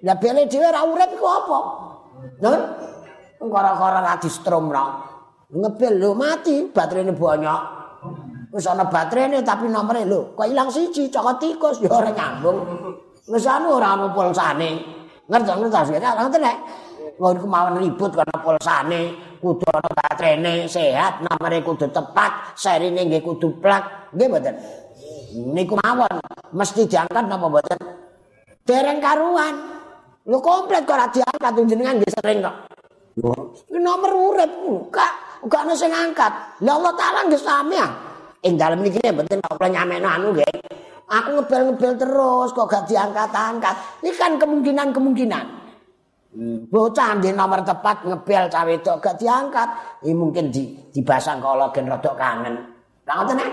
Lah 0.04 0.16
bele 0.16 0.48
dhewe 0.48 0.64
ora 0.68 0.84
urip 0.88 1.10
iku 1.12 1.26
apa? 1.28 1.58
Non. 2.40 2.60
Kara-kara 3.38 4.00
ra 4.00 4.14
distrom 4.16 4.72
ra. 4.72 5.04
Ngebel 5.52 6.00
lho 6.00 6.16
mati 6.16 6.64
baterainya 6.72 7.12
banyak. 7.12 7.60
Wis 8.48 8.64
ana 8.64 8.88
baterainya 8.88 9.44
tapi 9.44 9.68
nomere 9.68 10.08
lho 10.08 10.32
kok 10.32 10.48
ilang 10.48 10.72
siji 10.72 11.12
cokot 11.12 11.36
tikus 11.36 11.84
ya 11.84 11.92
ora 11.92 12.08
nyambung. 12.08 12.56
Wis 13.28 13.44
anu 13.44 13.76
ora 13.76 13.92
ana 13.92 14.08
pulsane. 14.12 14.96
Ngerti-ngerti 15.28 16.00
ta? 16.00 16.16
Ngoten 16.16 16.40
nek. 16.40 16.56
Wong 17.18 17.42
kemawon 17.42 17.82
ribut 17.82 18.14
karena 18.14 18.36
pulsane 18.38 19.02
kudu 19.42 19.66
ana 19.74 19.90
baterene 19.90 20.70
sehat 20.70 21.22
nomere 21.26 21.60
kudu 21.66 21.90
tepat 21.90 22.54
serine 22.54 23.04
nggih 23.06 23.22
kudu 23.22 23.58
plak. 23.58 24.14
Nggih 24.14 24.26
mboten? 24.30 24.54
Niku 25.52 25.74
mawon 25.76 26.14
mesti 26.54 26.86
diangkat 26.86 27.24
napa 27.26 27.46
mboten? 27.50 27.78
Dereng 28.62 29.02
karuan. 29.02 29.54
Lu 30.28 30.38
komplit 30.38 30.86
kok 30.86 30.94
ora 30.94 31.10
diangkat 31.10 31.52
jenengan 31.66 31.98
nggih 31.98 32.12
sering 32.14 32.38
kok. 32.40 32.56
Iki 33.18 33.78
nomor 33.82 34.14
urip 34.14 34.50
buka 34.62 35.08
buka 35.42 35.66
ana 35.66 35.74
sing 35.74 35.90
angkat 35.90 36.62
lha 36.62 36.70
Allah 36.70 36.94
taala 36.94 37.26
nggih 37.26 37.42
sami 37.42 37.74
ya 37.74 37.88
ing 38.46 38.54
dalem 38.54 38.86
niki 38.86 39.02
mboten 39.10 39.42
kok 39.42 39.58
nyamekno 39.58 40.08
anu 40.08 40.28
nggih. 40.38 40.54
Aku 41.08 41.40
ngebel-ngebel 41.40 41.96
terus 41.96 42.52
kok 42.52 42.68
gak 42.68 42.84
diangkat-angkat. 42.84 44.04
Ini 44.04 44.12
kan 44.12 44.36
kemungkinan-kemungkinan. 44.36 45.44
Bocah 46.38 47.18
di 47.18 47.34
nomor 47.34 47.66
tepat 47.66 48.06
ngebel 48.06 48.46
cawe 48.46 48.70
itu 48.70 48.92
gak 49.02 49.18
diangkat. 49.18 49.68
Ini 50.06 50.14
mungkin 50.14 50.54
di, 50.54 50.70
dibasang 50.94 51.42
kalau 51.42 51.66
gen 51.74 51.90
rodok 51.90 52.14
kangen. 52.14 52.54
Lah 53.02 53.14
ngoten 53.18 53.34
nek. 53.42 53.50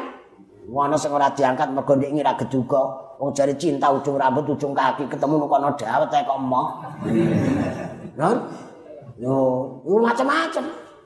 Ngono 0.70 0.94
sing 0.94 1.10
ora 1.10 1.34
diangkat 1.34 1.74
mergo 1.74 1.98
ndek 1.98 2.14
ngira 2.14 2.38
geduga. 2.38 2.82
Wong 3.18 3.34
jare 3.34 3.58
cinta 3.58 3.90
ujung 3.90 4.22
rambut 4.22 4.46
ujung 4.54 4.78
kaki 4.78 5.10
ketemu 5.10 5.34
nang 5.42 5.50
kono 5.50 5.70
dawet 5.74 6.14
kok 6.14 6.38
emoh. 6.38 6.68
Non? 8.22 8.38
Yo, 9.18 9.34
macam-macam. 9.88 10.64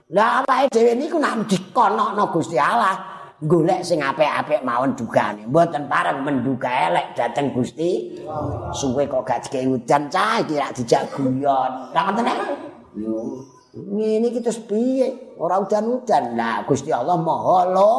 Lah 0.09 0.41
awake 0.41 0.73
dhewe 0.73 0.97
niku 0.97 1.21
nak 1.21 1.45
dikonokno 1.45 2.34
Gusti 2.34 2.57
Allah. 2.57 3.18
Golek 3.40 3.88
sing 3.88 4.04
apik-apik 4.04 4.64
mawon 4.68 4.96
dugane. 5.00 5.48
Mboten 5.48 5.88
pareng 5.88 6.28
menduga 6.28 6.92
elek 6.92 7.16
dateng 7.16 7.56
Gusti. 7.56 8.20
Suwe 8.76 9.08
kok 9.08 9.24
gak 9.24 9.48
dikei 9.48 9.68
udan 9.68 10.12
cah 10.12 10.44
iki 10.44 10.60
rak 10.60 10.76
dijak 10.76 11.08
guyon. 11.16 11.72
Lah 11.96 12.02
ngoten 12.10 12.24
nek. 12.28 12.40
Yo. 13.00 13.48
Ngene 13.70 14.28
iki 14.34 14.44
terus 14.44 14.60
piye? 14.60 15.38
Ora 15.40 15.56
udan-udan. 15.64 16.36
Lah 16.36 16.68
Gusti 16.68 16.92
Allah 16.92 17.16
Maha 17.16 17.60
lo. 17.72 17.96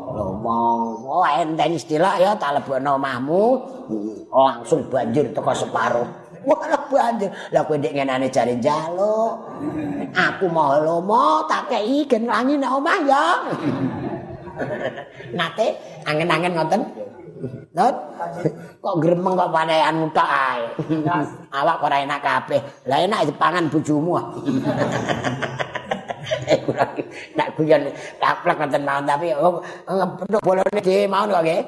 Lho 0.00 0.32
mau 0.40 1.20
enten 1.28 1.76
istilah 1.76 2.16
ya 2.16 2.32
tak 2.32 2.56
lebono 2.56 2.96
omahmu 2.96 3.44
langsung 4.32 4.88
banjir 4.88 5.28
teko 5.36 5.52
separuh. 5.52 6.08
Wah 6.48 6.88
banjir. 6.88 7.28
Lah 7.52 7.62
kowe 7.68 7.76
ndek 7.76 7.94
ngenane 7.94 8.32
jare 8.32 8.56
njaluk. 8.56 9.32
Aku 10.16 10.48
Maha 10.50 10.82
Lomo 10.82 11.44
tak 11.46 11.68
kei 11.70 12.08
gen 12.08 12.26
rangi 12.26 12.56
nek 12.58 12.74
omah 12.74 12.98
ya. 13.04 13.24
Nate 15.38 15.66
angen-angen 16.06 16.52
ngoten. 16.56 16.82
Not 17.72 17.94
kok 18.82 18.98
gremeng 19.00 19.34
kok 19.38 19.52
panehan 19.52 19.96
mutak 19.96 20.28
ae. 20.28 20.60
Awak 21.48 21.84
ora 21.84 21.96
enak 22.04 22.20
kabeh. 22.20 22.60
Lah 22.84 22.98
enak 23.00 23.30
dipangan 23.32 23.70
bojomu. 23.70 24.16
Eh 26.50 26.58
kurang 26.66 26.94
nak 27.34 27.48
guyon 27.54 27.90
taplek 28.18 28.58
ngoten 28.58 28.82
mawon 28.82 29.06
tapi 29.06 29.30
ngepethuk 29.86 30.42
bolone 30.42 30.80
dhewe 30.82 31.04
mawon 31.08 31.32
kok 31.32 31.42
nggih. 31.46 31.60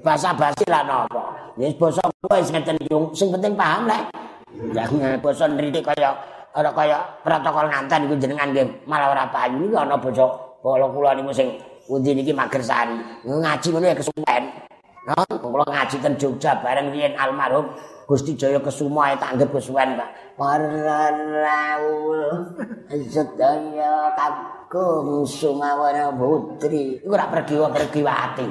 Basa 0.00 0.30
basi 0.34 0.64
lah 0.66 0.82
napa. 0.86 1.52
Wis 1.58 1.74
basa 1.74 2.02
kuwi 2.22 2.42
sing 2.42 2.54
ngeten 2.56 2.76
sing 3.14 3.28
penting 3.34 3.52
paham 3.58 3.90
lek. 3.90 4.02
Ya 4.74 4.86
basa 5.18 5.44
nritik 5.50 5.86
kaya 5.86 6.14
ora 6.54 6.70
kaya 6.72 6.98
protokol 7.22 7.66
nganten 7.68 8.06
iku 8.08 8.14
jenengan 8.18 8.48
nggih 8.50 8.66
malah 8.88 9.12
ora 9.12 9.24
payu 9.28 9.70
ana 9.74 9.98
basa 9.98 10.24
kula 10.62 10.86
kula 10.90 11.10
niku 11.14 11.30
sing 11.34 11.48
Pundi 11.88 12.12
niki 12.12 12.36
Magersari. 12.36 13.00
Ngaji 13.24 13.66
ngono 13.72 13.86
ya 13.88 13.96
kesuwen. 13.96 14.44
Nah, 15.08 15.24
kula 15.40 15.64
ngaji 15.64 15.96
ten 16.04 16.20
Jogja 16.20 16.60
bareng 16.60 16.92
riyen 16.92 17.16
almarhum 17.16 17.72
Gusti 18.04 18.36
Jaya 18.36 18.60
Kesumo 18.60 19.00
ae 19.04 19.16
tak 19.16 19.36
anggap 19.36 19.52
kesuwen, 19.56 19.96
Pak. 19.96 20.36
Pararaul 20.36 22.20
sedaya 23.08 24.12
kakung 24.16 25.24
sumawana 25.28 26.12
putri. 26.12 27.00
Iku 27.04 27.12
ora 27.12 27.28
pergi-pergi 27.28 28.00
ati. 28.04 28.48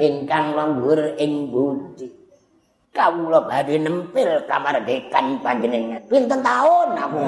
Ingkang 0.00 0.56
lembur 0.56 1.16
ing 1.20 1.52
budi. 1.52 2.08
Kawula 2.92 3.48
badhe 3.48 3.76
nempil 3.80 4.44
kamardikan 4.44 5.40
panjenengan. 5.40 6.04
Pinten 6.08 6.40
taun 6.44 6.96
aku. 6.96 7.20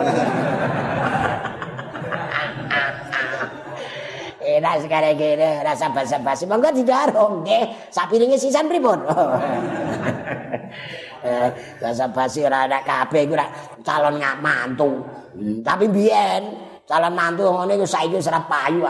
Enak 4.60 4.86
sekarang 4.86 5.18
kene 5.18 5.62
rasa 5.66 5.90
basa-basi 5.90 6.46
monggo 6.46 6.70
didarung 6.70 7.42
nggih. 7.42 7.90
Sapiringe 7.90 8.38
sisan 8.38 8.70
pripun? 8.70 9.02
Eh 11.24 11.48
basa-basi 11.80 12.44
ora 12.44 12.68
ada 12.68 12.84
kabeh 12.84 13.24
iku 13.24 13.32
calon 13.80 14.20
ngak 14.20 14.44
mantu. 14.44 15.00
Hmm, 15.32 15.64
tapi 15.64 15.88
biyen 15.88 16.52
calon 16.84 17.16
mantu 17.16 17.48
ngene 17.48 17.80
iku 17.80 17.88
saiki 17.88 18.20
wis 18.20 18.28
ora 18.28 18.44
payu 18.44 18.84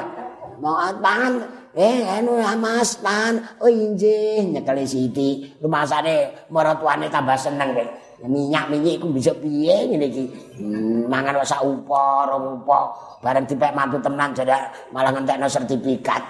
mau 0.58 0.82
pangan 0.98 1.46
eh 1.78 2.02
anu 2.10 2.42
ya 2.42 2.58
mas 2.58 2.98
pan 2.98 3.38
oh 3.62 3.70
injih 3.70 4.50
nyekeli 4.50 4.82
siti. 4.82 5.46
Rumasane 5.62 6.50
maratuane 6.50 7.06
tambah 7.06 7.38
seneng 7.38 7.70
kowe 7.70 7.86
minyak 8.24 8.64
minyak 8.72 8.96
iku 9.00 9.08
bisa 9.12 9.32
piye 9.36 9.84
ngene 9.88 10.06
iki 10.08 10.24
hmm, 10.60 11.08
mangan 11.12 11.36
wis 11.40 11.52
upo 11.60 12.24
rong 12.24 12.44
upo 12.60 12.78
bareng 13.20 13.44
dipek 13.44 13.76
mantu 13.76 14.00
tenan 14.00 14.32
jadi 14.32 14.56
malah 14.92 15.12
ngentekno 15.12 15.48
sertifikat 15.48 16.18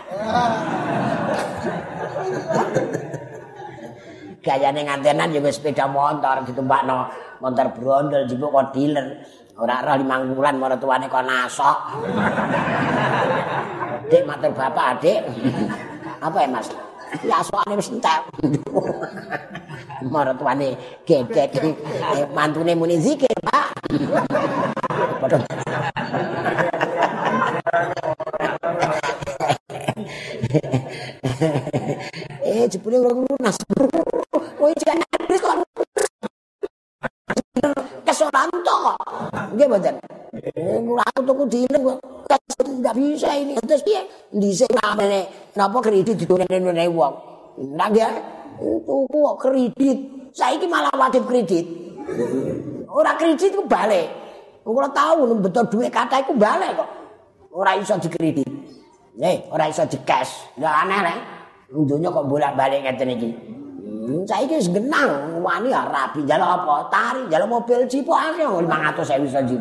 gayane 4.45 4.85
ngantenan 4.85 5.33
juga 5.33 5.51
sepeda 5.55 5.87
motor 5.89 6.45
ditumpakno 6.45 7.09
motor 7.41 7.67
brondol 7.73 8.27
jipuk 8.27 8.51
kok 8.51 8.67
dealer 8.75 9.07
ora 9.55 9.87
roh 9.87 9.97
limang 9.97 10.35
bulan 10.35 10.59
maratuane 10.59 11.07
kok 11.07 11.25
nasok 11.25 11.79
Dek 14.11 14.23
matur 14.29 14.53
bapak 14.53 15.01
adik. 15.01 15.21
Apa 16.25 16.45
ya 16.45 16.49
Mas? 16.49 16.69
Ya 17.25 17.39
soalnya 17.41 17.79
wis 17.79 17.93
entek. 17.93 18.21
Maratuane 20.11 20.77
gedek 21.07 21.51
eh, 21.59 22.27
mantune 22.35 22.75
muni 22.75 22.99
zikir, 23.01 23.35
Pak. 23.43 23.67
Padha. 25.21 25.39
eh 32.45 32.65
jebule 32.71 32.97
ora 33.01 33.13
lunas. 33.13 33.57
Kowe 34.59 34.73
jangan 34.79 35.03
nangis 35.03 35.41
kok. 35.43 35.57
Kesoranto. 38.05 38.79
Nggih 39.55 39.67
mboten. 39.69 39.95
Eh, 40.35 40.79
aku 41.11 41.21
tuku 41.27 41.45
dilem 41.51 41.81
kok. 41.83 41.99
Enggak 42.65 42.95
bisa 42.97 43.31
ini. 43.37 43.55
Terus 43.63 43.83
piye? 43.83 44.01
Dhisik 44.35 44.71
namene 44.75 45.27
napa 45.57 45.79
kredit 45.81 46.17
didonene 46.19 46.85
wong. 46.91 47.15
Ndak 47.75 47.91
ya. 47.95 48.09
Tuku 48.59 49.21
kredit. 49.39 49.99
Saiki 50.35 50.67
malah 50.67 50.91
wajib 50.95 51.27
kredit. 51.27 51.67
Ora 52.91 53.15
kredit 53.19 53.55
ku 53.55 53.67
balik. 53.67 54.07
Ora 54.65 54.89
tau 54.91 55.29
betul 55.39 55.65
duit 55.69 55.91
kata 55.93 56.25
iku 56.25 56.35
balik 56.35 56.75
kok. 56.79 56.89
Ora 57.55 57.79
iso 57.79 57.95
dikredit. 57.99 58.49
Eh, 59.19 59.47
ora 59.51 59.71
iso 59.71 59.87
di 59.87 59.99
cash. 60.03 60.59
Ya 60.59 60.83
aneh 60.83 61.01
rek. 61.03 61.19
Dunya 61.75 62.11
kok 62.11 62.27
bolak-balik 62.31 62.83
ngeten 62.87 63.15
iki. 63.15 63.31
Hmm, 64.05 64.21
saiki 64.29 64.61
wis 64.61 64.69
genang 64.69 65.41
wani 65.41 65.73
rapi 65.73 66.29
njaluk 66.29 66.45
apa? 66.45 66.75
Tari, 66.93 67.23
njaluk 67.25 67.49
mobil 67.49 67.89
Jeep 67.89 68.05
akeh 68.05 68.45
500.000 68.45 69.33
saja. 69.33 69.57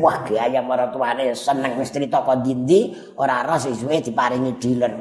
Wah, 0.00 0.24
gaya 0.24 0.64
maratuane 0.64 1.36
seneng 1.36 1.76
wis 1.76 1.92
crita 1.92 2.24
kok 2.24 2.42
ndi 2.42 2.96
ora 3.20 3.44
ora 3.44 3.60
sesuwe 3.60 4.00
diparingi 4.00 4.56
dealer. 4.56 4.92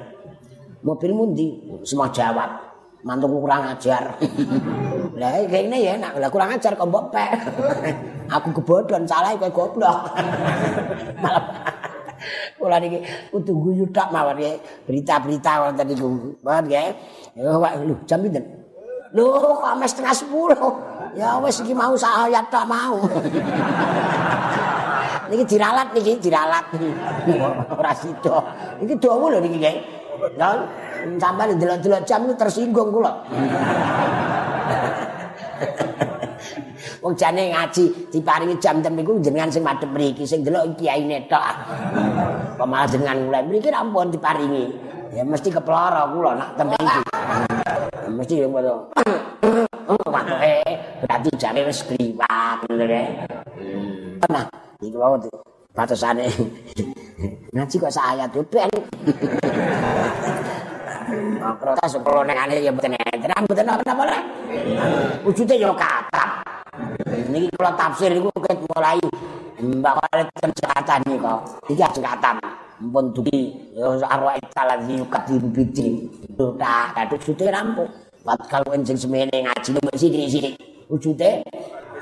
Mobil 0.84 1.11
mundi? 1.15 1.47
Semua 1.88 2.11
jawab. 2.11 2.66
Mantuku 3.08 3.39
kurang 3.39 3.72
ajar. 3.72 4.20
Lah 5.20 5.34
kene 5.47 5.80
ya 5.80 5.97
enak, 5.97 6.20
lah 6.22 6.30
kurang 6.30 6.53
ajar 6.53 6.78
kok 6.78 6.86
mbok 6.86 7.10
pek. 7.10 7.32
Aku 8.38 8.53
kebodhon 8.53 9.08
salah 9.08 9.34
kowe 9.39 9.49
goblok. 9.49 10.14
Malah 11.24 11.45
Kula 12.58 12.78
niki 12.78 12.99
kudu 13.32 13.53
guyu 13.55 13.86
tak 13.95 14.12
mawon 14.12 14.38
ya. 14.38 14.53
Berita-berita 14.84 15.64
wonten 15.64 15.88
niku. 15.88 16.36
Mohon 16.43 16.64
nggih. 16.68 16.89
Ya 17.38 17.41
lho 17.82 17.95
jam 18.05 18.20
pinten? 18.22 18.43
Lho 19.16 19.26
kok 19.58 19.74
setengah 19.88 20.14
10. 20.14 21.18
Ya 21.18 21.39
wis 21.41 21.64
iki 21.64 21.74
mau 21.74 21.95
sak 21.97 22.28
ayat 22.28 22.45
tak 22.51 22.66
mau. 22.68 23.01
niki 25.28 25.43
diralat 25.43 25.91
niki 25.91 26.24
diralat 26.24 26.66
ora 27.76 27.91
sida 27.91 28.38
iki 28.80 28.95
dawa 28.95 29.28
lho 29.36 29.39
niki 29.43 29.58
nggih 29.60 29.78
lho 30.18 30.51
sampeyan 31.22 31.57
delok-delok 31.61 32.01
jam 32.05 32.26
tersinggung 32.34 32.89
kula 32.89 33.13
Wong 36.97 37.13
jane 37.13 37.53
ngaji 37.53 38.09
diparingi 38.09 38.57
jam 38.57 38.82
tem 38.82 38.97
niku 38.97 39.22
jenengan 39.22 39.53
sing 39.53 39.61
madhep 39.61 39.89
mriki 39.93 40.26
sing 40.26 40.41
delok 40.41 40.76
kiyaine 40.76 41.30
tok. 41.30 41.45
Kok 42.57 42.68
malah 42.68 42.89
jenengan 42.89 43.30
mulai 43.30 43.45
mriki 43.45 43.70
ampun 43.70 44.09
diparingi. 44.09 44.65
Ya 45.13 45.22
mesti 45.24 45.53
keploro 45.53 46.03
kula 46.11 46.32
nak 46.36 46.49
tem 46.57 46.68
iki. 46.74 47.01
Mesti 48.11 48.34
yo 48.41 48.49
ngono. 48.49 48.91
berarti 51.05 51.30
jane 51.39 51.61
wis 51.63 51.86
kliwat 51.86 52.65
ngono 52.68 52.86
Nah, 54.28 54.45
iki 54.84 54.97
wae 54.97 55.15
tuh 55.24 55.39
batasane 55.72 56.26
ngaji 57.53 57.76
kok 57.82 57.93
sayat 57.93 58.30
yo 58.36 58.41
ben 58.45 58.70
kula 62.03 62.22
nek 62.28 62.38
ane 62.38 62.53
ya 62.61 62.72
mboten 62.72 62.93
enten 62.93 63.32
mboten 63.45 63.65
apa-apa 63.65 64.03
rek 64.05 64.24
wujude 65.26 65.55
yo 65.57 65.74
katam 65.74 66.30
niki 67.32 67.49
kula 67.57 67.74
tafsir 67.74 68.13
niku 68.13 68.30
ket 68.45 68.57
mulai 68.70 69.01
mbak 69.57 69.93
kale 69.97 70.24
kesehatan 70.38 71.01
iki 71.09 71.18
kok. 71.18 71.39
Ajeng 71.65 72.05
katam 72.05 72.36
mpun 72.78 73.09
dugi 73.09 73.57
arwah 74.05 74.38
talazi 74.53 75.01
kadim 75.09 75.49
bidin 75.49 75.93
tak 76.61 76.93
kaduk 76.93 77.22
sute 77.26 77.49
rampung. 77.49 77.89
Wat 78.22 78.38
kalau 78.51 78.76
enjing 78.76 78.99
semene 78.99 79.32
ngaji 79.32 79.70
mbek 79.74 79.97
sithik-sithik 79.97 80.53
wujude 80.91 81.41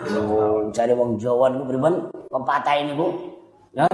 Oh, 0.05 0.69
jare 0.69 0.93
wong 0.93 1.17
Jawa 1.17 1.49
niku 1.49 1.65
pripun? 1.65 1.93
Pepatah 2.29 2.77
niku. 2.85 3.07
Ya. 3.73 3.89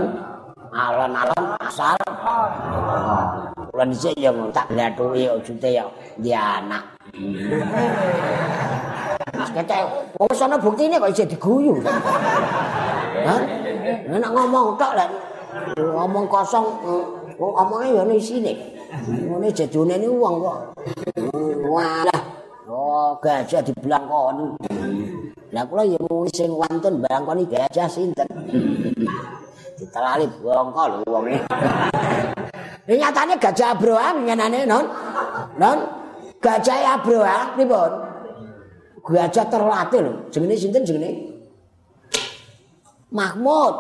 Alon-alon 0.72 1.46
asal. 1.60 2.00
Kula 3.72 3.84
dhisik 3.92 4.16
ya 4.16 4.32
tak 4.56 4.72
glathuki 4.72 5.28
ujute 5.28 5.70
ya 5.76 5.84
di 6.16 6.32
anak. 6.32 6.96
Kete, 9.52 9.78
wong 10.16 10.32
sono 10.32 10.56
buktine 10.56 10.96
kok 10.96 11.12
isih 11.12 11.28
diguyu. 11.28 11.76
Hah? 13.28 13.42
Nek 14.08 14.32
ngomong 14.32 14.80
tok 14.80 14.96
lek 14.96 15.12
ngomong 15.76 16.32
kosong 16.32 16.64
wong 17.36 17.52
omonge 17.52 17.92
ya 17.92 18.08
ono 18.08 18.16
isine. 18.16 18.56
Ngene 19.08 19.52
jejone 19.52 20.00
ni 20.00 20.08
wong 20.08 20.36
kok. 20.40 20.58
Walah. 21.68 22.22
Oh, 22.72 23.20
gajah 23.20 23.60
diblangkoni. 23.60 24.56
Lah 25.52 25.68
kula 25.68 25.84
ya 25.84 26.00
sing 26.32 26.56
wonten 26.56 27.04
bangkoni 27.04 27.44
gajah 27.44 27.92
sinten. 27.92 28.28
Ditelali 29.82 30.30
bongko 30.38 30.84
lho 30.94 30.98
wonge. 31.10 31.42
Ini 32.86 33.02
nyatane 33.02 33.34
gajah 33.42 33.74
Abraham 33.74 34.30
ngenane 34.30 34.70
non. 34.70 34.86
Non 35.58 35.78
gajah 36.38 37.02
Abraham 37.02 37.58
pripun? 37.58 37.92
Gajah 39.02 39.46
terlatih 39.50 40.00
lho. 40.06 40.14
Jenenge 40.30 40.56
sinten 40.62 40.86
jenenge? 40.86 41.34
Mahmud. 43.10 43.74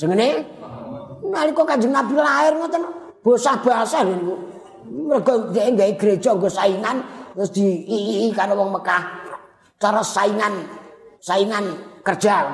Jenenge? 0.00 0.48
Nalika 1.28 1.62
Kanjeng 1.68 1.92
Nabi 1.92 2.16
lahir 2.16 2.56
ngoten 2.56 2.82
bosah-basah 3.20 4.08
niku. 4.08 4.34
Mergo 4.88 5.52
dhek 5.52 5.76
gawe 5.76 5.92
gereja 6.00 6.32
nggo 6.32 6.48
saingan 6.48 7.04
terus 7.36 7.52
di 7.52 8.32
karo 8.32 8.56
wong 8.56 8.72
Mekah. 8.80 9.22
cara 9.82 9.98
saingan 9.98 10.62
saingan 11.18 11.74
kerja 12.06 12.46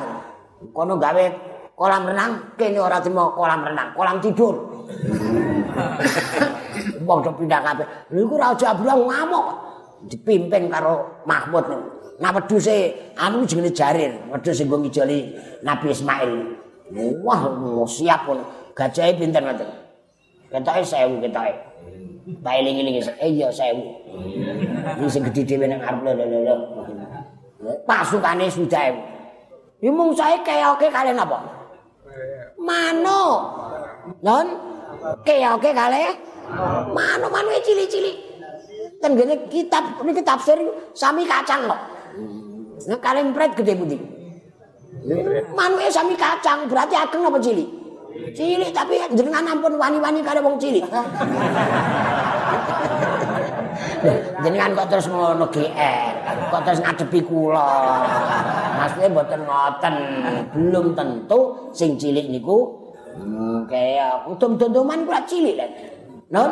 kono 0.72 0.96
gawe 0.96 1.24
kolam 1.78 2.10
renang 2.10 2.58
kene 2.58 2.82
ora 2.82 2.98
timo 2.98 3.30
kolam 3.38 3.62
renang 3.62 3.94
kolam 3.94 4.18
tidur. 4.18 4.58
Wong 7.06 7.22
do 7.22 7.30
pindah 7.38 7.62
kabeh. 7.62 7.86
Lha 8.10 8.18
iku 8.18 8.34
raja 8.34 8.74
Abraham 8.74 9.06
ngamuk. 9.06 9.46
Dipimpin 10.10 10.66
karo 10.66 11.22
Mahmud. 11.22 11.62
Nah 12.18 12.34
wedhuse 12.34 13.14
anu 13.14 13.46
jenenge 13.46 13.70
Jarir 13.70 14.18
wedhus 14.26 14.58
sing 14.58 14.66
ngijoli 14.66 15.38
Nabi 15.62 15.94
Ismail. 15.94 16.58
Wah 17.22 17.46
siap 17.86 18.26
pun. 18.26 18.42
Gajahe 18.74 19.14
pinten 19.14 19.46
ngoten 19.46 19.70
ketoke 20.50 20.82
1000 20.82 21.22
ketoke. 21.22 21.54
Tak 22.44 22.54
eling-eling 22.60 23.00
eh 23.00 23.30
iya 23.30 23.48
1000 23.48 23.98
iki 24.98 25.10
sing 25.10 25.22
gedhe 25.30 25.42
dhewe 25.46 25.66
nang 25.68 25.80
arep 25.82 26.00
lho 26.04 26.12
lho 26.18 26.38
lho 26.44 26.54
pasukane 27.86 28.50
sudah 28.50 28.94
ya 29.78 29.90
mung 29.90 30.14
sae 30.14 30.38
keoke 30.42 30.90
kalian 30.90 31.18
apa 31.18 31.38
mano 32.58 33.22
non 34.22 34.46
keoke 35.22 35.70
kalian 35.72 36.14
mano 36.92 37.26
mano 37.28 37.48
kan 38.98 39.14
gini 39.14 39.34
kitab 39.46 40.02
ini 40.02 40.10
kitab 40.10 40.42
seri 40.42 40.66
sami 40.90 41.22
kacang 41.22 41.70
kok. 41.70 41.80
Nah 42.90 42.98
kalian 42.98 43.30
pret 43.30 43.54
gede 43.54 43.78
budi 43.78 43.98
mano 45.54 45.78
sami 45.86 46.18
kacang 46.18 46.66
berarti 46.66 46.98
ageng 46.98 47.22
apa 47.22 47.38
cili 47.38 47.78
Cilik 48.18 48.74
tapi 48.74 48.98
jenengan 49.14 49.46
ampun 49.46 49.78
wani-wani 49.78 50.26
karo 50.26 50.42
wong 50.42 50.58
cilik. 50.58 50.82
Jenengan 54.44 54.74
kok 54.74 54.88
terus 54.92 55.06
ngono 55.10 55.46
GR, 55.50 56.14
kok 56.50 56.62
terus 56.64 56.80
ngadepi 56.82 57.20
kula. 57.24 57.70
Maksudnya 58.78 59.08
mboten 59.10 59.40
ngoten, 59.44 59.94
belum 60.54 60.86
tentu 60.94 61.40
sing 61.74 61.98
cilik 61.98 62.30
niku 62.30 62.88
hmm, 63.18 63.66
kaya 63.66 64.22
udum-duman 64.30 65.06
kula 65.06 65.20
cilik 65.26 65.54
lho. 65.58 65.66
Non, 66.28 66.50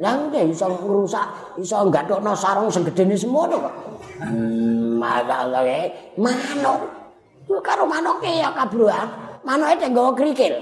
nang 0.00 0.32
iso 0.32 0.72
ngrusak, 0.72 1.56
iso 1.60 1.76
nggathokno 1.84 2.32
sarung 2.32 2.72
sing 2.72 2.82
gedene 2.88 3.14
semono 3.14 3.56
kok. 3.68 3.74
Hmm, 4.22 4.96
masalah 4.96 5.66
manuk. 6.16 6.80
Karo 7.60 7.84
manuke 7.84 8.30
ya 8.30 8.48
kabruan. 8.54 9.06
Manuke 9.44 9.86
nggawa 9.90 10.16
krikil. 10.16 10.54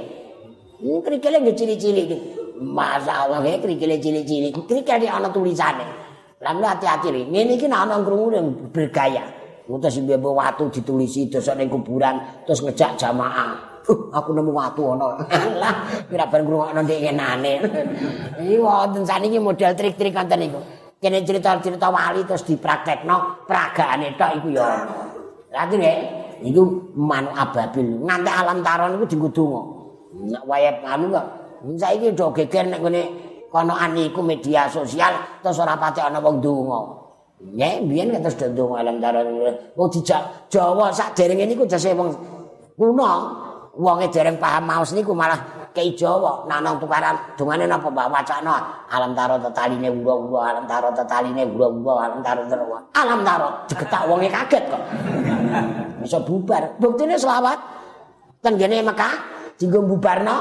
Ini 0.81 0.99
kerikilnya 1.05 1.39
nggak 1.45 1.57
cili-cili 1.61 2.03
nih. 2.09 2.21
Masa 2.61 3.29
Allah 3.29 3.45
ya 3.45 3.61
kerikilnya 3.61 4.01
cili-cili. 4.01 4.49
Kerikilnya 4.51 5.13
ana 5.13 5.29
tulisannya. 5.29 6.10
Lalu 6.41 6.61
hati-hati 6.65 7.09
nih. 7.13 7.25
Ini 7.29 7.55
kan 7.61 7.85
ana 7.85 8.01
kerungu 8.01 8.33
yang 8.33 8.47
bergaya. 8.73 9.25
Terus 9.71 10.03
bebo 10.03 10.35
watu 10.35 10.67
ditulisi 10.73 11.31
terus 11.31 11.47
ada 11.47 11.63
kuburan 11.69 12.43
terus 12.43 12.65
ngejak 12.65 12.99
jamaah. 12.99 13.71
Uh, 13.87 14.11
aku 14.11 14.35
nemu 14.35 14.51
watu 14.51 14.83
ono. 14.97 15.15
lah, 15.63 15.75
kira 16.11 16.27
ben 16.27 16.43
ngrungokno 16.43 16.81
ndek 16.83 17.01
ngenane. 17.07 17.55
Iki 18.43 18.57
wonten 18.59 19.03
saniki 19.07 19.39
model 19.39 19.71
trik-trik 19.79 20.11
konten 20.11 20.43
niku. 20.43 20.61
Kene 21.01 21.23
cerita-cerita 21.23 21.87
wali 21.89 22.27
terus 22.27 22.43
dipraktekno 22.45 23.47
peragane 23.47 24.19
tok 24.19 24.31
iku 24.43 24.49
ya. 24.53 24.69
Lah 25.55 25.65
nek 25.71 25.97
iku 26.45 26.91
manuk 26.99 27.35
ababil 27.35 28.05
nganti 28.05 28.31
alam 28.31 28.59
taron 28.61 28.99
iku 28.99 29.05
dienggo 29.07 29.29
donga. 29.31 29.63
Nek 30.35 30.43
wayah 30.51 30.75
anu 30.87 31.15
kok 31.15 31.27
saiki 31.79 32.13
do 32.15 32.27
geger 32.35 32.69
nek 32.69 32.81
ngene 32.83 33.03
kono 33.51 33.75
aniku 33.75 34.23
media 34.23 34.71
sosial 34.71 35.43
terus 35.43 35.59
ora 35.59 35.75
pati 35.75 35.99
ana 35.99 36.23
wong 36.23 36.39
donga. 36.39 36.81
Ya, 37.59 37.83
biyen 37.83 38.15
terus 38.23 38.39
do 38.39 38.47
donga 38.55 38.87
alam 38.87 39.03
taron. 39.03 39.27
Wong 39.75 39.89
dijak 39.91 40.49
Jawa 40.49 40.95
sak 40.95 41.19
derenge 41.19 41.45
niku 41.51 41.67
jase 41.67 41.93
wong 41.93 42.15
kuno. 42.79 43.37
Wonge 43.71 44.11
dereng 44.11 44.35
paham 44.39 44.67
maos 44.67 44.91
niku 44.91 45.15
malah 45.15 45.39
kei 45.71 45.95
Jawa 45.95 46.47
nanang 46.51 46.79
tukaran 46.83 47.15
dungane 47.39 47.67
napa 47.67 47.87
mbak? 47.87 48.07
Wacana. 48.11 48.87
Alam 48.91 49.15
taro 49.15 49.39
tetaline 49.39 49.89
ura-ura 49.95 50.55
alam 50.55 50.65
taro 50.67 50.91
tetaline 50.91 51.47
ura-ura 51.47 52.11
alam 52.11 52.19
taro 52.19 52.43
terwa 52.51 52.79
alam 52.95 53.23
taro 53.23 53.49
digetak 53.71 54.03
wonge 54.11 54.27
kaget 54.27 54.65
kok. 54.71 54.83
Bisa 56.03 56.19
bubar. 56.23 56.75
Buktine 56.83 57.15
selawat. 57.15 57.59
Ten 58.41 58.57
gene 58.57 58.81
Mekah 58.81 59.15
dienggo 59.61 59.85
bubarno 59.85 60.37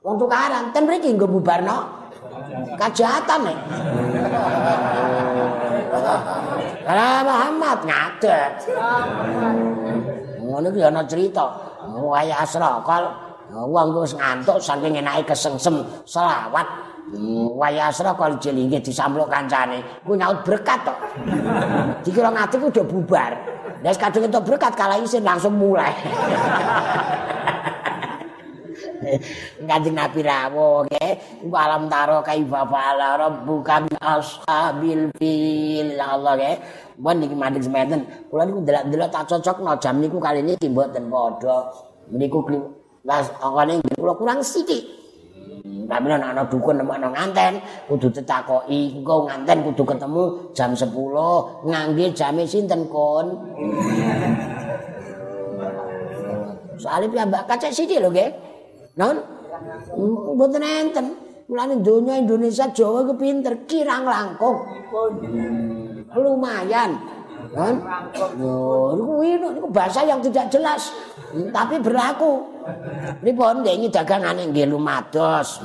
wong 0.00 0.16
tukaran 0.16 0.72
ten 0.72 0.88
mriki 0.88 1.12
nggo 1.12 1.28
bubarno 1.28 2.01
kajahatan 2.76 3.40
nek 3.46 3.58
Lah 6.82 7.22
Muhammad 7.22 7.78
ngadet. 7.86 8.52
Ngono 10.42 10.68
ki 10.72 10.80
ana 10.82 11.02
cerita. 11.06 11.46
Waya 12.02 12.42
asrakal 12.42 13.06
wong 13.52 14.02
wis 14.02 14.16
ngantuk 14.16 14.58
saking 14.58 14.98
enake 14.98 15.30
kesengsem 15.30 15.84
selawat. 16.08 16.66
Waya 17.54 17.92
asrakal 17.92 18.34
jelinge 18.42 18.82
disampluk 18.82 19.30
kancane. 19.30 19.84
Ku 20.02 20.18
nyaut 20.18 20.42
berkat 20.42 20.80
tok. 20.82 20.98
Dikira 22.02 22.32
ngati 22.32 22.56
ku 22.58 22.66
udah 22.72 22.86
bubar. 22.86 23.32
Nek 23.82 23.98
kadung 23.98 24.26
entuk 24.26 24.46
berkat 24.46 24.72
kala 24.74 24.98
isin 24.98 25.26
langsung 25.26 25.54
mulai. 25.58 25.92
Kanjeng 29.68 29.96
Nabi 29.96 30.20
rawuh 30.22 30.86
nggih 30.86 31.10
alam 31.50 31.90
taro 31.90 32.22
kaifa 32.22 32.62
fa'ala 32.66 33.18
rabbuka 33.18 33.86
bi 33.86 33.94
ashabil 33.98 35.10
fil. 35.18 35.98
Allah 35.98 36.34
nggih 36.38 36.56
mun 37.02 37.16
niki 37.18 37.34
mandheg 37.34 37.64
semeten 37.66 38.06
kula 38.30 38.46
niku 38.46 38.60
delok-delok 38.62 39.08
tak 39.10 39.24
cocokno 39.26 39.72
jam 39.82 39.98
niku 39.98 40.18
kali 40.22 40.40
niki 40.42 40.70
mboten 40.70 41.10
padha. 41.10 41.70
Niku 42.12 42.38
las 43.02 43.30
angane 43.42 43.82
kula 43.98 44.14
kurang 44.14 44.40
sithik. 44.42 45.02
Tapi 45.62 46.06
nek 46.08 46.22
ana 46.24 46.42
dukun 46.46 46.78
nek 46.78 46.90
ana 46.90 47.08
nganten 47.10 47.52
kudu 47.90 48.08
ditakoki. 48.10 48.98
Engko 49.02 49.26
nganten 49.30 49.58
kudu 49.66 49.82
ketemu 49.82 50.22
jam 50.54 50.70
10 50.74 51.68
ngangge 51.68 52.06
jame 52.14 52.42
sinten 52.46 52.86
kon 52.90 53.26
Soale 56.82 57.06
piyambak 57.06 57.46
kacek 57.46 57.70
sithik 57.70 58.02
lho 58.02 58.10
nggih 58.10 58.51
Non? 58.96 59.16
Mboten 60.36 60.62
enten. 60.62 61.06
Mulane 61.50 61.84
donya 61.84 62.16
Indonesia 62.16 62.70
Jawa 62.72 63.04
ku 63.04 63.12
pinter, 63.18 63.68
kirang 63.68 64.08
langkung. 64.08 64.64
Lumayan. 66.16 66.96
Kan? 67.52 67.74
Yo, 68.40 68.96
kuwi 68.96 69.36
niku 69.36 69.68
bahasa 69.68 70.00
yang 70.08 70.24
tidak 70.24 70.48
jelas, 70.48 70.96
tapi 71.52 71.76
berlaku. 71.76 72.48
Pripun 73.20 73.60
ndek 73.60 73.92
dagangane 73.92 74.48
nggih 74.48 74.72
lumados. 74.72 75.60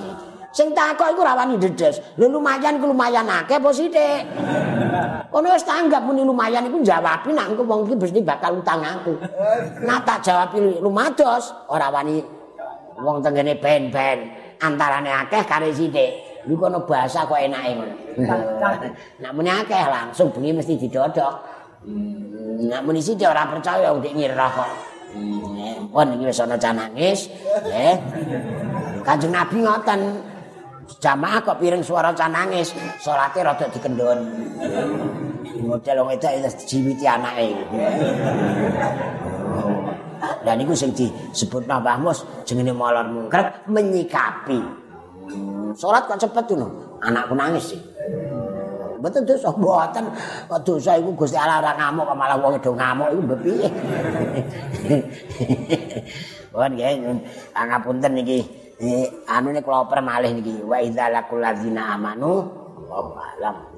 Sing 0.52 0.74
takok 0.74 1.14
iku 1.14 1.22
rawani 1.22 1.56
dedes. 1.56 2.02
Lho 2.18 2.28
lumayan 2.28 2.82
ku 2.82 2.90
lumayan 2.90 3.30
akeh 3.30 3.62
apa 3.62 3.70
sithik? 3.72 4.26
Kono 5.30 5.54
wis 5.54 5.64
tanggap 5.64 6.02
muni 6.04 6.26
lumayan 6.26 6.66
iku 6.66 6.82
jawabi 6.82 7.32
nek 7.32 7.54
engko 7.54 7.64
wong 7.64 7.86
iki 7.88 7.96
mesti 7.96 8.20
bakal 8.26 8.60
utang 8.60 8.82
aku. 8.82 9.14
Nata 9.86 10.18
jawab 10.20 10.58
lumados 10.82 11.54
ora 11.70 11.94
wani 11.94 12.20
wong 12.98 13.22
tengene 13.22 13.58
ben-ben 13.58 14.18
antarane 14.62 15.12
akeh 15.26 15.44
kare 15.46 15.70
sithik. 15.74 16.44
Iku 16.48 16.64
ana 16.64 16.80
bahasa 16.80 17.28
kok 17.28 17.38
enake 17.38 17.70
ngono. 17.76 17.96
Nek 19.22 19.32
muni 19.36 19.52
akeh 19.52 19.84
langsung 19.92 20.32
bengi 20.32 20.56
mesti 20.56 20.80
didodok. 20.80 21.34
Nek 22.64 22.82
muni 22.88 23.04
sithik 23.04 23.28
ora 23.28 23.46
percaya 23.46 23.92
ndek 23.92 24.16
nyirah 24.16 24.52
kok. 24.52 24.72
Pun 25.88 26.08
iki 26.14 26.24
wis 26.28 26.44
ana 26.44 26.60
canangis 26.60 27.32
nggih 27.64 27.96
kanjeng 29.08 29.32
nabi 29.32 29.58
ngoten 29.64 30.02
jamaah 31.00 31.40
kok 31.42 31.58
piring 31.64 31.82
suara 31.82 32.12
canangis 32.12 32.76
salate 33.00 33.40
rada 33.40 33.66
dikendon 33.72 34.20
model 35.64 35.98
wong 36.04 36.10
itu 36.16 36.28
jiwiti 36.68 37.06
anake 37.08 37.56
Dan 40.46 40.62
niku 40.62 40.74
sing 40.74 40.92
disebut 40.94 41.66
Mbah 41.66 41.98
Mus 42.02 42.26
jenenge 42.48 42.74
molor 42.74 43.06
mungkret 43.08 43.66
menyikapi. 43.68 44.60
Salat 45.78 46.08
kok 46.08 46.20
cepet 46.22 46.56
ngono. 46.56 47.00
Anakku 47.04 47.34
nangis 47.38 47.76
sih. 47.76 47.82
Betul 48.98 49.30
dosa 49.30 49.54
mboten. 49.54 50.06
Dosa 50.66 50.98
iku 50.98 51.14
Gusti 51.14 51.38
Allah 51.38 51.62
ora 51.62 51.72
ngamuk 51.78 52.10
malah 52.18 52.38
wong 52.42 52.58
do 52.58 52.72
ngamuk 52.74 53.08
iku 53.14 53.36
piye? 53.46 53.70
Wan 56.58 56.74
nggih 56.74 57.22
pangapunten 57.54 58.12
niki. 58.18 58.40
Eh, 58.78 59.10
anu 59.26 59.50
nek 59.50 59.66
kula 59.66 59.90
permalih 59.90 60.38
niki 60.38 60.62
wa 60.62 60.78
idza 60.78 61.10
laqul 61.10 61.42
ladzina 61.42 61.98
amanu 61.98 62.46
wa 62.86 63.10
alam 63.34 63.74